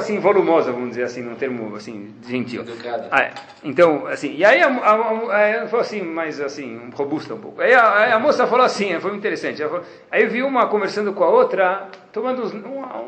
assim 0.01 0.19
volumosa, 0.19 0.73
vamos 0.73 0.91
dizer 0.91 1.05
assim, 1.05 1.23
num 1.23 1.37
termo 1.37 1.75
assim 1.77 2.15
gentil. 2.27 2.65
Ah, 3.11 3.23
é. 3.23 3.33
Então, 3.63 4.07
assim, 4.07 4.35
e 4.35 4.45
aí 4.45 4.61
a, 4.61 4.69
a, 4.69 5.63
a, 5.63 5.67
falou 5.69 5.81
assim, 5.81 6.03
mais 6.03 6.41
assim, 6.41 6.91
robusta 6.95 7.35
um 7.35 7.41
pouco. 7.41 7.61
Aí 7.61 7.73
a, 7.73 8.19
moça 8.19 8.47
falou 8.47 8.67
assim, 8.67 8.99
foi 9.01 9.11
muito 9.13 9.21
interessante. 9.21 9.63
Falou, 9.63 9.83
aí 10.11 10.23
eu 10.23 10.31
vi 10.31 10.43
uma 10.43 10.67
conversando 10.67 11.13
com 11.13 11.25
a 11.25 11.29
outra, 11.29 11.89
tomando 12.13 12.43
uma, 12.67 13.05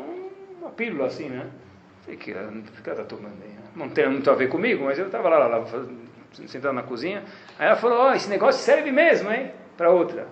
uma 0.61 0.69
pílula 0.71 1.07
assim, 1.07 1.29
né? 1.29 1.47
Falei, 2.03 2.17
que 2.17 2.31
ela 2.31 2.51
está 2.75 3.03
tomando 3.03 3.35
aí? 3.43 3.51
Não 3.75 3.89
tem 3.89 4.09
muito 4.09 4.29
a 4.29 4.35
ver 4.35 4.47
comigo, 4.47 4.85
mas 4.85 4.99
eu 4.99 5.07
estava 5.07 5.29
lá, 5.29 5.39
lá, 5.39 5.57
lá, 5.57 5.65
sentado 6.47 6.73
na 6.73 6.83
cozinha. 6.83 7.23
Aí 7.57 7.67
ela 7.67 7.75
falou, 7.75 8.07
oh, 8.07 8.13
esse 8.13 8.29
negócio 8.29 8.61
serve 8.61 8.91
mesmo, 8.91 9.31
hein? 9.31 9.51
Para 9.77 9.89
outra. 9.89 10.27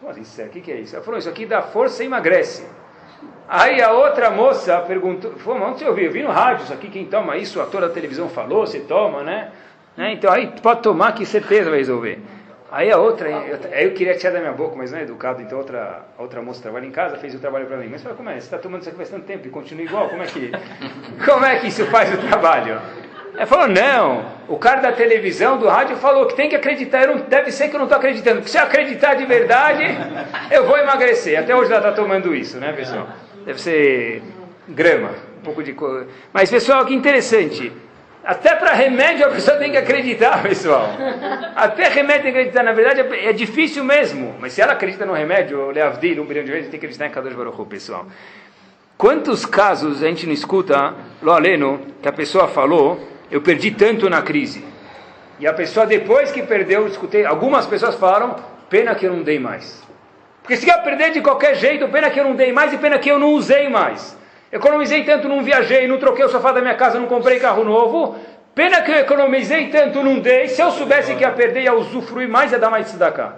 Como 0.00 0.10
assim 0.10 0.24
serve? 0.24 0.50
O 0.50 0.52
que, 0.54 0.60
que 0.60 0.72
é 0.72 0.80
isso? 0.80 0.94
Ela 0.94 1.04
falou, 1.04 1.18
isso 1.18 1.28
aqui 1.28 1.46
dá 1.46 1.62
força 1.62 2.02
e 2.02 2.06
emagrece. 2.06 2.66
Aí 3.48 3.82
a 3.82 3.92
outra 3.92 4.30
moça 4.30 4.78
perguntou, 4.80 5.32
falou, 5.32 5.68
onde 5.68 5.80
você 5.80 5.84
ouviu? 5.86 6.06
Eu 6.06 6.12
vi 6.12 6.22
no 6.22 6.30
rádio, 6.30 6.64
isso 6.64 6.72
aqui, 6.72 6.88
quem 6.88 7.04
toma 7.04 7.36
isso, 7.36 7.58
o 7.58 7.62
ator 7.62 7.82
da 7.82 7.88
televisão 7.90 8.28
falou, 8.28 8.66
você 8.66 8.80
toma, 8.80 9.22
né? 9.22 9.50
né? 9.96 10.12
Então 10.14 10.32
aí 10.32 10.52
pode 10.62 10.82
tomar 10.82 11.12
que 11.12 11.26
certeza 11.26 11.68
vai 11.68 11.78
resolver. 11.78 12.18
Aí 12.70 12.90
a 12.90 12.96
outra, 12.96 13.28
eu, 13.28 13.58
eu 13.58 13.92
queria 13.92 14.16
tirar 14.16 14.32
da 14.32 14.40
minha 14.40 14.52
boca, 14.52 14.74
mas 14.74 14.90
não 14.90 14.98
é 14.98 15.02
educado, 15.02 15.42
então 15.42 15.58
outra, 15.58 16.06
outra 16.16 16.40
moça 16.40 16.62
trabalha 16.62 16.86
em 16.86 16.90
casa, 16.90 17.18
fez 17.18 17.34
o 17.34 17.38
trabalho 17.38 17.66
para 17.66 17.76
mim. 17.76 17.88
Mas 17.90 18.02
falei, 18.02 18.16
como 18.16 18.30
é? 18.30 18.32
Você 18.32 18.46
está 18.46 18.56
tomando 18.56 18.80
isso 18.80 18.88
aqui 18.88 18.96
faz 18.96 19.10
tanto 19.10 19.26
tempo 19.26 19.46
e 19.46 19.50
continua 19.50 19.84
igual? 19.84 20.08
Como 20.08 20.22
é 20.22 20.26
que, 20.26 20.50
como 21.26 21.44
é 21.44 21.58
que 21.58 21.66
isso 21.66 21.84
faz 21.88 22.14
o 22.14 22.16
trabalho? 22.26 22.80
Ela 23.34 23.46
falou, 23.46 23.66
não, 23.66 24.26
o 24.46 24.58
cara 24.58 24.80
da 24.80 24.92
televisão, 24.92 25.56
do 25.56 25.66
rádio, 25.66 25.96
falou 25.96 26.26
que 26.26 26.34
tem 26.34 26.48
que 26.48 26.56
acreditar. 26.56 27.02
Eu 27.02 27.16
não, 27.16 27.24
deve 27.24 27.50
ser 27.50 27.68
que 27.68 27.74
eu 27.74 27.78
não 27.78 27.86
estou 27.86 27.98
acreditando. 27.98 28.46
Se 28.46 28.58
eu 28.58 28.62
acreditar 28.62 29.14
de 29.14 29.24
verdade, 29.24 29.84
eu 30.50 30.66
vou 30.66 30.76
emagrecer. 30.76 31.38
Até 31.38 31.56
hoje 31.56 31.70
ela 31.70 31.78
está 31.78 31.92
tomando 31.92 32.34
isso, 32.34 32.58
né, 32.58 32.72
pessoal? 32.72 33.08
Deve 33.46 33.60
ser 33.60 34.22
grama, 34.68 35.10
um 35.38 35.44
pouco 35.44 35.62
de. 35.62 35.74
Mas, 36.32 36.50
pessoal, 36.50 36.84
que 36.84 36.94
interessante. 36.94 37.72
Até 38.24 38.54
para 38.54 38.72
remédio 38.72 39.26
a 39.26 39.30
pessoa 39.30 39.56
tem 39.56 39.72
que 39.72 39.76
acreditar, 39.76 40.42
pessoal. 40.42 40.90
Até 41.56 41.88
remédio 41.88 42.24
tem 42.24 42.32
que 42.32 42.38
acreditar. 42.38 42.62
Na 42.62 42.72
verdade, 42.72 43.00
é 43.00 43.32
difícil 43.32 43.82
mesmo. 43.82 44.36
Mas 44.38 44.52
se 44.52 44.60
ela 44.60 44.74
acredita 44.74 45.04
no 45.06 45.12
remédio, 45.12 45.70
Leavdil, 45.70 46.22
um 46.22 46.26
bilhão 46.26 46.44
de 46.44 46.52
vezes, 46.52 46.70
tem 46.70 46.78
que 46.78 46.86
acreditar 46.86 47.06
em 47.06 47.10
Kadosh 47.10 47.34
Baruch 47.34 47.64
pessoal. 47.64 48.06
Quantos 48.96 49.44
casos 49.44 50.02
a 50.02 50.06
gente 50.06 50.26
não 50.26 50.32
escuta, 50.32 50.94
lo 51.20 51.32
aleno, 51.32 51.80
que 52.00 52.08
a 52.08 52.12
pessoa 52.12 52.46
falou 52.46 53.11
eu 53.32 53.40
perdi 53.40 53.70
tanto 53.70 54.10
na 54.10 54.20
crise. 54.20 54.62
E 55.40 55.46
a 55.46 55.54
pessoa, 55.54 55.86
depois 55.86 56.30
que 56.30 56.42
perdeu, 56.42 56.86
escutei, 56.86 57.24
algumas 57.24 57.66
pessoas 57.66 57.94
falaram, 57.94 58.36
pena 58.68 58.94
que 58.94 59.06
eu 59.06 59.12
não 59.16 59.22
dei 59.22 59.38
mais. 59.38 59.82
Porque 60.42 60.56
se 60.56 60.68
eu 60.68 60.78
perder 60.82 61.12
de 61.12 61.22
qualquer 61.22 61.54
jeito, 61.54 61.88
pena 61.88 62.10
que 62.10 62.20
eu 62.20 62.24
não 62.24 62.36
dei 62.36 62.52
mais 62.52 62.74
e 62.74 62.78
pena 62.78 62.98
que 62.98 63.10
eu 63.10 63.18
não 63.18 63.32
usei 63.32 63.70
mais. 63.70 64.18
Economizei 64.52 65.02
tanto, 65.04 65.28
não 65.28 65.42
viajei, 65.42 65.88
não 65.88 65.98
troquei 65.98 66.26
o 66.26 66.28
sofá 66.28 66.52
da 66.52 66.60
minha 66.60 66.74
casa, 66.74 67.00
não 67.00 67.06
comprei 67.06 67.40
carro 67.40 67.64
novo. 67.64 68.16
Pena 68.54 68.82
que 68.82 68.90
eu 68.90 68.96
economizei 68.96 69.68
tanto, 69.70 70.02
não 70.02 70.18
dei. 70.18 70.48
Se 70.48 70.60
eu 70.60 70.70
soubesse 70.70 71.14
que 71.14 71.22
ia 71.22 71.30
perder, 71.30 71.62
ia 71.62 71.74
usufruir 71.74 72.28
mais, 72.28 72.52
ia 72.52 72.58
dar 72.58 72.68
mais 72.68 72.92
da 72.92 73.10
cá. 73.10 73.36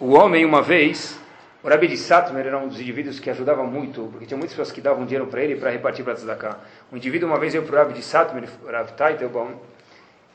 O 0.00 0.10
homem, 0.12 0.44
uma 0.44 0.60
vez, 0.60 1.20
o 1.64 1.68
Rabi 1.68 1.88
de 1.88 1.96
Satmer 1.96 2.46
era 2.46 2.58
um 2.58 2.68
dos 2.68 2.78
indivíduos 2.78 3.18
que 3.18 3.30
ajudava 3.30 3.64
muito, 3.64 4.08
porque 4.12 4.26
tinha 4.26 4.36
muitas 4.36 4.54
pessoas 4.54 4.70
que 4.70 4.82
davam 4.82 5.06
dinheiro 5.06 5.26
para 5.26 5.42
ele 5.42 5.56
para 5.56 5.70
repartir 5.70 6.04
para 6.04 6.12
Tzedakah. 6.12 6.58
Um 6.92 6.96
indivíduo 6.98 7.26
uma 7.26 7.38
vez 7.38 7.54
veio 7.54 7.64
para 7.64 7.74
o 7.74 7.78
Rabi 7.78 7.94
de 7.94 8.02
Satmer, 8.02 8.44
o 8.62 8.70
Rav 8.70 8.92
Taitelbaum, 8.92 9.56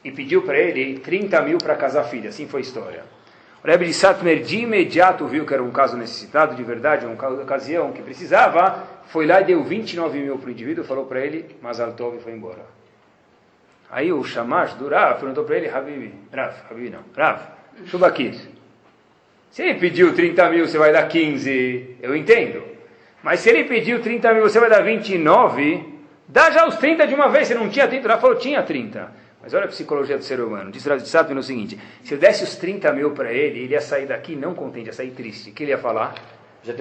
e 0.03 0.11
pediu 0.11 0.41
para 0.41 0.57
ele 0.57 0.97
30 0.97 1.39
mil 1.43 1.59
para 1.59 1.75
casar 1.75 2.05
filha. 2.05 2.29
Assim 2.29 2.47
foi 2.47 2.61
a 2.61 2.63
história. 2.63 3.03
O 3.63 3.67
Rebbe 3.67 3.85
de 3.85 3.93
Satmer 3.93 4.41
de 4.41 4.61
imediato 4.61 5.27
viu 5.27 5.45
que 5.45 5.53
era 5.53 5.61
um 5.61 5.69
caso 5.69 5.97
necessitado 5.97 6.55
de 6.55 6.63
verdade, 6.63 7.05
uma 7.05 7.13
ocasião 7.43 7.91
que 7.91 8.01
precisava, 8.01 8.83
foi 9.07 9.27
lá 9.27 9.41
e 9.41 9.43
deu 9.43 9.63
29 9.63 10.19
mil 10.19 10.37
para 10.39 10.47
o 10.47 10.51
indivíduo, 10.51 10.83
falou 10.83 11.05
para 11.05 11.19
ele, 11.19 11.57
mas 11.61 11.79
Altov 11.79 12.17
foi 12.19 12.31
embora. 12.31 12.65
Aí 13.91 14.11
o 14.11 14.23
Shamash 14.23 14.73
do 14.75 14.87
Rav 14.87 15.19
perguntou 15.19 15.43
para 15.43 15.57
ele, 15.57 15.69
Habibi, 15.69 16.13
Rav, 16.33 16.55
Habibi 16.71 16.89
não, 16.89 17.01
Rav, 17.15 17.41
Shubakir, 17.85 18.35
se 19.51 19.63
ele 19.63 19.79
pediu 19.79 20.13
30 20.13 20.49
mil, 20.49 20.67
você 20.67 20.77
vai 20.77 20.93
dar 20.93 21.07
15, 21.07 21.97
eu 22.01 22.15
entendo. 22.15 22.63
Mas 23.23 23.39
se 23.39 23.49
ele 23.49 23.63
pediu 23.63 23.99
30 23.99 24.33
mil, 24.33 24.43
você 24.43 24.59
vai 24.59 24.69
dar 24.69 24.81
29, 24.81 25.83
dá 26.27 26.51
já 26.51 26.67
os 26.67 26.77
30 26.77 27.07
de 27.07 27.15
uma 27.15 27.27
vez. 27.29 27.47
Você 27.47 27.55
não 27.55 27.67
tinha 27.67 27.87
30, 27.87 28.07
ela 28.07 28.17
falou, 28.19 28.35
tinha 28.35 28.61
30. 28.61 29.11
Mas 29.41 29.53
olha 29.53 29.65
a 29.65 29.67
psicologia 29.67 30.17
do 30.17 30.23
ser 30.23 30.39
humano. 30.39 30.69
Diz 30.69 30.85
Rav 30.85 31.33
no 31.33 31.41
seguinte: 31.41 31.79
se 32.03 32.13
eu 32.13 32.19
desse 32.19 32.43
os 32.43 32.55
30 32.57 32.91
mil 32.93 33.11
para 33.11 33.31
ele, 33.33 33.61
ele 33.61 33.73
ia 33.73 33.81
sair 33.81 34.05
daqui 34.05 34.35
não 34.35 34.53
contente, 34.53 34.87
ia 34.87 34.93
sair 34.93 35.11
triste. 35.11 35.49
O 35.49 35.53
que 35.53 35.63
ele 35.63 35.71
ia 35.71 35.77
falar? 35.77 36.13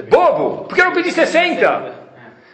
Bobo! 0.08 0.64
Por 0.64 0.74
que 0.74 0.80
eu 0.80 0.86
não 0.86 0.92
pedi 0.92 1.10
60? 1.10 2.08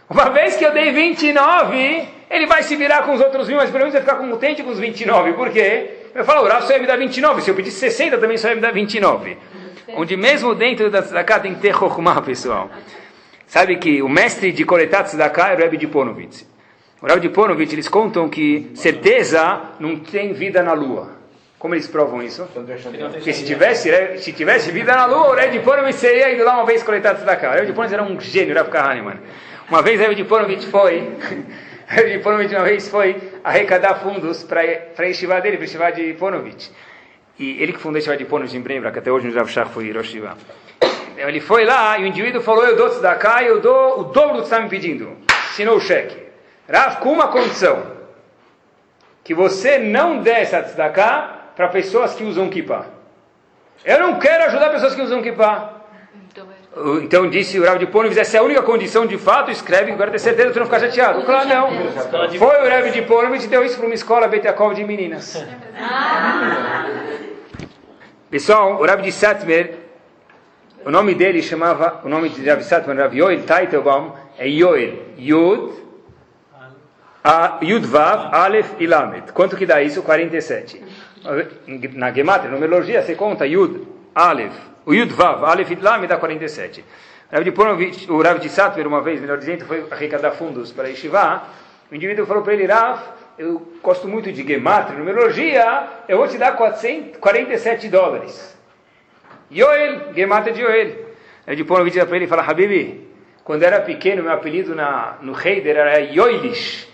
Uma 0.09 0.29
vez 0.31 0.57
que 0.57 0.65
eu 0.65 0.73
dei 0.73 0.93
29, 0.93 2.09
ele 2.31 2.47
vai 2.47 2.63
se 2.63 2.77
virar 2.77 3.03
com 3.03 3.15
os 3.15 3.21
outros 3.21 3.49
mil, 3.49 3.57
mas 3.57 3.71
pelo 3.71 3.79
menos 3.79 3.95
vai 3.95 4.03
ficar 4.03 4.17
contente 4.17 4.63
com 4.63 4.71
os 4.71 4.79
29. 4.79 5.33
Por 5.33 5.51
quê? 5.51 6.11
Eu 6.15 6.25
falo, 6.25 6.45
o 6.45 6.49
Rav 6.49 6.65
só 6.67 6.75
ia 6.75 6.79
me 6.79 6.87
dar 6.87 6.97
29. 6.97 7.43
Se 7.43 7.51
eu 7.51 7.55
pedisse 7.55 7.79
60, 7.79 8.19
também 8.19 8.37
só 8.37 8.49
ia 8.49 8.55
me 8.55 8.61
dar 8.61 8.73
29 8.73 9.37
onde 9.89 10.17
mesmo 10.17 10.55
dentro 10.55 10.91
da 10.91 11.03
tzedakah 11.03 11.41
tem 11.41 11.55
que 11.55 11.61
ter 11.61 11.75
chokhmah, 11.75 12.23
pessoal. 12.23 12.71
Sabe 13.47 13.77
que 13.77 14.03
o 14.03 14.09
mestre 14.09 14.53
de 14.53 14.65
coletar 14.65 15.05
tzedakah 15.05 15.51
é 15.51 15.55
o 15.55 15.59
Rebbe 15.59 15.77
de 15.77 15.87
Ponovitz. 15.87 16.47
O 17.01 17.07
Rebbe 17.07 17.21
de 17.21 17.29
Ponovitz, 17.29 17.73
eles 17.73 17.89
contam 17.89 18.29
que 18.29 18.71
certeza 18.75 19.61
não 19.79 19.97
tem 19.97 20.33
vida 20.33 20.63
na 20.63 20.73
lua. 20.73 21.13
Como 21.59 21.75
eles 21.75 21.87
provam 21.87 22.23
isso? 22.23 22.47
Porque 23.13 23.33
se 23.33 23.45
tivesse, 23.45 23.91
né, 23.91 24.17
se 24.17 24.33
tivesse 24.33 24.71
vida 24.71 24.95
na 24.95 25.07
lua, 25.07 25.31
o 25.31 25.35
Rebbe 25.35 25.59
de 25.59 25.65
Ponovitz 25.65 25.97
seria 25.97 26.31
ido 26.31 26.45
lá 26.45 26.55
uma 26.55 26.67
vez 26.67 26.83
coletar 26.83 27.15
tzedakah. 27.15 27.51
O 27.51 27.53
Rebbe 27.53 27.67
de 27.67 27.73
Ponovitz 27.73 27.93
era 27.93 28.03
um 28.03 28.21
gênio, 28.21 28.55
Rebbe 28.55 28.71
Kahneman. 28.71 29.19
Uma 29.69 29.83
vez 29.83 29.99
o 29.99 30.03
Rebbe 30.03 30.15
de 30.15 30.25
Ponovitz 30.25 30.65
foi... 30.65 31.13
Rebbe 31.87 32.13
de 32.13 32.19
Ponovitz 32.21 32.53
uma 32.53 32.65
vez 32.65 32.89
foi 32.89 33.17
arrecadar 33.45 33.97
fundos 33.97 34.43
para 34.43 34.63
a 34.63 35.41
dele, 35.41 35.59
para 35.59 35.87
a 35.87 35.91
de 35.91 36.15
Ponovitz. 36.15 36.73
E 37.39 37.63
ele 37.63 37.73
que 37.73 37.81
fundou 37.81 37.99
esse 37.99 38.17
de 38.17 38.25
Ponos 38.25 38.55
em 38.55 38.61
Brembra, 38.61 38.93
que 38.93 38.99
até 38.99 39.11
hoje 39.11 39.27
no 39.27 39.35
Rav 39.35 39.49
Shach 39.49 39.71
foi 39.71 39.87
Hiroshima. 39.87 40.37
Ele 41.17 41.41
foi 41.41 41.65
lá 41.65 41.99
e 41.99 42.05
o 42.05 42.07
indivíduo 42.07 42.41
falou: 42.41 42.65
Eu 42.65 42.77
dou 42.77 42.89
tzedakah 42.89 43.43
e 43.43 43.47
eu 43.47 43.61
dou 43.61 44.01
o 44.01 44.05
dobro 44.05 44.37
do 44.37 44.39
que 44.39 44.45
está 44.45 44.61
me 44.61 44.69
pedindo. 44.69 45.17
Assinou 45.51 45.77
o 45.77 45.81
cheque. 45.81 46.17
Rav, 46.69 46.99
com 46.99 47.13
uma 47.13 47.29
condição: 47.29 47.83
que 49.23 49.35
você 49.35 49.79
não 49.79 50.21
dê 50.21 50.31
essa 50.31 50.63
tzedakah 50.63 51.53
para 51.57 51.69
pessoas 51.69 52.15
que 52.15 52.25
usam 52.25 52.49
kippah. 52.49 52.87
Eu 53.85 53.99
não 53.99 54.19
quero 54.19 54.45
ajudar 54.45 54.71
pessoas 54.71 54.95
que 54.95 55.03
usam 55.03 55.23
kippah. 55.23 55.75
Então 57.03 57.31
disse 57.31 57.59
o 57.61 57.65
Rav 57.65 57.79
de 57.79 57.87
Pono, 57.87 58.09
essa 58.09 58.37
é 58.37 58.41
a 58.41 58.43
única 58.43 58.61
condição 58.63 59.07
de 59.07 59.17
fato, 59.17 59.49
escreve, 59.49 59.93
agora 59.93 60.11
ter 60.11 60.19
certeza 60.19 60.49
que 60.49 60.55
você 60.55 60.59
não 60.59 60.67
ficar 60.67 60.81
chateado. 60.81 61.23
Claro, 61.23 61.49
não. 61.49 61.71
Foi 62.37 62.63
o 62.63 62.69
Rav 62.69 62.91
de 62.91 63.03
Pono 63.03 63.35
e 63.35 63.47
deu 63.47 63.65
isso 63.65 63.77
para 63.77 63.87
uma 63.87 63.95
escola 63.95 64.27
Betiakov 64.27 64.75
de 64.75 64.83
meninas. 64.83 65.45
Pessoal, 68.35 68.81
o 68.81 68.85
Rav 68.85 69.01
de 69.01 69.13
Satmer, 69.13 69.77
o 70.85 70.91
nome 70.91 71.15
dele 71.15 71.41
chamava, 71.41 72.01
o 72.03 72.09
nome 72.09 72.29
de 72.31 72.45
Rav 72.45 72.65
Satmer, 72.65 72.97
Rav 72.97 73.15
Yoel 73.15 73.45
Teitelbaum, 73.45 74.11
é 74.37 74.49
Yoel, 74.49 75.15
Yud, 75.17 75.73
a, 77.23 77.61
Yud 77.63 77.87
Vav, 77.87 78.35
Aleph 78.35 78.73
e 78.81 78.89
Lamed. 78.89 79.31
Quanto 79.31 79.57
que 79.57 79.65
dá 79.65 79.81
isso? 79.81 80.03
47. 80.03 80.83
Na 81.93 82.11
Gematria, 82.11 82.51
numerologia, 82.51 83.03
você 83.05 83.15
conta 83.15 83.47
Yud, 83.47 83.87
Aleph, 84.13 84.57
o 84.85 84.93
Yud 84.93 85.13
Vav, 85.13 85.45
Aleph 85.45 85.71
e 85.71 85.77
Lamed 85.77 86.09
dá 86.09 86.17
47. 86.17 86.85
O 88.09 88.21
Rav 88.21 88.41
de 88.41 88.49
Satmer, 88.49 88.89
uma 88.89 89.01
vez, 89.01 89.21
melhor 89.21 89.39
dizendo, 89.39 89.65
foi 89.65 89.87
arrecadar 89.89 90.33
fundos 90.33 90.73
para 90.73 90.89
Yeshiva. 90.89 91.45
O 91.89 91.95
indivíduo 91.95 92.27
falou 92.27 92.43
para 92.43 92.55
ele, 92.55 92.67
Rav, 92.67 93.01
eu 93.39 93.67
gosto 93.83 94.07
muito 94.09 94.33
de 94.33 94.47
gematria, 94.47 94.99
numerologia, 94.99 95.89
eu 96.09 96.19
vou 96.19 96.29
te 96.29 96.39
dar 96.39 96.57
447 96.57 97.89
dólares. 97.89 98.57
Yoel, 99.51 100.15
gematria 100.15 100.53
de 100.53 100.63
Yoel. 100.63 101.15
Aí 101.47 101.57
depois 101.57 101.79
eu 101.79 101.85
vídeo 101.85 102.07
para 102.07 102.17
ele 102.17 102.25
e 102.25 102.29
fala, 102.29 102.43
Habibi, 102.43 103.09
quando 103.45 103.63
era 103.63 103.81
pequeno, 103.81 104.23
meu 104.23 104.33
apelido 104.33 104.75
na, 104.75 105.19
no 105.21 105.39
Heider 105.39 105.77
era 105.77 105.99
Yoilish. 106.01 106.89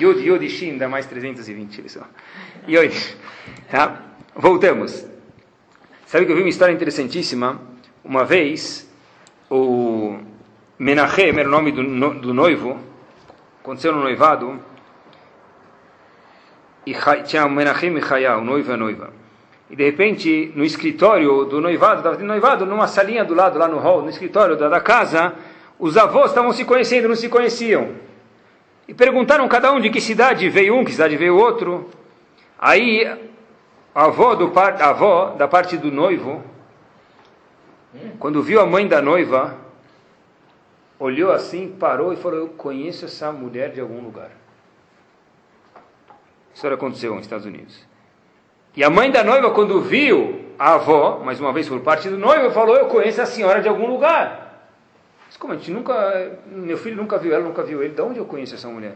Yud, 0.00 0.26
Yud, 0.26 0.48
Shin, 0.48 0.78
dá 0.78 0.88
mais 0.88 1.04
320, 1.06 1.82
pessoal. 1.82 2.06
Yoilish. 2.66 3.16
Tá? 3.70 4.00
Voltamos. 4.34 5.06
Sabe 6.06 6.24
que 6.24 6.32
eu 6.32 6.36
vi 6.36 6.42
uma 6.42 6.48
história 6.48 6.72
interessantíssima? 6.72 7.60
Uma 8.02 8.24
vez, 8.24 8.90
o 9.50 10.18
Menachem 10.78 11.38
era 11.38 11.48
o 11.48 11.50
nome 11.50 11.72
do, 11.72 11.82
do 12.20 12.32
noivo, 12.32 12.78
aconteceu 13.62 13.92
no 13.92 14.00
noivado, 14.00 14.58
e 16.86 16.94
tinha 17.24 17.48
Menachem 17.48 17.96
e 17.96 18.00
Hayah, 18.00 18.38
o 18.38 18.44
noivo 18.44 18.70
e 18.70 18.74
a 18.74 18.76
noiva. 18.76 19.10
E 19.70 19.76
de 19.76 19.84
repente, 19.84 20.52
no 20.54 20.64
escritório 20.64 21.44
do 21.46 21.60
noivado, 21.60 21.98
estava 21.98 22.16
tendo 22.16 22.28
noivado, 22.28 22.66
numa 22.66 22.86
salinha 22.86 23.24
do 23.24 23.34
lado, 23.34 23.58
lá 23.58 23.66
no 23.66 23.78
hall, 23.78 24.02
no 24.02 24.10
escritório 24.10 24.56
da, 24.56 24.68
da 24.68 24.80
casa, 24.80 25.34
os 25.78 25.96
avós 25.96 26.30
estavam 26.30 26.52
se 26.52 26.64
conhecendo, 26.64 27.08
não 27.08 27.16
se 27.16 27.28
conheciam. 27.28 27.92
E 28.86 28.92
perguntaram 28.92 29.48
cada 29.48 29.72
um 29.72 29.80
de 29.80 29.90
que 29.90 30.00
cidade 30.00 30.48
veio 30.48 30.76
um, 30.76 30.84
que 30.84 30.92
cidade 30.92 31.16
veio 31.16 31.36
outro. 31.36 31.88
Aí, 32.58 33.04
a 33.94 34.04
avó, 34.04 34.34
do 34.34 34.50
par, 34.50 34.80
avó 34.82 35.34
da 35.38 35.48
parte 35.48 35.76
do 35.76 35.90
noivo 35.90 36.42
Quando 38.18 38.42
viu 38.42 38.60
a 38.60 38.66
mãe 38.66 38.86
da 38.88 39.00
noiva, 39.00 39.56
olhou 40.98 41.32
assim, 41.32 41.68
parou 41.68 42.12
e 42.12 42.16
falou: 42.16 42.40
Eu 42.40 42.48
conheço 42.48 43.04
essa 43.04 43.30
mulher 43.30 43.70
de 43.70 43.80
algum 43.80 44.00
lugar. 44.00 44.30
Isso 46.54 46.66
aconteceu 46.66 47.14
nos 47.14 47.24
Estados 47.24 47.44
Unidos. 47.44 47.84
E 48.76 48.82
a 48.82 48.90
mãe 48.90 49.10
da 49.10 49.22
noiva, 49.22 49.50
quando 49.50 49.80
viu 49.80 50.44
a 50.58 50.74
avó, 50.74 51.20
mais 51.24 51.40
uma 51.40 51.52
vez 51.52 51.68
por 51.68 51.80
parte 51.80 52.08
do 52.08 52.16
noivo, 52.16 52.50
falou: 52.50 52.76
Eu 52.76 52.86
conheço 52.86 53.20
a 53.20 53.26
senhora 53.26 53.60
de 53.60 53.68
algum 53.68 53.86
lugar. 53.86 54.70
Mas 55.26 55.36
como 55.36 55.52
a 55.52 55.56
gente 55.56 55.70
nunca. 55.70 56.38
Meu 56.46 56.78
filho 56.78 56.96
nunca 56.96 57.18
viu 57.18 57.34
ela, 57.34 57.44
nunca 57.44 57.62
viu 57.62 57.82
ele. 57.82 57.94
De 57.94 58.02
onde 58.02 58.18
eu 58.18 58.24
conheço 58.24 58.54
essa 58.54 58.68
mulher? 58.68 58.94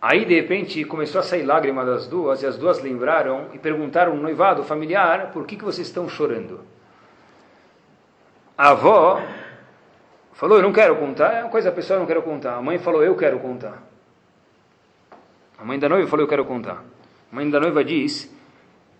Aí, 0.00 0.24
de 0.24 0.34
repente, 0.34 0.84
começou 0.84 1.20
a 1.20 1.24
sair 1.24 1.42
lágrima 1.42 1.84
das 1.84 2.06
duas, 2.06 2.42
e 2.42 2.46
as 2.46 2.56
duas 2.56 2.80
lembraram 2.80 3.46
e 3.52 3.58
perguntaram 3.58 4.14
no 4.14 4.22
noivado 4.22 4.62
familiar: 4.62 5.30
Por 5.32 5.46
que, 5.46 5.56
que 5.56 5.64
vocês 5.64 5.86
estão 5.86 6.08
chorando? 6.08 6.60
A 8.56 8.70
avó 8.70 9.20
falou: 10.32 10.58
Eu 10.58 10.62
não 10.62 10.72
quero 10.72 10.96
contar. 10.96 11.32
É 11.34 11.42
uma 11.42 11.50
coisa 11.50 11.68
a 11.68 11.72
pessoa 11.72 11.98
não 11.98 12.06
quer 12.06 12.20
contar. 12.22 12.54
A 12.54 12.62
mãe 12.62 12.78
falou: 12.78 13.02
Eu 13.02 13.16
quero 13.16 13.40
contar. 13.40 13.87
A 15.58 15.64
mãe 15.64 15.78
da 15.78 15.88
noiva 15.88 16.08
falou: 16.08 16.24
Eu 16.24 16.28
quero 16.28 16.44
contar. 16.44 16.84
A 17.32 17.34
mãe 17.34 17.50
da 17.50 17.58
noiva 17.58 17.82
diz 17.82 18.32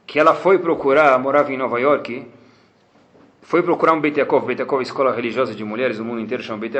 que 0.07 0.19
ela 0.19 0.35
foi 0.35 0.59
procurar, 0.59 1.19
morava 1.19 1.53
em 1.53 1.57
Nova 1.57 1.79
York, 1.79 2.27
foi 3.43 3.63
procurar 3.63 3.93
um 3.93 4.01
Beit 4.01 4.19
Yaakov, 4.19 4.45
Beit 4.45 4.61
Yaakov, 4.61 4.83
escola 4.83 5.15
religiosa 5.15 5.55
de 5.55 5.63
mulheres 5.63 5.99
do 5.99 6.05
mundo 6.05 6.21
inteiro 6.21 6.43
chama 6.43 6.59
Beit 6.59 6.77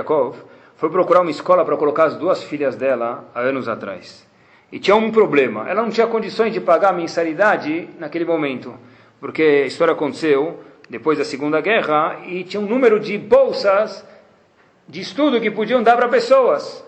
foi 0.77 0.91
procurar 0.91 1.23
uma 1.23 1.31
escola 1.31 1.65
para 1.65 1.77
colocar 1.77 2.05
as 2.05 2.17
duas 2.17 2.43
filhas 2.43 2.77
dela 2.77 3.29
há 3.35 3.41
anos 3.41 3.69
atrás. 3.69 4.27
E 4.71 4.79
tinha 4.79 4.95
um 4.95 5.11
problema, 5.11 5.69
ela 5.69 5.83
não 5.83 5.91
tinha 5.91 6.07
condições 6.07 6.53
de 6.53 6.61
pagar 6.61 6.91
a 6.91 6.93
mensalidade 6.93 7.89
naquele 7.99 8.25
momento, 8.25 8.75
porque 9.19 9.43
a 9.43 9.67
história 9.67 9.93
aconteceu 9.93 10.61
depois 10.89 11.19
da 11.19 11.25
Segunda 11.25 11.61
Guerra 11.61 12.21
e 12.27 12.45
tinha 12.45 12.61
um 12.61 12.67
número 12.67 13.01
de 13.01 13.17
bolsas 13.17 14.07
de 14.89 15.01
estudo 15.01 15.41
que 15.41 15.51
podiam 15.51 15.83
dar 15.83 15.97
para 15.97 16.09
pessoas. 16.09 16.85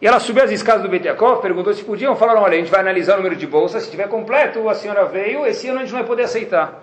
E 0.00 0.06
ela 0.06 0.18
subiu 0.18 0.42
as 0.42 0.50
escadas 0.50 0.82
do 0.82 0.88
Betiakov, 0.88 1.42
perguntou 1.42 1.74
se 1.74 1.84
podiam, 1.84 2.16
falaram, 2.16 2.40
olha, 2.40 2.54
a 2.54 2.58
gente 2.58 2.70
vai 2.70 2.80
analisar 2.80 3.14
o 3.14 3.16
número 3.18 3.36
de 3.36 3.46
bolsas, 3.46 3.82
se 3.82 3.90
tiver 3.90 4.08
completo, 4.08 4.66
a 4.68 4.74
senhora 4.74 5.04
veio, 5.04 5.46
esse 5.46 5.68
ano 5.68 5.80
a 5.80 5.82
gente 5.82 5.92
não 5.92 5.98
vai 5.98 6.08
poder 6.08 6.22
aceitar. 6.22 6.82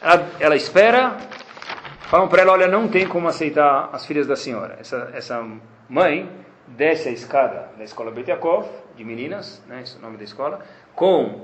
Ela, 0.00 0.26
ela 0.40 0.56
espera, 0.56 1.18
falam 2.08 2.26
para 2.26 2.40
ela, 2.40 2.52
olha, 2.52 2.66
não 2.66 2.88
tem 2.88 3.06
como 3.06 3.28
aceitar 3.28 3.90
as 3.92 4.06
filhas 4.06 4.26
da 4.26 4.36
senhora. 4.36 4.78
Essa, 4.80 5.10
essa 5.14 5.46
mãe 5.86 6.30
desce 6.66 7.10
a 7.10 7.12
escada 7.12 7.68
da 7.76 7.84
escola 7.84 8.10
Betiakov, 8.10 8.66
de 8.96 9.04
meninas, 9.04 9.62
né, 9.68 9.82
esse 9.82 9.96
é 9.96 9.98
o 9.98 10.02
nome 10.02 10.16
da 10.16 10.24
escola, 10.24 10.60
com, 10.94 11.42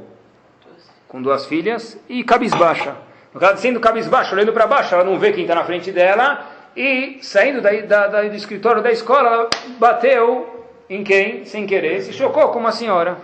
com 1.06 1.20
duas 1.20 1.44
filhas, 1.44 1.98
e 2.08 2.24
cabisbaixa. 2.24 2.94
No 3.34 3.38
caso, 3.38 3.60
sendo 3.60 3.80
cabisbaixa, 3.80 4.34
olhando 4.34 4.52
para 4.54 4.66
baixo, 4.66 4.94
ela 4.94 5.04
não 5.04 5.18
vê 5.18 5.30
quem 5.32 5.42
está 5.42 5.54
na 5.54 5.64
frente 5.64 5.92
dela, 5.92 6.46
e 6.74 7.18
saindo 7.20 7.60
da, 7.60 7.70
da, 7.82 8.06
da, 8.06 8.22
do 8.22 8.34
escritório 8.34 8.82
da 8.82 8.90
escola, 8.90 9.50
bateu 9.78 10.49
em 10.90 11.04
quem, 11.04 11.44
sem 11.44 11.64
querer, 11.66 12.02
se 12.02 12.12
chocou 12.12 12.48
com 12.48 12.58
uma 12.58 12.72
senhora. 12.72 13.16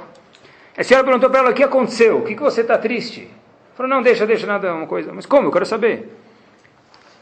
A 0.78 0.84
senhora 0.84 1.04
perguntou 1.04 1.28
para 1.28 1.40
ela 1.40 1.50
o 1.50 1.54
que 1.54 1.64
aconteceu, 1.64 2.18
o 2.18 2.22
que, 2.22 2.36
que 2.36 2.42
você 2.42 2.60
está 2.60 2.78
triste? 2.78 3.28
Falou, 3.74 3.90
não, 3.90 4.02
deixa, 4.02 4.24
deixa 4.24 4.46
nada, 4.46 4.72
uma 4.72 4.86
coisa. 4.86 5.12
Mas 5.12 5.26
como? 5.26 5.48
Eu 5.48 5.52
quero 5.52 5.66
saber. 5.66 6.16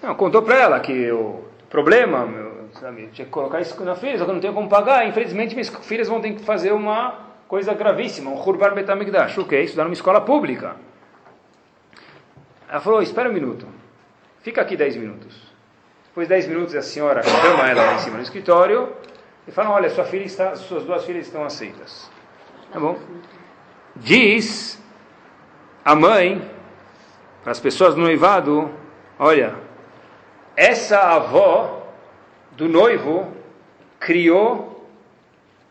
Não, 0.03 0.14
contou 0.14 0.42
para 0.42 0.57
ela 0.57 0.80
que 0.80 1.11
o 1.11 1.45
problema, 1.70 2.26
meu, 2.26 2.68
sabe, 2.78 3.09
tinha 3.12 3.24
que 3.24 3.30
colocar 3.30 3.61
isso 3.61 3.82
na 3.82 3.97
filha, 3.97 4.18
só 4.18 4.24
que 4.24 4.30
eu 4.30 4.34
não 4.34 4.40
tenho 4.40 4.53
como 4.53 4.68
pagar. 4.68 5.09
Infelizmente, 5.09 5.55
minhas 5.55 5.70
filhas 5.70 6.09
vão 6.09 6.20
ter 6.20 6.34
que 6.34 6.45
fazer 6.45 6.72
uma 6.72 7.14
coisa 7.49 7.72
gravíssima, 7.72 8.30
um 8.30 8.38
Hurbar 8.38 8.74
Betamigdash. 8.74 9.38
O 9.38 9.47
que 9.47 9.57
é? 9.57 9.62
Estudar 9.62 9.84
numa 9.84 9.95
escola 9.95 10.20
pública. 10.20 10.76
Ela 12.68 12.80
falou, 12.80 13.01
espera 13.01 13.30
um 13.30 13.32
minuto. 13.32 13.66
Fica 14.42 14.61
aqui 14.61 14.76
dez 14.76 14.95
minutos. 14.95 15.42
Depois 16.09 16.28
de 16.28 16.34
dez 16.34 16.47
minutos, 16.47 16.74
a 16.74 16.82
senhora 16.82 17.22
chama 17.22 17.70
ela 17.70 17.82
lá 17.82 17.95
em 17.95 17.99
cima 18.01 18.18
no 18.18 18.22
escritório 18.22 18.92
e 19.47 19.53
falam: 19.53 19.72
Olha, 19.72 19.90
sua 19.90 20.05
filha 20.05 20.24
está, 20.24 20.57
suas 20.57 20.84
duas 20.84 21.05
filhas 21.05 21.26
estão 21.26 21.45
aceitas. 21.45 22.11
Tá 22.72 22.80
bom? 22.80 22.99
Diz 23.97 24.82
a 25.84 25.95
mãe 25.95 26.51
para 27.42 27.53
as 27.53 27.61
pessoas 27.61 27.95
do 27.95 28.01
noivado: 28.01 28.70
Olha, 29.18 29.57
essa 30.57 30.99
avó 30.99 31.86
do 32.53 32.68
noivo 32.68 33.32
criou 33.99 34.88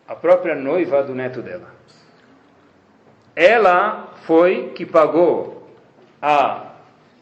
a 0.08 0.16
própria 0.16 0.56
noiva 0.56 1.04
do 1.04 1.16
neto 1.16 1.42
dela. 1.42 1.74
Ela 3.36 4.14
foi 4.26 4.72
que 4.76 4.86
pagou 4.86 5.68
a 6.22 6.74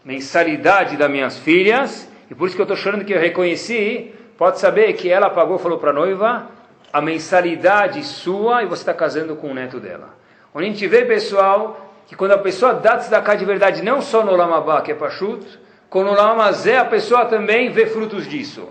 mensalidade 0.04 0.98
das 0.98 1.10
minhas 1.10 1.38
filhas, 1.40 2.10
e 2.30 2.36
por 2.36 2.48
isso 2.48 2.56
que 2.56 2.62
eu 2.62 2.66
estou 2.66 2.78
chorando 2.78 3.06
que 3.06 3.14
eu 3.14 3.20
reconheci 3.20 4.14
pode 4.42 4.60
saber 4.60 4.94
que 4.94 5.08
ela 5.08 5.30
pagou, 5.30 5.60
falou 5.60 5.78
para 5.78 5.92
a 5.92 5.94
noiva, 5.94 6.48
a 6.92 7.00
mensalidade 7.00 8.04
sua 8.04 8.64
e 8.64 8.66
você 8.66 8.82
está 8.82 8.92
casando 8.92 9.36
com 9.36 9.52
o 9.52 9.54
neto 9.54 9.80
dela. 9.80 10.16
Onde 10.52 10.66
a 10.66 10.70
gente 10.72 10.88
vê, 10.88 11.06
pessoal, 11.06 11.94
que 12.08 12.16
quando 12.16 12.32
a 12.32 12.40
pessoa 12.40 12.74
dá 12.74 12.98
tzedakah 12.98 13.36
de 13.36 13.46
verdade, 13.46 13.84
não 13.84 14.02
só 14.02 14.26
no 14.26 14.36
Lamabá, 14.36 14.82
que 14.82 14.92
é 14.92 14.96
Pashut, 14.96 15.46
quando 15.92 16.08
no 16.08 16.16
Lamazé 16.16 16.76
a 16.76 16.86
pessoa 16.86 17.26
também 17.26 17.70
vê 17.70 17.86
frutos 17.86 18.28
disso. 18.28 18.68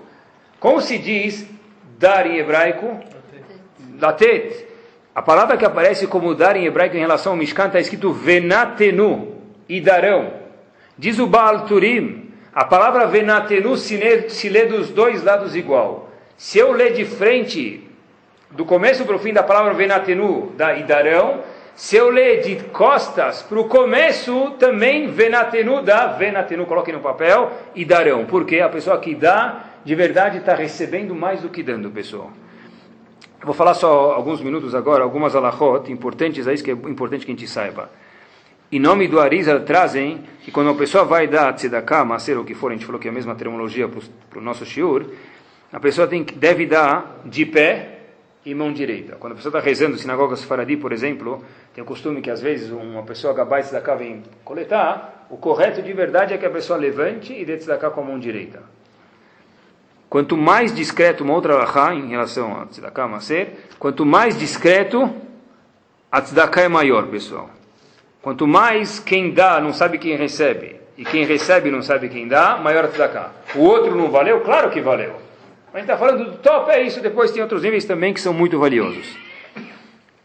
Como 0.58 0.80
se 0.80 0.98
diz 0.98 1.46
dar 2.00 2.26
em 2.26 2.38
hebraico? 2.38 2.98
Latet. 4.00 4.66
A 5.14 5.22
palavra 5.22 5.56
que 5.56 5.64
aparece 5.64 6.08
como 6.08 6.34
dar 6.34 6.56
em 6.56 6.66
hebraico 6.66 6.96
em 6.96 7.00
relação 7.00 7.34
ao 7.34 7.38
Mishkan 7.38 7.66
está 7.66 7.78
escrito 7.78 8.12
venatenu, 8.12 9.36
e 9.68 9.80
darão. 9.80 10.32
Diz 10.98 11.20
o 11.20 11.28
Baal 11.28 11.64
Turim, 11.66 12.19
a 12.52 12.64
palavra 12.64 13.06
venatenu 13.06 13.76
se 13.76 13.96
lê, 13.96 14.64
dos 14.66 14.90
dois 14.90 15.22
lados 15.22 15.54
igual. 15.54 16.10
Se 16.36 16.58
eu 16.58 16.72
ler 16.72 16.94
de 16.94 17.04
frente, 17.04 17.88
do 18.50 18.64
começo 18.64 19.04
para 19.04 19.14
o 19.14 19.18
fim 19.18 19.32
da 19.32 19.42
palavra 19.42 19.72
venatenu, 19.72 20.52
da 20.56 20.76
idarão, 20.76 21.42
se 21.76 21.96
eu 21.96 22.10
ler 22.10 22.42
de 22.42 22.56
costas 22.70 23.42
para 23.42 23.58
o 23.58 23.64
começo, 23.64 24.50
também 24.58 25.06
venatenu 25.06 25.80
dá, 25.80 26.08
venatenu, 26.08 26.66
coloque 26.66 26.90
no 26.90 27.00
papel, 27.00 27.52
e 27.74 27.84
darão. 27.84 28.26
Porque 28.26 28.58
a 28.60 28.68
pessoa 28.68 28.98
que 28.98 29.14
dá, 29.14 29.64
de 29.84 29.94
verdade, 29.94 30.38
está 30.38 30.54
recebendo 30.54 31.14
mais 31.14 31.42
do 31.42 31.48
que 31.48 31.62
dando, 31.62 31.88
pessoal. 31.90 32.30
Vou 33.42 33.54
falar 33.54 33.74
só 33.74 34.12
alguns 34.12 34.42
minutos 34.42 34.74
agora, 34.74 35.04
algumas 35.04 35.36
alahot 35.36 35.90
importantes, 35.90 36.46
é 36.46 36.52
isso 36.52 36.64
que 36.64 36.70
é 36.70 36.74
importante 36.74 37.24
que 37.24 37.32
a 37.32 37.34
gente 37.34 37.48
saiba 37.48 37.88
em 38.72 38.78
nome 38.78 39.08
do 39.08 39.18
Arizal 39.18 39.60
trazem 39.60 40.22
que 40.42 40.50
quando 40.50 40.68
uma 40.68 40.76
pessoa 40.76 41.04
vai 41.04 41.26
dar 41.26 41.52
tzedakah, 41.54 42.04
maser 42.04 42.36
ou 42.36 42.44
o 42.44 42.46
que 42.46 42.54
for, 42.54 42.70
a 42.70 42.74
gente 42.74 42.86
falou 42.86 43.00
que 43.00 43.08
é 43.08 43.10
a 43.10 43.14
mesma 43.14 43.34
terminologia 43.34 43.88
para 43.88 44.38
o 44.38 44.42
nosso 44.42 44.64
shiur, 44.64 45.06
a 45.72 45.80
pessoa 45.80 46.06
tem, 46.06 46.22
deve 46.22 46.66
dar 46.66 47.20
de 47.24 47.44
pé 47.44 47.98
e 48.44 48.54
mão 48.54 48.72
direita. 48.72 49.16
Quando 49.16 49.32
a 49.32 49.36
pessoa 49.36 49.50
está 49.50 49.60
rezando, 49.60 49.98
sinagogas 49.98 50.44
faradi, 50.44 50.76
por 50.76 50.92
exemplo, 50.92 51.44
tem 51.74 51.82
o 51.82 51.86
costume 51.86 52.20
que 52.20 52.30
às 52.30 52.40
vezes 52.40 52.70
uma 52.70 53.02
pessoa 53.02 53.34
gabai 53.34 53.62
tzedakah 53.62 53.96
vem 53.96 54.22
coletar, 54.44 55.26
o 55.28 55.36
correto 55.36 55.82
de 55.82 55.92
verdade 55.92 56.32
é 56.32 56.38
que 56.38 56.46
a 56.46 56.50
pessoa 56.50 56.78
levante 56.78 57.32
e 57.32 57.44
dê 57.44 57.56
tzedakah 57.56 57.90
com 57.90 58.00
a 58.00 58.04
mão 58.04 58.18
direita. 58.18 58.62
Quanto 60.08 60.36
mais 60.36 60.74
discreto, 60.74 61.22
uma 61.22 61.34
outra 61.34 61.54
alahá 61.54 61.94
em 61.94 62.08
relação 62.08 62.60
a 62.60 62.66
tzedakah, 62.66 63.06
maser, 63.06 63.68
quanto 63.78 64.06
mais 64.06 64.38
discreto, 64.38 65.08
a 66.10 66.20
tzedakah 66.20 66.62
é 66.62 66.68
maior, 66.68 67.06
pessoal. 67.06 67.50
Quanto 68.22 68.46
mais 68.46 68.98
quem 68.98 69.32
dá 69.32 69.60
não 69.60 69.72
sabe 69.72 69.98
quem 69.98 70.16
recebe, 70.16 70.76
e 70.96 71.04
quem 71.04 71.24
recebe 71.24 71.70
não 71.70 71.80
sabe 71.80 72.10
quem 72.10 72.28
dá, 72.28 72.58
maior 72.58 72.86
tzedakah. 72.88 73.32
O 73.54 73.60
outro 73.60 73.94
não 73.94 74.10
valeu? 74.10 74.40
Claro 74.40 74.70
que 74.70 74.80
valeu. 74.80 75.14
Mas 75.72 75.76
a 75.76 75.78
gente 75.78 75.90
está 75.90 75.96
falando 75.96 76.24
do 76.30 76.38
top, 76.38 76.70
é 76.70 76.82
isso. 76.82 77.00
Depois 77.00 77.30
tem 77.30 77.40
outros 77.40 77.62
níveis 77.62 77.86
também 77.86 78.12
que 78.12 78.20
são 78.20 78.34
muito 78.34 78.58
valiosos. 78.58 79.16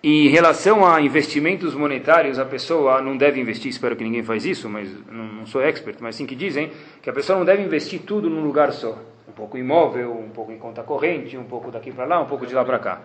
E 0.04 0.28
em 0.28 0.30
relação 0.30 0.86
a 0.86 1.02
investimentos 1.02 1.74
monetários, 1.74 2.38
a 2.38 2.46
pessoa 2.46 3.02
não 3.02 3.16
deve 3.16 3.39
investir, 3.39 3.72
espero 3.72 3.96
que 3.96 4.04
ninguém 4.04 4.22
faz 4.22 4.46
isso, 4.46 4.70
mas 4.70 4.89
não 5.10 5.46
sou 5.46 5.62
expert, 5.64 5.98
mas 6.02 6.16
sim 6.16 6.26
que 6.26 6.36
dizem, 6.36 6.72
que 7.02 7.10
a 7.10 7.14
pessoa 7.14 7.39
não 7.39 7.46
deve 7.46 7.64
investir 7.64 8.02
tudo 8.02 8.30
num 8.30 8.43
lugar 8.43 8.72
só. 8.74 9.00
Um 9.28 9.32
pouco 9.32 9.58
imóvel, 9.58 10.12
um 10.12 10.30
pouco 10.30 10.52
em 10.52 10.58
conta 10.58 10.84
corrente, 10.84 11.38
um 11.38 11.46
pouco 11.46 11.72
daqui 11.72 11.91
para 11.91 12.06
lá, 12.06 12.20
um 12.20 12.26
pouco 12.26 12.46
de 12.46 12.54
lá 12.54 12.64
para 12.66 12.78
cá. 12.78 13.02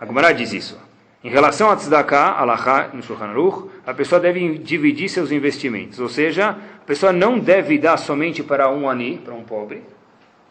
A 0.00 0.06
Gemara 0.06 0.32
diz 0.32 0.52
isso. 0.52 0.80
Em 1.24 1.30
relação 1.30 1.70
a 1.70 1.76
tzedakah, 1.76 2.38
alahá, 2.38 2.90
no 2.92 3.02
Shulchan 3.02 3.28
Aruch, 3.28 3.70
a 3.86 3.94
pessoa 3.94 4.20
deve 4.20 4.58
dividir 4.58 5.08
seus 5.08 5.32
investimentos. 5.32 5.98
Ou 5.98 6.08
seja, 6.10 6.50
a 6.50 6.84
pessoa 6.84 7.14
não 7.14 7.38
deve 7.38 7.78
dar 7.78 7.96
somente 7.96 8.42
para 8.42 8.70
um 8.70 8.86
ani, 8.86 9.16
para 9.16 9.32
um 9.32 9.42
pobre, 9.42 9.82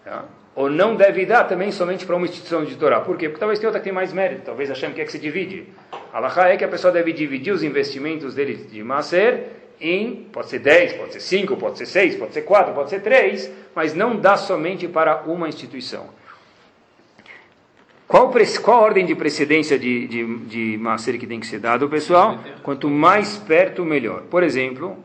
tá? 0.04 0.26
ou 0.56 0.72
não 0.72 0.96
deve 0.96 1.28
dar 1.28 1.44
também 1.44 1.72
somente 1.72 2.08
para 2.08 2.16
uma 2.16 2.26
instituição 2.26 2.66
de 2.66 2.76
Torá. 2.76 3.02
Por 3.02 3.18
quê? 3.18 3.30
Porque 3.30 3.40
talvez 3.40 3.60
tenha 3.60 3.70
outra 3.70 3.80
que 3.80 3.84
tem 3.84 3.94
mais 3.94 4.12
mérito, 4.12 4.42
talvez 4.46 4.68
Hashem 4.70 4.94
quer 4.94 5.06
que 5.06 5.12
se 5.12 5.20
divide. 5.20 5.68
Alahá 6.12 6.50
é 6.50 6.58
que 6.58 6.64
a 6.64 6.68
pessoa 6.68 6.92
deve 6.92 7.14
dividir 7.14 7.54
os 7.54 7.62
investimentos 7.62 8.34
dele 8.34 8.56
de 8.56 8.84
Maser 8.84 9.50
em, 9.80 10.28
pode 10.34 10.50
ser 10.50 10.58
10, 10.58 10.94
pode 10.94 11.14
ser 11.14 11.20
5, 11.20 11.56
pode 11.56 11.78
ser 11.78 11.86
6, 11.86 12.16
pode 12.16 12.34
ser 12.34 12.42
4, 12.42 12.74
pode 12.74 12.90
ser 12.90 13.02
3, 13.02 13.52
mas 13.76 13.94
não 13.94 14.16
dá 14.16 14.38
somente 14.38 14.88
para 14.88 15.22
uma 15.28 15.48
instituição. 15.48 16.10
Qual, 18.14 18.32
qual 18.62 18.78
a 18.78 18.82
ordem 18.82 19.08
de 19.08 19.16
precedência 19.16 19.80
de, 19.80 20.08
de, 20.08 20.38
de 20.46 20.78
Maser 20.78 21.18
que 21.18 21.26
tem 21.26 21.40
que 21.40 21.48
ser 21.48 21.58
dado, 21.58 21.90
pessoal? 21.90 22.38
Quanto 22.62 22.88
mais 22.88 23.38
perto, 23.38 23.84
melhor. 23.84 24.22
Por 24.30 24.44
exemplo, 24.44 25.00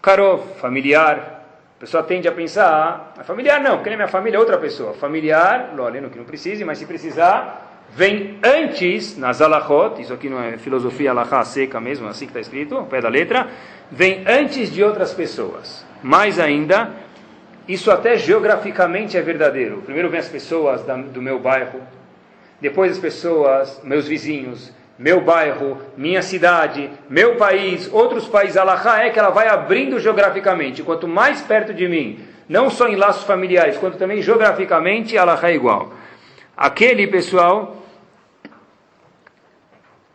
Karov, 0.00 0.40
familiar, 0.60 1.44
A 1.76 1.80
pessoa 1.80 2.04
tende 2.04 2.28
a 2.28 2.32
pensar, 2.32 3.14
ah, 3.18 3.24
familiar 3.24 3.60
não, 3.60 3.78
porque 3.78 3.88
nem 3.88 3.96
minha 3.96 4.06
família 4.06 4.36
é 4.36 4.38
outra 4.38 4.58
pessoa. 4.58 4.92
Familiar, 4.92 5.72
loleno 5.74 6.08
que 6.08 6.18
não 6.18 6.24
precise, 6.24 6.64
mas 6.64 6.78
se 6.78 6.86
precisar, 6.86 7.84
vem 7.96 8.38
antes, 8.44 9.16
nas 9.16 9.42
alahot, 9.42 10.00
isso 10.00 10.12
aqui 10.12 10.28
não 10.28 10.40
é 10.40 10.56
filosofia 10.56 11.10
alahá 11.10 11.44
seca 11.44 11.80
mesmo, 11.80 12.06
assim 12.06 12.26
que 12.26 12.30
está 12.30 12.40
escrito, 12.40 12.76
ao 12.76 12.86
pé 12.86 13.00
da 13.00 13.08
letra, 13.08 13.48
vem 13.90 14.22
antes 14.24 14.72
de 14.72 14.84
outras 14.84 15.12
pessoas. 15.12 15.84
Mais 16.00 16.38
ainda, 16.38 16.92
isso 17.66 17.90
até 17.90 18.16
geograficamente 18.16 19.16
é 19.16 19.20
verdadeiro. 19.20 19.82
Primeiro 19.84 20.08
vem 20.08 20.20
as 20.20 20.28
pessoas 20.28 20.84
da, 20.84 20.94
do 20.94 21.20
meu 21.20 21.40
bairro, 21.40 21.80
depois 22.60 22.92
as 22.92 22.98
pessoas, 22.98 23.80
meus 23.82 24.06
vizinhos, 24.06 24.72
meu 24.98 25.22
bairro, 25.22 25.80
minha 25.96 26.20
cidade, 26.20 26.90
meu 27.08 27.36
país, 27.36 27.90
outros 27.90 28.28
países, 28.28 28.58
Allahá 28.58 29.02
é 29.02 29.10
que 29.10 29.18
ela 29.18 29.30
vai 29.30 29.48
abrindo 29.48 29.98
geograficamente. 29.98 30.82
Quanto 30.82 31.08
mais 31.08 31.40
perto 31.40 31.72
de 31.72 31.88
mim, 31.88 32.22
não 32.46 32.68
só 32.68 32.86
em 32.86 32.96
laços 32.96 33.24
familiares, 33.24 33.78
quanto 33.78 33.96
também 33.96 34.20
geograficamente, 34.20 35.16
Allahá 35.16 35.50
é 35.50 35.54
igual. 35.54 35.92
Aquele 36.54 37.06
pessoal. 37.06 37.82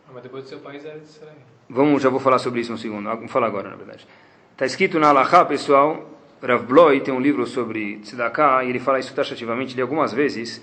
Ah, 0.08 0.12
mas 0.14 0.22
depois 0.22 0.44
do 0.44 0.48
seu 0.48 0.60
país 0.60 0.84
é 0.84 0.96
Israel. 1.02 1.34
Vamos, 1.68 2.00
já 2.00 2.08
vou 2.08 2.20
falar 2.20 2.38
sobre 2.38 2.60
isso 2.60 2.72
um 2.72 2.76
segundo. 2.76 3.08
Vamos 3.08 3.32
falar 3.32 3.48
agora, 3.48 3.70
na 3.70 3.76
verdade. 3.76 4.06
Está 4.52 4.64
escrito 4.64 5.00
na 5.00 5.08
Allahá, 5.08 5.44
pessoal. 5.44 6.08
Rav 6.40 6.64
Bloy 6.64 7.00
tem 7.00 7.12
um 7.12 7.18
livro 7.18 7.44
sobre 7.44 7.96
Tzedakah 7.98 8.62
e 8.62 8.70
ele 8.70 8.78
fala 8.78 9.00
isso 9.00 9.12
taxativamente 9.12 9.72
ali 9.72 9.82
algumas 9.82 10.12
vezes. 10.12 10.62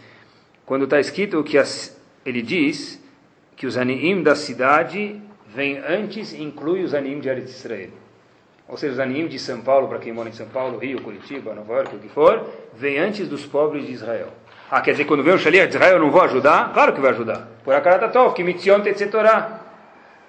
Quando 0.74 0.86
está 0.86 1.00
escrito 1.00 1.44
que 1.44 1.56
as, 1.56 1.96
ele 2.26 2.42
diz 2.42 3.00
que 3.56 3.68
os 3.68 3.78
Aniim 3.78 4.24
da 4.24 4.34
cidade 4.34 5.22
vêm 5.46 5.78
antes 5.78 6.34
inclui 6.34 6.82
os 6.82 6.96
Aniim 6.96 7.20
de 7.20 7.30
Eretz 7.30 7.52
Israel. 7.60 7.92
Ou 8.68 8.76
seja, 8.76 8.94
os 8.94 9.00
Aniim 9.00 9.28
de 9.28 9.38
São 9.38 9.62
Paulo, 9.62 9.88
para 9.88 10.00
quem 10.00 10.12
mora 10.12 10.30
em 10.30 10.32
São 10.32 10.48
Paulo, 10.48 10.80
Rio, 10.80 11.00
Curitiba, 11.00 11.54
Nova 11.54 11.74
York, 11.74 11.96
o 11.96 12.00
que 12.00 12.10
for, 12.10 12.50
vem 12.74 12.98
antes 12.98 13.28
dos 13.28 13.46
pobres 13.46 13.86
de 13.86 13.92
Israel. 13.92 14.30
Ah, 14.72 14.82
quer 14.82 14.94
dizer, 14.94 15.06
quando 15.06 15.22
vem 15.22 15.36
o 15.36 15.38
Shaliach 15.38 15.70
de 15.70 15.76
Israel, 15.76 15.98
eu 15.98 16.00
não 16.00 16.10
vou 16.10 16.24
ajudar? 16.24 16.74
Claro 16.74 16.94
que 16.94 17.00
vai 17.00 17.12
ajudar. 17.12 17.48
Por 17.64 17.76
Akaratatov, 17.76 18.34
que 18.34 18.44
mitzion 18.44 18.82
tetzetorá. 18.82 19.60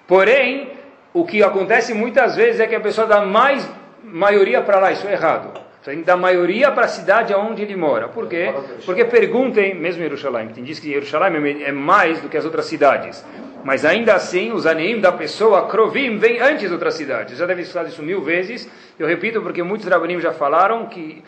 Porém, 0.07 0.73
o 1.11 1.25
que 1.25 1.41
acontece 1.41 1.91
muitas 1.91 2.35
vezes 2.35 2.61
é 2.61 2.67
que 2.67 2.75
a 2.75 2.79
pessoa 2.79 3.07
dá 3.07 3.25
mais 3.25 3.67
maioria 4.03 4.61
para 4.61 4.77
lá, 4.77 4.91
isso 4.91 5.07
é 5.07 5.13
errado. 5.13 5.64
Tem 5.85 6.01
da 6.01 6.17
maioria 6.17 6.71
para 6.71 6.85
a 6.85 6.87
cidade 6.87 7.31
onde 7.35 7.61
ele 7.61 7.75
mora. 7.75 8.07
Por 8.07 8.27
quê? 8.27 8.51
Porque 8.83 9.05
perguntem, 9.05 9.75
mesmo 9.75 10.01
em 10.01 10.05
Jerusalém, 10.05 10.47
tem 10.47 10.63
diz 10.63 10.79
que 10.79 10.89
Jerusalém 10.91 11.63
é 11.63 11.71
mais 11.71 12.19
do 12.19 12.27
que 12.27 12.35
as 12.35 12.43
outras 12.43 12.65
cidades. 12.65 13.23
Mas 13.63 13.85
ainda 13.85 14.15
assim, 14.15 14.51
os 14.51 14.65
anim 14.65 14.99
da 14.99 15.11
pessoa, 15.11 15.67
Krovim, 15.67 16.17
vem 16.17 16.39
antes 16.39 16.63
das 16.63 16.71
outras 16.71 16.95
cidades. 16.95 17.37
Já 17.37 17.45
deve 17.45 17.61
escutar 17.61 17.85
isso 17.85 18.01
mil 18.01 18.19
vezes. 18.21 18.67
Eu 18.97 19.05
repito 19.05 19.43
porque 19.43 19.61
muitos 19.61 19.87
rabanim 19.87 20.19
já 20.19 20.33
falaram 20.33 20.87
que, 20.87 21.23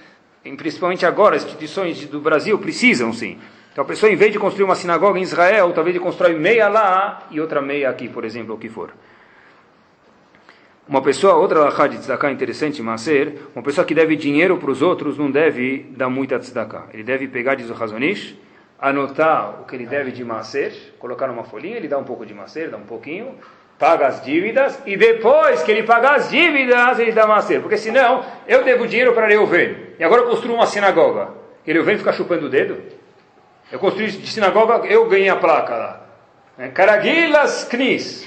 principalmente 0.57 1.05
agora, 1.05 1.35
as 1.35 1.43
instituições 1.43 2.07
do 2.07 2.19
Brasil 2.19 2.57
precisam 2.57 3.13
sim. 3.13 3.37
Então 3.71 3.83
a 3.83 3.87
pessoa, 3.87 4.11
em 4.11 4.15
vez 4.15 4.31
de 4.31 4.39
construir 4.39 4.63
uma 4.63 4.75
sinagoga 4.75 5.19
em 5.19 5.21
Israel, 5.21 5.71
talvez 5.71 5.95
ele 5.95 6.03
constrói 6.03 6.33
meia 6.33 6.67
lá 6.67 7.27
e 7.29 7.39
outra 7.39 7.61
meia 7.61 7.91
aqui, 7.91 8.09
por 8.09 8.25
exemplo, 8.25 8.55
o 8.55 8.57
que 8.57 8.69
for. 8.69 8.89
Uma 10.87 11.01
pessoa, 11.01 11.33
outra 11.33 11.59
alahá 11.59 11.85
de 11.85 11.97
tzedakah 11.97 12.31
interessante, 12.31 12.81
Maser, 12.81 13.39
uma 13.53 13.61
pessoa 13.61 13.83
que 13.83 13.93
deve 13.93 14.15
dinheiro 14.15 14.57
para 14.57 14.71
os 14.71 14.81
outros 14.81 15.17
não 15.17 15.29
deve 15.29 15.85
dar 15.89 16.09
muita 16.09 16.39
tzedakah. 16.39 16.85
Ele 16.93 17.03
deve 17.03 17.27
pegar, 17.27 17.55
diz 17.55 17.69
o 17.69 17.73
Razonish, 17.73 18.37
anotar 18.79 19.61
o 19.61 19.65
que 19.65 19.75
ele 19.75 19.85
deve 19.85 20.11
de 20.11 20.23
Maser, 20.23 20.71
colocar 20.97 21.27
numa 21.27 21.43
folhinha, 21.43 21.75
ele 21.75 21.89
dá 21.89 21.97
um 21.97 22.05
pouco 22.05 22.25
de 22.25 22.33
Maser, 22.33 22.69
dá 22.69 22.77
um 22.77 22.85
pouquinho, 22.85 23.35
paga 23.77 24.07
as 24.07 24.23
dívidas, 24.23 24.81
e 24.85 24.95
depois 24.95 25.61
que 25.61 25.71
ele 25.71 25.83
pagar 25.83 26.15
as 26.15 26.29
dívidas, 26.29 26.99
ele 26.99 27.11
dá 27.11 27.27
Maser. 27.27 27.59
Porque 27.59 27.75
senão, 27.75 28.23
eu 28.47 28.63
devo 28.63 28.87
dinheiro 28.87 29.11
para 29.11 29.27
Reuven, 29.27 29.75
e 29.99 30.03
agora 30.05 30.21
eu 30.21 30.29
construo 30.29 30.55
uma 30.55 30.67
sinagoga. 30.67 31.29
E 31.65 31.73
Reuven 31.73 31.97
fica 31.97 32.13
chupando 32.13 32.45
o 32.45 32.49
dedo? 32.49 32.81
Eu 33.69 33.77
construí 33.77 34.07
de 34.09 34.27
sinagoga, 34.27 34.87
eu 34.87 35.05
ganhei 35.09 35.27
a 35.27 35.35
placa 35.35 35.75
lá. 35.75 36.07
Caragilas 36.73 37.65
é, 37.65 37.69
Knis. 37.69 38.26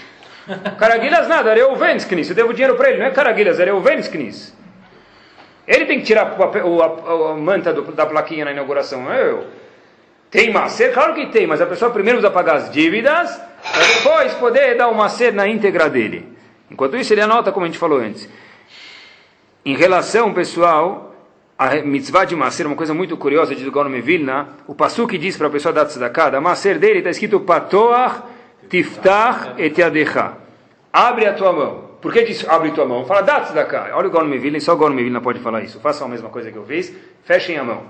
Caraguilhas 0.79 1.29
nada, 1.29 1.51
era 1.51 1.67
Reuven's 1.67 2.05
Knis. 2.05 2.29
Eu 2.29 2.35
devo 2.35 2.53
dinheiro 2.53 2.77
para 2.77 2.91
ele, 2.91 2.99
não 2.99 3.07
é 3.07 3.11
Caraguilhas, 3.11 3.61
era 3.61 3.73
Reuven's 3.73 4.09
Knis. 4.09 4.57
Ele 5.67 5.87
tem 5.87 6.01
que 6.01 6.05
tirar 6.05 6.37
o, 6.39 6.69
o, 6.69 6.83
a, 6.83 7.31
a, 7.33 7.35
manta 7.37 7.73
do, 7.73 7.83
da 7.93 8.07
plaquinha 8.07 8.45
na 8.45 8.53
inauguração, 8.53 9.13
eu. 9.13 9.47
Tem 10.31 10.53
macer? 10.53 10.93
Claro 10.93 11.15
que 11.15 11.27
tem, 11.27 11.47
mas 11.47 11.61
a 11.61 11.67
pessoa 11.67 11.91
primeiro 11.91 12.19
precisa 12.19 12.33
pagar 12.33 12.57
as 12.57 12.71
dívidas, 12.71 13.41
para 13.63 13.85
depois 13.85 14.35
poder 14.35 14.77
dar 14.77 14.89
o 14.89 14.95
macer 14.95 15.33
na 15.33 15.47
íntegra 15.47 15.89
dele. 15.91 16.27
Enquanto 16.71 16.97
isso, 16.97 17.13
ele 17.13 17.21
anota, 17.21 17.51
como 17.51 17.65
a 17.65 17.69
gente 17.69 17.79
falou 17.79 17.99
antes. 17.99 18.29
Em 19.65 19.77
relação, 19.77 20.33
pessoal, 20.33 21.15
a 21.59 21.77
mitzvah 21.83 22.25
de 22.25 22.35
macer, 22.35 22.67
uma 22.67 22.77
coisa 22.77 22.95
muito 22.95 23.17
curiosa, 23.17 23.55
o 23.55 23.71
Gaon 23.71 24.01
Vilna, 24.01 24.49
o 24.67 24.75
passo 24.75 25.07
que 25.07 25.19
diz 25.19 25.37
para 25.37 25.49
a 25.49 25.51
pessoa 25.51 25.73
dar 25.73 25.85
tzedakah, 25.85 26.31
da 26.31 26.41
macer 26.41 26.79
dele 26.79 26.99
está 26.99 27.11
escrito 27.11 27.41
patoach 27.41 28.23
tiftach 28.71 29.55
et 29.59 29.77
yadecha. 29.77 30.40
Abre 30.93 31.27
a 31.27 31.35
tua 31.35 31.53
mão. 31.53 31.91
Por 32.01 32.13
que 32.13 32.25
diz 32.25 32.49
abre 32.49 32.71
tua 32.71 32.87
mão? 32.87 33.05
Fala, 33.05 33.21
dá 33.23 33.65
cá. 33.65 33.91
Olha 33.95 34.09
o 34.09 34.11
Gorno 34.11 34.29
Mevilin, 34.29 34.59
só 34.59 34.73
o 34.73 34.77
Gorno 34.77 34.97
Mevilin 34.97 35.21
pode 35.21 35.39
falar 35.41 35.63
isso. 35.63 35.79
Façam 35.81 36.07
a 36.07 36.11
mesma 36.11 36.31
coisa 36.31 36.51
que 36.51 36.57
eu 36.57 36.65
fiz. 36.65 36.95
Fechem 37.25 37.59
a 37.59 37.65
mão. 37.65 37.83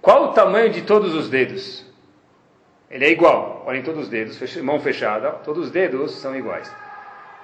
Qual 0.00 0.26
o 0.26 0.28
tamanho 0.28 0.70
de 0.70 0.82
todos 0.82 1.14
os 1.14 1.28
dedos? 1.28 1.84
Ele 2.88 3.04
é 3.04 3.10
igual. 3.10 3.64
Olhem 3.66 3.82
todos 3.82 4.04
os 4.04 4.08
dedos, 4.08 4.38
mão 4.62 4.78
fechada, 4.78 5.30
todos 5.44 5.66
os 5.66 5.70
dedos 5.72 6.12
são 6.12 6.36
iguais. 6.36 6.72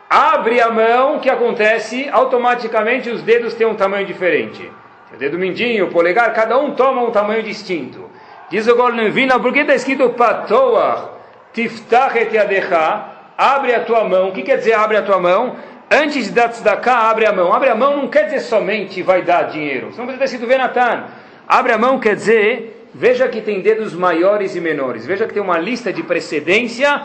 Abre 0.09 0.61
a 0.61 0.71
mão, 0.71 1.17
o 1.17 1.21
que 1.21 1.29
acontece? 1.29 2.09
Automaticamente 2.09 3.11
os 3.11 3.23
dedos 3.23 3.55
têm 3.55 3.67
um 3.67 3.75
tamanho 3.75 4.07
diferente. 4.07 4.71
O 5.13 5.17
dedo 5.17 5.39
mindinho, 5.39 5.87
o 5.87 5.91
polegar, 5.91 6.33
cada 6.33 6.57
um 6.59 6.75
toma 6.75 7.03
um 7.03 7.11
tamanho 7.11 7.43
distinto. 7.43 8.09
Diz 8.49 8.69
o 8.69 8.77
Gorno 8.77 9.03
Mevilin, 9.03 9.41
por 9.41 9.53
que 9.53 9.61
está 9.61 9.75
escrito 9.75 10.11
patoa? 10.11 11.19
Tiftach 11.53 12.17
et 12.17 12.33
yadecha, 12.33 13.12
abre 13.43 13.75
a 13.75 13.81
tua 13.81 14.05
mão. 14.05 14.29
O 14.29 14.33
que 14.33 14.43
quer 14.43 14.59
dizer 14.59 14.75
abre 14.75 14.97
a 14.97 15.03
tua 15.03 15.19
mão? 15.19 15.57
Antes 15.91 16.27
de 16.27 16.31
dar 16.31 16.49
tzedakah, 16.49 17.11
abre 17.11 17.27
a 17.27 17.33
mão. 17.33 17.53
Abre 17.53 17.69
a 17.69 17.75
mão 17.75 17.97
não 17.97 18.09
quer 18.09 18.25
dizer 18.25 18.41
somente 18.41 19.03
vai 19.03 19.23
dar 19.23 19.43
dinheiro. 19.45 19.89
Você 19.89 19.99
não 19.99 20.07
precisa 20.07 20.19
ter 20.19 20.29
sido 20.29 20.47
Venatan. 20.47 21.05
Abre 21.47 21.73
a 21.73 21.79
mão 21.79 21.99
quer 21.99 22.15
dizer, 22.15 22.89
veja 22.95 23.29
que 23.29 23.41
tem 23.41 23.61
dedos 23.61 23.95
maiores 23.95 24.55
e 24.55 24.61
menores. 24.61 25.05
Veja 25.05 25.27
que 25.27 25.35
tem 25.35 25.43
uma 25.43 25.59
lista 25.59 25.93
de 25.93 26.03
precedência 26.03 27.03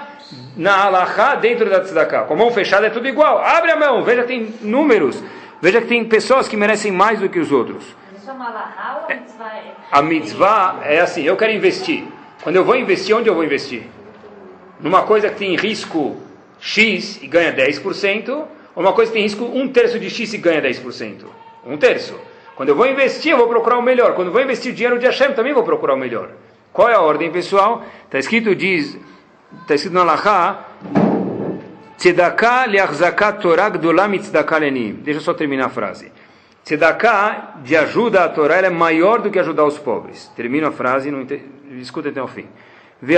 na 0.56 0.86
alahá 0.86 1.36
dentro 1.36 1.70
da 1.70 1.82
tzedakah. 1.82 2.24
Com 2.26 2.36
a 2.36 2.38
mão 2.38 2.52
fechada 2.52 2.88
é 2.88 2.90
tudo 2.92 3.08
igual. 3.08 3.40
Abre 3.40 3.72
a 3.72 3.76
mão, 3.76 4.04
veja 4.04 4.22
que 4.22 4.28
tem 4.28 4.54
números. 4.62 5.22
Veja 5.60 5.82
que 5.82 5.88
tem 5.88 6.06
pessoas 6.06 6.48
que 6.48 6.56
merecem 6.56 6.92
mais 6.92 7.20
do 7.20 7.28
que 7.28 7.40
os 7.40 7.52
outros. 7.52 7.84
A 9.92 10.02
mitzvah 10.02 10.82
é 10.84 11.00
assim, 11.00 11.24
eu 11.24 11.36
quero 11.36 11.52
investir. 11.52 12.06
Quando 12.44 12.58
eu 12.58 12.64
vou 12.64 12.76
investir, 12.76 13.16
onde 13.16 13.28
eu 13.28 13.34
vou 13.34 13.44
investir? 13.44 13.84
numa 14.80 15.04
coisa 15.04 15.30
que 15.30 15.36
tem 15.36 15.56
risco 15.56 16.18
X 16.68 17.24
e 17.24 17.28
ganha 17.28 17.54
10%, 17.54 18.30
ou 18.30 18.48
uma 18.76 18.92
coisa 18.92 19.10
que 19.10 19.18
tem 19.18 19.24
risco 19.24 19.46
1 19.46 19.70
terço 19.70 19.98
de 19.98 20.10
X 20.10 20.34
e 20.34 20.38
ganha 20.38 20.62
10%. 20.62 21.24
1 21.66 21.78
terço. 21.78 22.20
Quando 22.58 22.70
eu 22.70 22.76
vou 22.76 22.86
investir, 22.86 23.32
eu 23.32 23.38
vou 23.38 23.48
procurar 23.48 23.78
o 23.78 23.82
melhor. 23.82 24.14
Quando 24.16 24.28
eu 24.28 24.34
vou 24.34 24.42
investir 24.42 24.74
dinheiro 24.74 25.00
de 25.00 25.06
Hashem, 25.06 25.32
também 25.32 25.54
vou 25.54 25.64
procurar 25.64 25.94
o 25.94 25.98
melhor. 25.98 26.30
Qual 26.74 26.90
é 26.90 26.94
a 26.94 27.00
ordem, 27.00 27.32
pessoal? 27.32 27.86
Está 28.04 28.20
escrito, 28.20 28.54
diz, 28.54 28.98
está 29.62 29.76
escrito 29.76 29.94
na 29.94 30.04
Lacha, 30.04 30.60
Tzedakah 31.98 32.66
le'achzakat 32.68 33.42
Torah 33.42 33.70
gdolah 33.70 34.10
mitzdakah 34.10 34.58
lenim. 34.60 35.00
Deixa 35.02 35.20
eu 35.20 35.24
só 35.24 35.34
terminar 35.34 35.68
a 35.68 35.70
frase. 35.70 36.12
Tzedakah, 36.66 37.62
de 37.64 37.78
ajuda 37.78 38.26
à 38.26 38.30
Torá, 38.30 38.58
é 38.58 38.70
maior 38.70 39.22
do 39.22 39.32
que 39.32 39.40
ajudar 39.40 39.64
os 39.64 39.78
pobres. 39.78 40.30
Termino 40.36 40.68
a 40.68 40.72
frase, 40.72 41.10
não 41.10 41.26
escuta 41.80 42.10
até 42.10 42.22
o 42.22 42.28
fim. 42.28 42.46
Se 43.02 43.18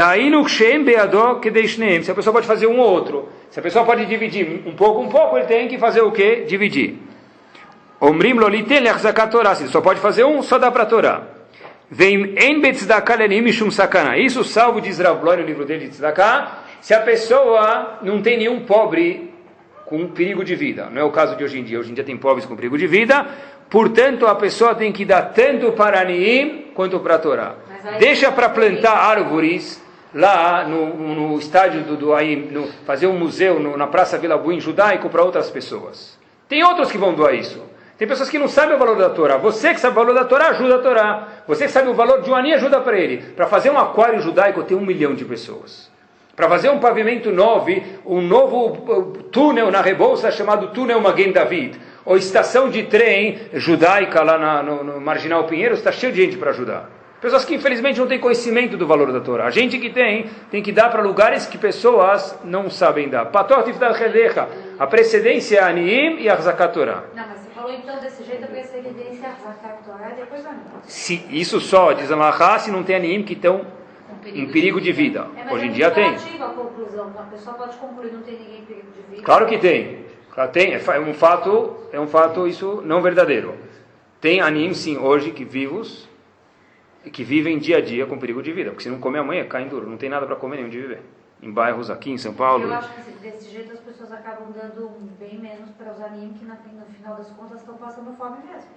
a 2.12 2.16
pessoa 2.16 2.34
pode 2.34 2.48
fazer 2.48 2.68
um 2.68 2.80
ou 2.80 2.90
outro, 2.90 3.30
se 3.50 3.60
a 3.60 3.64
pessoa 3.64 3.86
pode 3.86 4.06
dividir 4.06 4.62
um 4.66 4.76
pouco, 4.76 5.02
um 5.02 5.08
pouco, 5.08 5.38
ele 5.38 5.46
tem 5.46 5.68
que 5.68 5.78
fazer 5.78 6.02
o 6.02 6.12
quê? 6.12 6.44
Dividir. 6.48 6.96
Omrim. 8.00 8.36
Se 9.56 9.68
só 9.70 9.82
pode 9.82 10.00
fazer 10.00 10.26
um, 10.26 10.42
só 10.42 10.58
dá 10.58 10.70
para 10.70 10.84
a 10.84 10.86
Torá. 10.86 11.24
Sakana. 13.72 14.18
Isso 14.18 14.44
salvo 14.44 14.82
diz 14.82 15.00
Rav 15.00 15.24
no 15.24 15.42
livro 15.42 15.66
dele 15.66 15.86
de 15.86 15.92
Tzedakah, 15.92 16.60
se 16.82 16.94
a 16.94 17.02
pessoa 17.02 18.00
não 18.02 18.22
tem 18.22 18.38
nenhum 18.38 18.62
pobre 18.62 19.34
com 19.86 20.08
perigo 20.10 20.44
de 20.44 20.56
vida. 20.56 20.88
Não 20.92 21.02
é 21.02 21.04
o 21.04 21.12
caso 21.12 21.36
de 21.36 21.44
hoje 21.44 21.60
em 21.60 21.64
dia. 21.64 21.80
Hoje 21.80 21.90
em 21.90 21.96
dia 21.96 22.04
tem 22.04 22.16
pobres 22.16 22.46
com 22.46 22.56
perigo 22.56 22.78
de 22.78 22.86
vida. 22.86 23.26
Portanto, 23.70 24.28
a 24.28 24.36
pessoa 24.36 24.76
tem 24.76 24.92
que 24.92 25.04
dar 25.04 25.34
tanto 25.34 25.72
para 25.72 26.02
Aniim 26.02 26.66
quanto 26.76 27.00
para 27.00 27.16
a 27.16 27.20
Torá. 27.20 27.56
Deixa 28.00 28.32
para 28.32 28.50
plantar 28.50 28.94
árvores 28.94 29.82
lá 30.14 30.66
no, 30.68 30.96
no 30.96 31.40
estádio 31.40 31.82
do, 31.84 31.96
do 31.96 32.14
no, 32.52 32.68
fazer 32.86 33.08
um 33.08 33.18
museu 33.18 33.60
no, 33.60 33.78
na 33.78 33.88
Praça 33.88 34.18
Vila 34.18 34.38
Buim 34.38 34.60
judaico 34.60 35.10
para 35.10 35.24
outras 35.24 35.50
pessoas. 35.50 36.18
Tem 36.48 36.64
outros 36.64 36.92
que 36.92 36.98
vão 36.98 37.14
doar 37.14 37.34
isso. 37.36 37.62
Tem 37.98 38.08
pessoas 38.08 38.30
que 38.30 38.40
não 38.40 38.48
sabem 38.48 38.76
o 38.76 38.80
valor 38.80 38.98
da 38.98 39.10
Torá. 39.10 39.38
Você 39.38 39.74
que 39.74 39.80
sabe 39.80 39.94
o 39.94 39.96
valor 39.96 40.14
da 40.14 40.24
Torá, 40.24 40.50
ajuda 40.50 40.76
a 40.76 40.80
Torá. 40.80 41.28
Você 41.46 41.66
que 41.66 41.72
sabe 41.72 41.90
o 41.90 41.94
valor 41.94 42.22
de 42.22 42.32
um 42.32 42.36
ani, 42.36 42.54
ajuda 42.54 42.80
para 42.80 42.98
ele. 42.98 43.18
Para 43.18 43.46
fazer 43.46 43.70
um 43.70 43.78
aquário 43.78 44.22
judaico 44.22 44.64
tem 44.64 44.76
um 44.76 44.86
milhão 44.86 45.14
de 45.14 45.26
pessoas. 45.26 45.92
Para 46.34 46.48
fazer 46.48 46.70
um 46.70 46.80
pavimento 46.80 47.30
novo, 47.30 47.70
um 48.06 48.22
novo 48.22 48.68
uh, 48.68 49.24
túnel 49.24 49.70
na 49.70 49.82
Rebouça 49.82 50.32
chamado 50.32 50.70
Túnel 50.70 51.02
Maguen 51.02 51.34
David 51.34 51.78
Ou 52.06 52.16
estação 52.16 52.70
de 52.70 52.84
trem 52.84 53.38
judaica 53.54 54.24
lá 54.24 54.38
na, 54.38 54.64
no, 54.64 54.84
no 54.86 55.02
Marginal 55.02 55.44
Pinheiro, 55.44 55.76
está 55.76 55.92
cheio 55.92 56.14
de 56.14 56.24
gente 56.24 56.38
para 56.38 56.52
ajudar. 56.52 56.99
Pessoas 57.22 57.44
que 57.44 57.54
infelizmente 57.54 58.00
não 58.00 58.08
têm 58.08 58.18
conhecimento 58.18 58.78
do 58.78 58.88
valor 58.88 59.12
da 59.12 59.20
Torá. 59.20 59.46
A 59.46 59.52
gente 59.52 59.78
que 59.78 59.90
tem, 59.90 60.30
tem 60.50 60.64
que 60.64 60.72
dar 60.72 60.90
para 60.90 61.02
lugares 61.02 61.46
que 61.46 61.58
pessoas 61.58 62.38
não 62.46 62.70
sabem 62.70 63.10
dar. 63.10 63.30
A 64.80 64.88
precedência 64.88 65.58
é 65.58 65.64
Aniim 65.64 66.20
e 66.20 66.30
Arzakat 66.30 66.74
Torah. 66.74 67.04
Não, 67.14 67.28
mas 67.28 67.40
você 67.40 67.50
falou 67.50 67.74
então 67.74 68.00
desse 68.00 68.24
jeito 68.24 68.46
a 68.46 68.48
precedência 68.48 69.26
é 69.26 69.30
Arzakat 69.30 69.84
Torah 69.84 70.12
e 70.12 70.16
depois 70.16 70.46
Aniim. 70.46 70.62
Se, 70.84 71.26
isso 71.30 71.60
só, 71.60 71.92
diz 71.92 72.10
Alahá, 72.10 72.58
se 72.58 72.72
não 72.72 72.84
tem 72.84 72.96
Aniim 72.96 73.24
que 73.24 73.34
estão 73.34 73.66
em 74.26 74.50
perigo 74.50 74.80
de 74.80 74.94
vida. 74.94 75.28
É, 75.36 75.54
Hoje 75.54 75.66
em 75.66 75.70
é 75.70 75.74
dia 75.74 75.92
tem. 75.92 76.16
a 76.16 76.46
conclusão. 76.50 77.14
A 77.18 77.24
pessoa 77.24 77.56
pode 77.56 77.76
concluir 77.78 78.14
não 78.14 78.22
tem 78.22 78.36
ninguém 78.36 78.60
em 78.60 78.66
perigo 78.66 78.88
de 78.96 79.12
vida. 79.12 79.24
Claro 79.24 79.46
que 79.46 79.58
tem. 79.58 80.00
Tem. 80.54 80.74
É 80.74 80.82
é 80.96 81.00
um 81.02 81.14
fato, 81.14 81.76
é 81.92 82.00
um 82.00 82.08
fato 82.08 82.48
isso 82.48 82.82
não 82.86 83.02
verdadeiro. 83.02 83.56
Tem 84.22 84.40
Anim 84.40 84.74
sim 84.74 84.98
hoje 84.98 85.32
que 85.32 85.44
vivos 85.44 86.09
que 87.10 87.24
vivem 87.24 87.58
dia 87.58 87.78
a 87.78 87.82
dia 87.82 88.06
com 88.06 88.18
perigo 88.18 88.42
de 88.42 88.52
vida, 88.52 88.70
porque 88.72 88.84
se 88.84 88.90
não 88.90 89.00
comer 89.00 89.20
amanhã 89.20 89.46
cai 89.46 89.66
duro, 89.66 89.90
não 89.90 89.98
tem 89.98 90.10
nada 90.10 90.26
para 90.26 90.36
comer 90.36 90.58
nem 90.58 90.66
onde 90.66 90.80
viver. 90.80 91.02
Em 91.42 91.52
bairros 91.52 91.90
aqui 91.90 92.12
em 92.12 92.18
São 92.18 92.34
Paulo. 92.34 92.66
Eu 92.66 92.74
acho 92.74 92.94
que 92.94 93.00
assim, 93.00 93.14
desse 93.22 93.50
jeito 93.50 93.72
as 93.72 93.80
pessoas 93.80 94.12
acabam 94.12 94.52
dando 94.52 94.90
bem 95.18 95.40
menos 95.40 95.70
para 95.78 95.94
os 95.94 96.02
animes 96.02 96.38
que 96.38 96.46
na- 96.46 96.56
no 96.56 96.86
final 96.94 97.16
das 97.16 97.30
contas 97.32 97.60
estão 97.62 97.76
passando 97.78 98.14
fome 98.18 98.38
mesmo. 98.46 98.70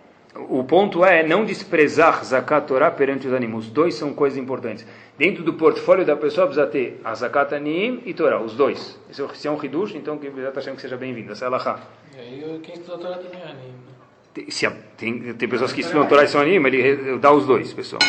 O 0.48 0.64
ponto 0.64 1.04
é 1.04 1.22
não 1.22 1.44
desprezar 1.44 2.24
Zakat 2.24 2.66
Torah 2.66 2.90
perante 2.90 3.26
os 3.26 3.34
animais. 3.34 3.66
Os 3.66 3.70
dois 3.70 3.94
são 3.96 4.14
coisas 4.14 4.38
importantes. 4.38 4.86
Dentro 5.18 5.42
do 5.44 5.52
portfólio 5.54 6.06
da 6.06 6.16
pessoa 6.16 6.46
precisa 6.46 6.66
ter 6.66 7.00
a 7.04 7.14
Zakat 7.14 7.54
Anim 7.54 8.00
e 8.06 8.14
Torah, 8.14 8.40
os 8.40 8.54
dois. 8.54 8.98
Se 9.10 9.22
é- 9.22 9.28
Se 9.34 9.46
é 9.46 9.50
um 9.50 9.62
Hidush, 9.62 9.94
então 9.94 10.16
que 10.16 10.28
está 10.28 10.58
achando 10.60 10.76
que 10.76 10.80
seja 10.82 10.96
bem-vindo. 10.96 11.32
Essa 11.32 11.44
é 11.44 11.48
a. 11.48 11.80
E 12.16 12.18
aí, 12.20 12.60
quem 12.62 12.74
estudou 12.76 12.98
Torá 12.98 13.18
também 13.18 13.40
é 13.42 13.44
anime. 13.44 13.74
Tem, 14.34 14.50
se 14.50 14.66
a- 14.66 14.72
tem, 14.96 15.34
tem 15.34 15.48
pessoas 15.48 15.72
que 15.72 15.80
estudam 15.82 16.06
Torah 16.06 16.24
e 16.24 16.28
são 16.28 16.40
Anim, 16.40 16.54
ele 16.66 17.18
dá 17.18 17.32
os 17.32 17.46
dois, 17.46 17.72
pessoal. 17.72 18.00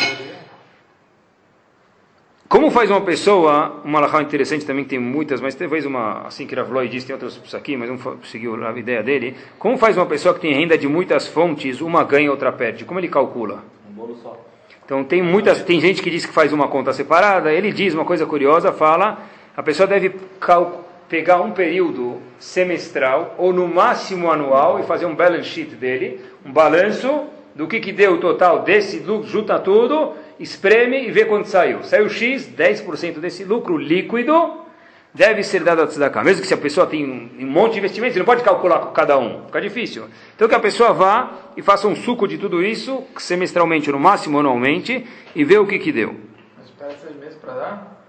Como 2.48 2.70
faz 2.70 2.88
uma 2.90 3.00
pessoa, 3.00 3.80
uma 3.84 3.98
Allahá 3.98 4.22
interessante 4.22 4.64
também, 4.64 4.84
que 4.84 4.90
tem 4.90 4.98
muitas, 4.98 5.40
mas 5.40 5.54
talvez 5.54 5.84
uma, 5.84 6.26
assim 6.26 6.46
que 6.46 6.54
Ravloi 6.54 6.88
diz, 6.88 7.04
tem 7.04 7.14
outras 7.14 7.40
aqui, 7.54 7.76
mas 7.76 7.88
vamos 7.88 8.28
seguir 8.30 8.48
a 8.62 8.70
ideia 8.78 9.02
dele. 9.02 9.34
Como 9.58 9.76
faz 9.76 9.96
uma 9.96 10.06
pessoa 10.06 10.34
que 10.34 10.40
tem 10.40 10.52
renda 10.54 10.78
de 10.78 10.86
muitas 10.86 11.26
fontes, 11.26 11.80
uma 11.80 12.04
ganha, 12.04 12.30
outra 12.30 12.52
perde? 12.52 12.84
Como 12.84 13.00
ele 13.00 13.08
calcula? 13.08 13.64
Um 13.90 13.94
bolo 13.94 14.16
só. 14.22 14.38
Então 14.84 15.02
tem 15.02 15.22
muitas, 15.22 15.62
tem 15.64 15.80
gente 15.80 16.00
que 16.02 16.10
diz 16.10 16.24
que 16.26 16.32
faz 16.32 16.52
uma 16.52 16.68
conta 16.68 16.92
separada. 16.92 17.52
Ele 17.52 17.72
diz 17.72 17.94
uma 17.94 18.04
coisa 18.04 18.24
curiosa, 18.26 18.70
fala, 18.72 19.18
a 19.56 19.62
pessoa 19.62 19.86
deve 19.86 20.10
cal- 20.38 20.83
pegar 21.08 21.40
um 21.40 21.52
período 21.52 22.20
semestral 22.38 23.34
ou 23.38 23.52
no 23.52 23.68
máximo 23.68 24.30
anual 24.30 24.80
e 24.80 24.84
fazer 24.84 25.06
um 25.06 25.14
balance 25.14 25.48
sheet 25.48 25.74
dele, 25.74 26.20
um 26.44 26.52
balanço 26.52 27.24
do 27.54 27.68
que 27.68 27.80
que 27.80 27.92
deu 27.92 28.14
o 28.14 28.18
total 28.18 28.62
desse 28.62 28.98
lucro, 28.98 29.28
junta 29.28 29.58
tudo, 29.58 30.14
espreme 30.40 31.06
e 31.06 31.10
vê 31.10 31.24
quanto 31.24 31.48
saiu. 31.48 31.82
Saiu 31.84 32.08
X, 32.08 32.48
10% 32.48 33.18
desse 33.20 33.44
lucro 33.44 33.76
líquido 33.76 34.64
deve 35.14 35.44
ser 35.44 35.62
dado 35.62 35.80
a 35.82 35.86
tzedakah. 35.86 36.24
Mesmo 36.24 36.42
que 36.42 36.48
se 36.48 36.54
a 36.54 36.58
pessoa 36.58 36.86
tem 36.86 37.04
um, 37.04 37.30
um 37.44 37.46
monte 37.46 37.74
de 37.74 37.78
investimentos, 37.78 38.14
você 38.14 38.18
não 38.18 38.26
pode 38.26 38.42
calcular 38.42 38.80
com 38.80 38.92
cada 38.92 39.16
um, 39.16 39.46
fica 39.46 39.60
difícil. 39.60 40.06
Então 40.34 40.48
que 40.48 40.54
a 40.54 40.60
pessoa 40.60 40.92
vá 40.92 41.32
e 41.56 41.62
faça 41.62 41.86
um 41.86 41.94
suco 41.94 42.26
de 42.26 42.36
tudo 42.36 42.62
isso, 42.62 43.04
semestralmente, 43.16 43.90
no 43.92 44.00
máximo 44.00 44.40
anualmente, 44.40 45.06
e 45.34 45.44
vê 45.44 45.56
o 45.56 45.66
que 45.66 45.78
que 45.78 45.92
deu. 45.92 46.16
Mas 46.58 46.66
espera 46.66 46.90
seis 47.00 47.16
meses 47.16 47.36
para 47.36 47.54
dar? 47.54 48.03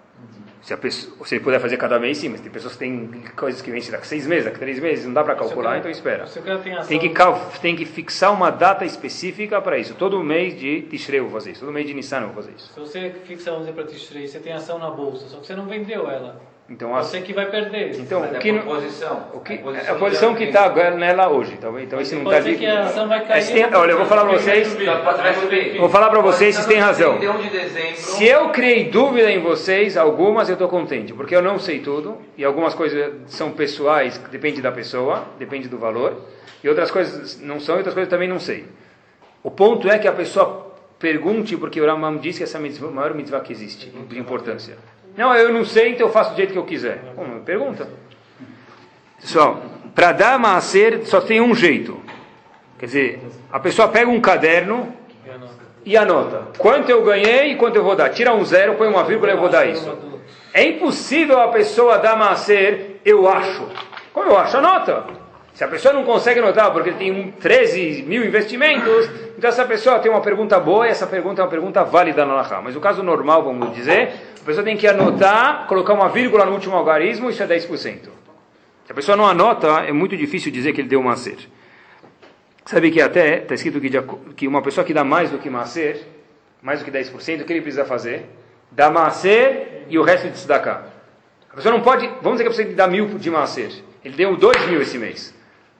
Se, 0.66 0.74
a 0.74 0.78
pessoa, 0.78 1.28
se 1.28 1.36
ele 1.36 1.44
puder 1.44 1.60
fazer 1.60 1.78
cada 1.78 2.00
mês, 2.00 2.18
sim, 2.18 2.28
mas 2.28 2.42
tem 2.42 2.52
pessoas 2.52 2.74
que 2.74 2.80
têm 2.80 3.24
coisas 3.36 3.62
que 3.62 3.70
vencem 3.70 3.92
daqui 3.92 4.08
seis 4.08 4.26
meses, 4.26 4.46
daqui 4.46 4.58
três 4.58 4.80
meses, 4.80 5.06
não 5.06 5.14
dá 5.14 5.24
para 5.24 5.36
calcular, 5.36 5.78
então 5.78 5.92
espera. 5.92 6.26
Tem 6.88 6.98
que, 6.98 7.14
tem 7.62 7.76
que 7.76 7.86
fixar 7.86 8.34
uma 8.34 8.50
data 8.50 8.84
específica 8.84 9.62
para 9.62 9.78
isso. 9.78 9.94
Todo 9.94 10.24
mês 10.24 10.58
de 10.60 10.82
Tishrei 10.82 11.20
eu 11.20 11.26
vou 11.26 11.34
fazer 11.34 11.52
isso, 11.52 11.60
todo 11.60 11.72
mês 11.72 11.86
de 11.86 11.94
Nissan 11.94 12.22
eu 12.22 12.28
vou 12.30 12.36
fazer 12.38 12.54
isso. 12.58 12.74
se 12.74 12.80
você 12.80 13.12
fixa 13.26 13.52
11 13.54 13.74
para 13.74 13.84
Tishrei, 13.84 14.28
você 14.28 14.40
tem 14.40 14.54
ação 14.54 14.80
na 14.80 14.90
bolsa, 14.90 15.28
só 15.28 15.38
que 15.38 15.46
você 15.46 15.56
não 15.56 15.68
vendeu 15.68 16.10
ela. 16.10 16.42
Então, 16.68 16.90
Você 16.94 17.22
que 17.22 17.32
vai 17.32 17.46
perder. 17.46 17.92
então 18.00 18.22
o 18.22 18.26
é 18.26 18.40
que, 18.40 18.52
não- 18.52 18.62
proposição. 18.64 19.28
o 19.36 19.40
que, 19.40 19.54
É 19.54 19.86
é 19.86 19.90
a 19.92 19.96
posição 19.96 20.34
que 20.34 20.46
está 20.46 20.66
agora 20.66 20.96
nela 20.96 21.30
hoje, 21.30 21.56
talvez, 21.62 21.88
talvez 21.88 22.08
se 22.08 22.16
não 22.16 22.24
está 22.24 22.42
ser 22.42 22.58
que 22.58 22.66
a 22.66 22.86
ação 22.86 23.08
vai 23.08 23.20
cair. 23.20 23.30
Mas 23.36 23.52
tem- 23.52 23.66
olha, 23.76 23.92
eu 23.92 23.98
vou 23.98 24.08
falar 24.08 24.24
para 24.26 24.34
vocês, 24.34 24.76
Então, 24.76 25.80
vou 25.80 25.90
falar 25.90 26.10
para 26.10 26.22
vocês, 26.22 26.56
vocês 26.56 26.66
têm 26.66 26.80
razão. 26.80 27.20
31 27.20 27.38
de 27.38 27.50
dezembro. 27.50 27.96
Se 27.98 28.26
eu 28.26 28.50
criei 28.50 28.86
dúvida 28.90 29.30
em 29.32 29.40
vocês, 29.42 29.96
algumas 29.96 30.50
eu 30.50 30.54
estou 30.54 30.68
contente, 30.68 31.14
porque 31.14 31.36
eu 31.36 31.42
não 31.44 31.60
sei 31.60 31.82
tudo, 31.82 32.18
e 32.36 32.44
algumas 32.44 32.74
coisas 32.74 33.14
são 33.28 33.52
pessoais, 33.52 34.18
depende 34.32 34.60
da 34.60 34.72
pessoa, 34.72 35.24
depende 35.38 35.68
do 35.68 35.78
valor, 35.78 36.20
e 36.64 36.68
outras 36.68 36.90
coisas 36.90 37.40
não 37.42 37.60
são, 37.60 37.76
e 37.76 37.78
outras 37.78 37.94
coisas 37.94 38.10
também 38.10 38.28
não 38.28 38.40
sei. 38.40 38.66
O 39.44 39.52
ponto 39.52 39.88
é 39.88 40.00
que 40.00 40.08
a 40.08 40.12
pessoa 40.12 40.74
pergunte, 40.98 41.56
porque 41.58 41.80
o 41.80 41.86
Ramam 41.86 42.18
disse 42.18 42.40
que 42.40 42.44
essa 42.44 42.58
é 42.58 42.60
a 42.60 42.62
mitzvah- 42.64 42.90
maior 42.90 43.14
mitzvah 43.14 43.42
que 43.42 43.52
existe, 43.54 43.90
de 44.10 44.18
importância. 44.18 44.76
Não, 45.18 45.34
eu 45.34 45.52
não 45.54 45.64
sei, 45.64 45.92
então 45.92 46.08
eu 46.08 46.14
faço 46.14 46.32
do 46.32 46.38
jeito 46.38 46.54
que 46.54 46.60
eu 46.60 46.66
quiser. 46.66 47.02
Pergunta. 47.46 47.88
Pessoal, 49.20 49.62
para 49.94 50.12
dar 50.12 50.38
maaser 50.38 51.06
só 51.06 51.22
tem 51.22 51.42
um 51.42 51.56
jeito. 51.56 52.00
Quer 52.78 52.86
dizer, 52.86 53.22
a 53.52 53.60
pessoa 53.60 53.88
pega 53.88 54.10
um 54.10 54.20
caderno 54.20 54.94
e 55.86 55.96
anota 55.96 56.48
quanto 56.58 56.90
eu 56.90 57.04
ganhei 57.04 57.52
e 57.52 57.56
quanto 57.56 57.78
eu 57.78 57.84
vou 57.84 57.96
dar. 57.96 58.10
Tira 58.10 58.34
um 58.34 58.44
zero, 58.44 58.76
põe 58.76 58.88
uma 58.88 59.04
vírgula 59.04 59.32
e 59.32 59.36
eu 59.36 59.40
vou 59.40 59.50
dar 59.50 59.66
isso. 59.66 59.98
É 60.54 60.64
impossível 60.68 61.40
a 61.42 61.48
pessoa 61.50 61.98
dar 61.98 62.16
maaser, 62.18 62.98
eu 63.06 63.28
acho. 63.30 63.68
Como 64.12 64.30
eu 64.30 64.38
acho? 64.38 64.58
Anota. 64.58 65.06
Se 65.56 65.64
a 65.64 65.70
pessoa 65.70 65.94
não 65.94 66.04
consegue 66.04 66.42
anotar 66.42 66.70
porque 66.74 66.92
tem 66.92 67.14
um 67.14 67.32
13 67.32 68.04
mil 68.04 68.26
investimentos, 68.26 69.10
então 69.38 69.50
essa 69.50 69.64
pessoa 69.64 70.00
tem 70.00 70.12
uma 70.12 70.20
pergunta 70.20 70.60
boa 70.60 70.86
e 70.86 70.90
essa 70.90 71.08
pergunta 71.08 71.42
é 71.42 71.46
uma 71.46 71.50
pergunta 71.50 71.82
válida 71.82 72.26
na 72.26 72.34
Allahá. 72.34 72.62
Mas 72.62 72.76
o 72.76 72.82
caso 72.82 73.02
normal, 73.02 73.42
vamos 73.42 73.74
dizer, 73.74 74.14
a 74.42 74.46
pessoa 74.46 74.66
tem 74.66 74.76
que 74.76 74.86
anotar, 74.86 75.66
colocar 75.66 75.94
uma 75.94 76.10
vírgula 76.10 76.46
no 76.46 76.52
último 76.52 76.76
algarismo, 76.76 77.30
isso 77.30 77.42
é 77.42 77.48
10%. 77.48 77.70
Se 77.70 78.92
a 78.92 78.94
pessoa 78.94 79.16
não 79.16 79.26
anota, 79.26 79.68
é 79.88 79.94
muito 79.94 80.18
difícil 80.18 80.52
dizer 80.52 80.74
que 80.74 80.82
ele 80.82 80.90
deu 80.90 81.02
maaser. 81.02 81.38
Sabe 82.66 82.92
que 82.92 83.00
até 83.00 83.38
está 83.38 83.56
escrito 83.56 83.80
que, 83.80 83.90
de 83.90 84.02
que 84.36 84.50
uma 84.50 84.62
pessoa 84.62 84.84
que 84.84 84.94
dá 84.94 85.06
mais 85.06 85.30
do 85.30 85.38
que 85.38 85.50
maaser, 85.50 86.02
mais 86.62 86.80
do 86.80 86.86
que 86.86 86.92
10%, 86.92 87.44
o 87.44 87.46
que 87.46 87.54
ele 87.54 87.62
precisa 87.62 87.86
fazer? 87.86 88.26
Dá 88.70 88.90
maaser 88.90 89.86
e 89.88 89.98
o 89.98 90.04
resto 90.04 90.28
de 90.28 90.34
tzedakah. 90.34 90.84
A 91.50 91.56
pessoa 91.56 91.74
não 91.74 91.82
pode, 91.82 92.06
vamos 92.22 92.34
dizer 92.34 92.44
que 92.44 92.50
a 92.50 92.52
pessoa 92.52 92.76
dá 92.76 92.88
mil 92.88 93.08
de 93.08 93.32
maaser. 93.32 93.72
Ele 94.04 94.16
deu 94.16 94.36
dois 94.36 94.68
mil 94.68 94.82
esse 94.82 94.98
mês. 94.98 95.35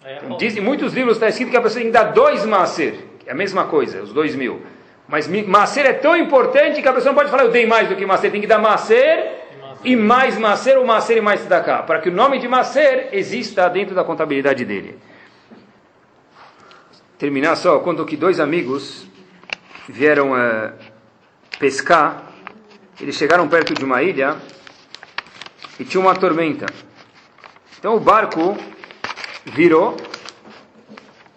É, 0.06 0.20
Então, 0.24 0.38
diz, 0.38 0.56
em 0.56 0.62
muitos 0.62 0.94
livros 0.94 1.16
está 1.18 1.28
escrito 1.28 1.50
que 1.50 1.58
a 1.58 1.62
pessoa 1.62 1.82
tem 1.82 1.92
que 1.92 1.98
dar 1.98 2.12
dois 2.12 2.46
maaser. 2.46 2.94
É 3.26 3.32
a 3.32 3.36
mesma 3.36 3.66
coisa, 3.66 4.04
os 4.04 4.14
dois 4.14 4.36
mil. 4.36 4.62
Mas 5.08 5.28
maaser 5.28 5.86
é 5.88 5.94
tão 5.94 6.16
importante 6.16 6.80
que 6.80 6.88
a 6.88 6.94
pessoa 6.94 7.12
não 7.12 7.16
pode 7.16 7.32
falar 7.32 7.44
eu 7.44 7.52
dei 7.52 7.66
mais 7.66 7.90
do 7.90 7.96
que 7.96 8.06
maaser. 8.06 8.32
Tem 8.32 8.40
que 8.40 8.46
dar 8.46 8.60
maaser 8.60 9.46
e 9.84 9.96
mais 9.96 10.38
maaser 10.38 10.78
ou 10.78 10.86
maaser 10.86 11.18
e 11.18 11.22
mais 11.22 11.42
tzedakah. 11.42 11.84
Para 11.84 12.00
que 12.02 12.10
o 12.10 12.12
nome 12.12 12.38
de 12.38 12.48
maaser 12.48 13.10
exista 13.14 13.68
dentro 13.68 13.96
da 13.96 14.04
contabilidade 14.04 14.64
dele. 14.64 15.00
Terminar 17.18 17.56
só, 17.56 17.80
quando 17.80 18.06
que 18.06 18.16
dois 18.16 18.40
amigos 18.40 19.08
vieram 19.90 20.38
eh, 20.38 20.74
pescar, 21.58 22.32
eles 23.02 23.16
chegaram 23.16 23.48
perto 23.48 23.74
de 23.74 23.84
uma 23.84 24.04
ilha 24.04 24.36
e 25.80 25.84
tinha 25.84 26.02
uma 26.02 26.14
tormenta. 26.14 26.66
Então 27.80 27.96
o 27.96 28.00
barco 28.00 28.56
virou, 29.46 29.96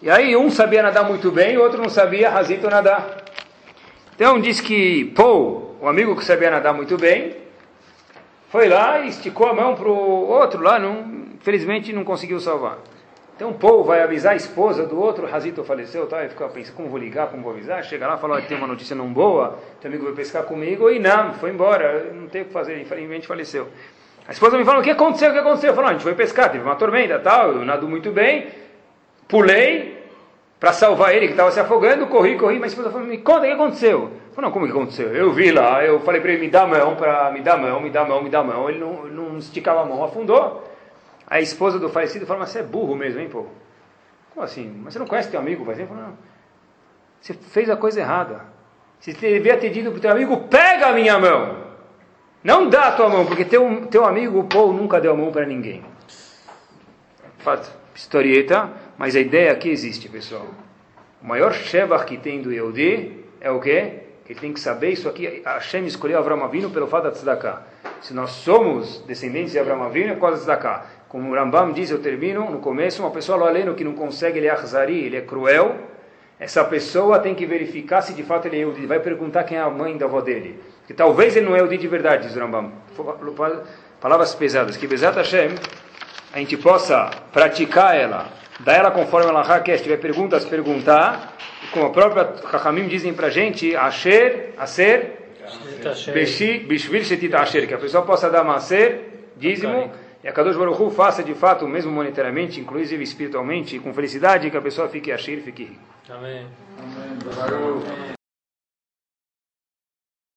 e 0.01 0.09
aí 0.09 0.35
um 0.35 0.49
sabia 0.49 0.81
nadar 0.81 1.03
muito 1.03 1.31
bem, 1.31 1.57
o 1.57 1.61
outro 1.61 1.81
não 1.81 1.89
sabia 1.89 2.29
razito 2.29 2.69
nadar. 2.69 3.23
Então 4.15 4.39
diz 4.39 4.59
que 4.59 5.05
Paul, 5.15 5.75
o 5.81 5.87
amigo 5.87 6.15
que 6.15 6.25
sabia 6.25 6.49
nadar 6.49 6.73
muito 6.73 6.97
bem, 6.97 7.37
foi 8.49 8.67
lá 8.67 8.99
e 9.01 9.09
esticou 9.09 9.47
a 9.47 9.53
mão 9.53 9.75
para 9.75 9.87
o 9.87 10.27
outro 10.27 10.61
lá, 10.61 10.79
não, 10.79 11.05
infelizmente 11.35 11.93
não 11.93 12.03
conseguiu 12.03 12.39
salvar. 12.39 12.79
Então 13.35 13.53
Paul 13.53 13.83
vai 13.83 14.01
avisar 14.01 14.33
a 14.33 14.35
esposa 14.35 14.85
do 14.85 14.99
outro, 14.99 15.25
Razito 15.25 15.63
faleceu, 15.63 16.07
tá? 16.07 16.25
e 16.25 16.29
fica 16.29 16.49
pensando, 16.49 16.75
como 16.75 16.89
vou 16.89 16.99
ligar, 16.99 17.27
como 17.27 17.43
vou 17.43 17.53
avisar? 17.53 17.83
Chega 17.85 18.07
lá 18.07 18.17
fala, 18.17 18.35
"Olha, 18.35 18.45
tem 18.45 18.57
uma 18.57 18.67
notícia 18.67 18.95
não 18.95 19.13
boa, 19.13 19.59
teu 19.79 19.89
amigo 19.89 20.03
veio 20.03 20.15
pescar 20.15 20.43
comigo, 20.43 20.89
e 20.89 20.99
não, 20.99 21.33
foi 21.35 21.51
embora, 21.51 22.11
não 22.13 22.27
tem 22.27 22.41
o 22.41 22.45
que 22.45 22.51
fazer, 22.51 22.81
infelizmente 22.81 23.27
faleceu. 23.27 23.69
A 24.29 24.31
esposa 24.31 24.59
me 24.59 24.63
fala, 24.63 24.79
o 24.79 24.83
que 24.83 24.91
aconteceu, 24.91 25.31
o 25.31 25.33
que 25.33 25.39
aconteceu? 25.39 25.71
Eu 25.71 25.75
falo, 25.75 25.87
"Ah, 25.87 25.89
a 25.89 25.93
gente 25.93 26.03
foi 26.03 26.13
pescar, 26.13 26.51
teve 26.51 26.63
uma 26.63 26.75
tormenta, 26.75 27.17
tal, 27.17 27.51
eu 27.51 27.65
nado 27.65 27.87
muito 27.87 28.11
bem, 28.11 28.47
pulei 29.27 30.07
para 30.59 30.71
salvar 30.71 31.15
ele 31.15 31.25
que 31.25 31.33
estava 31.33 31.49
se 31.49 31.59
afogando, 31.59 32.05
corri, 32.05 32.37
corri, 32.37 32.59
mas 32.59 32.65
a 32.65 32.67
esposa 32.67 32.91
falou, 32.91 33.07
me 33.07 33.17
conta 33.17 33.39
o 33.39 33.45
que 33.45 33.51
aconteceu. 33.53 34.01
Eu 34.01 34.33
falei, 34.35 34.47
não, 34.47 34.51
como 34.51 34.67
que 34.67 34.71
aconteceu? 34.71 35.15
Eu 35.15 35.31
vi 35.33 35.51
lá, 35.51 35.83
eu 35.83 35.99
falei 36.01 36.21
para 36.21 36.31
ele, 36.31 36.41
me 36.41 36.47
dá 36.47 36.61
a 36.61 36.67
mão, 36.67 36.95
para 36.95 37.31
me 37.31 37.41
dar 37.41 37.55
a 37.55 37.57
mão, 37.57 37.81
me 37.81 37.89
dá 37.89 38.01
a 38.01 38.05
mão, 38.05 38.21
me 38.21 38.29
dá 38.29 38.39
a 38.41 38.43
mão, 38.43 38.69
ele 38.69 38.77
não, 38.77 39.05
não 39.05 39.37
esticava 39.39 39.81
a 39.81 39.85
mão, 39.85 40.03
afundou. 40.03 40.63
A 41.25 41.41
esposa 41.41 41.79
do 41.79 41.89
falecido 41.89 42.27
falou, 42.27 42.41
mas 42.41 42.51
você 42.51 42.59
é 42.59 42.63
burro 42.63 42.95
mesmo, 42.95 43.19
hein, 43.19 43.29
pô? 43.29 43.47
Como 44.31 44.45
assim? 44.45 44.71
Mas 44.83 44.93
você 44.93 44.99
não 44.99 45.07
conhece 45.07 45.31
teu 45.31 45.39
amigo, 45.39 45.65
vai 45.65 45.73
ser? 45.73 45.87
Não. 45.89 46.13
Você 47.19 47.33
fez 47.33 47.67
a 47.67 47.75
coisa 47.75 47.99
errada. 47.99 48.41
Você 48.99 49.11
devia 49.11 49.57
ter 49.57 49.71
dito 49.71 49.89
para 49.89 49.97
o 49.97 50.01
teu 50.01 50.11
amigo, 50.11 50.37
pega 50.49 50.89
a 50.89 50.91
minha 50.91 51.17
mão. 51.17 51.68
Não 52.43 52.69
dá 52.69 52.87
a 52.87 52.91
tua 52.93 53.09
mão, 53.09 53.25
porque 53.25 53.43
teu, 53.43 53.87
teu 53.87 54.05
amigo 54.05 54.45
Paul 54.45 54.71
nunca 54.73 55.01
deu 55.01 55.11
a 55.11 55.15
mão 55.15 55.31
para 55.31 55.45
ninguém. 55.45 55.83
Fato, 57.39 57.69
historieta. 57.93 58.69
Mas 58.97 59.15
a 59.15 59.19
ideia 59.19 59.51
aqui 59.51 59.69
existe, 59.69 60.09
pessoal. 60.09 60.45
O 61.21 61.27
maior 61.27 61.53
Shevach 61.53 62.05
que 62.05 62.17
tem 62.17 62.41
do 62.41 62.51
Yehudi 62.51 63.23
é 63.39 63.49
o 63.49 63.59
quê? 63.59 64.03
Que 64.25 64.33
ele 64.33 64.39
tem 64.39 64.53
que 64.53 64.59
saber 64.59 64.91
isso 64.91 65.07
aqui. 65.07 65.41
Hashem 65.45 65.85
escolheu 65.85 66.17
Avram 66.17 66.43
Avinu 66.43 66.69
pelo 66.69 66.87
fato 66.87 67.05
da 67.05 67.11
tzedakah. 67.11 67.61
Se 68.01 68.13
nós 68.13 68.31
somos 68.31 68.99
descendentes 69.07 69.53
de 69.53 69.59
Avram 69.59 69.83
Avinu, 69.83 70.11
é 70.11 70.13
por 70.15 70.21
causa 70.21 70.35
da 70.35 70.55
tzedakah. 70.57 70.85
Como 71.07 71.31
o 71.31 71.33
Rambam 71.33 71.71
diz, 71.71 71.89
eu 71.89 71.99
termino 71.99 72.49
no 72.49 72.59
começo, 72.59 73.01
uma 73.01 73.09
pessoa 73.09 73.47
aleno 73.47 73.73
que 73.73 73.83
não 73.83 73.93
consegue, 73.93 74.37
ele 74.37 74.47
é 74.47 74.51
achzari, 74.51 75.05
ele 75.05 75.17
é 75.17 75.21
cruel, 75.21 75.75
essa 76.39 76.63
pessoa 76.63 77.19
tem 77.19 77.33
que 77.33 77.45
verificar 77.45 78.01
se 78.01 78.13
de 78.13 78.23
fato 78.23 78.47
ele 78.47 78.57
é 78.57 78.59
Yehudi. 78.59 78.85
Vai 78.85 78.99
perguntar 78.99 79.43
quem 79.45 79.57
é 79.57 79.61
a 79.61 79.69
mãe 79.69 79.97
da 79.97 80.05
avó 80.05 80.21
dele. 80.21 80.59
Porque 80.89 80.97
talvez 80.97 81.37
ele 81.37 81.45
não 81.45 81.55
é 81.55 81.59
Yehudi 81.59 81.77
de 81.77 81.87
verdade, 81.87 82.25
diz 82.25 82.35
o 82.35 82.39
Rambam. 82.39 82.71
Palavras 84.01 84.33
pesadas. 84.33 84.75
Que 84.75 84.87
Bezat 84.87 85.15
Hashem, 85.15 85.53
a 86.33 86.39
gente 86.39 86.57
possa 86.57 87.11
praticar 87.31 87.95
ela, 87.95 88.25
dar 88.59 88.73
ela 88.73 88.89
conforme 88.89 89.29
ela 89.29 89.59
quer. 89.59 89.77
Se 89.77 89.83
tiver 89.83 89.97
perguntas, 89.97 90.45
perguntar. 90.45 91.37
E 91.63 91.67
como 91.67 91.85
a 91.85 91.89
própria 91.91 92.33
Chachamim 92.49 92.87
dizem 92.87 93.13
pra 93.13 93.29
gente, 93.29 93.75
Asher, 93.75 94.55
Aser, 94.57 95.29
Beshi, 96.11 96.57
Bishvil 96.57 97.03
Shetit 97.03 97.35
Asher. 97.35 97.67
Que 97.67 97.75
a 97.75 97.77
pessoa 97.77 98.03
possa 98.03 98.27
dar 98.27 98.43
Maser, 98.43 99.29
dízimo. 99.37 99.91
E 100.23 100.27
a 100.27 100.31
Kadosh 100.31 100.57
Baruch 100.57 100.81
Hu 100.81 100.89
faça 100.89 101.23
de 101.23 101.35
fato, 101.35 101.67
mesmo 101.67 101.91
monetariamente, 101.91 102.59
inclusive 102.59 103.03
espiritualmente, 103.03 103.77
com 103.77 103.93
felicidade, 103.93 104.49
que 104.49 104.57
a 104.57 104.61
pessoa 104.61 104.89
fique 104.89 105.11
Asher, 105.11 105.39
fique 105.43 105.65
rico. 105.65 105.81
Amém. 106.09 106.47
Amém. 106.79 108.13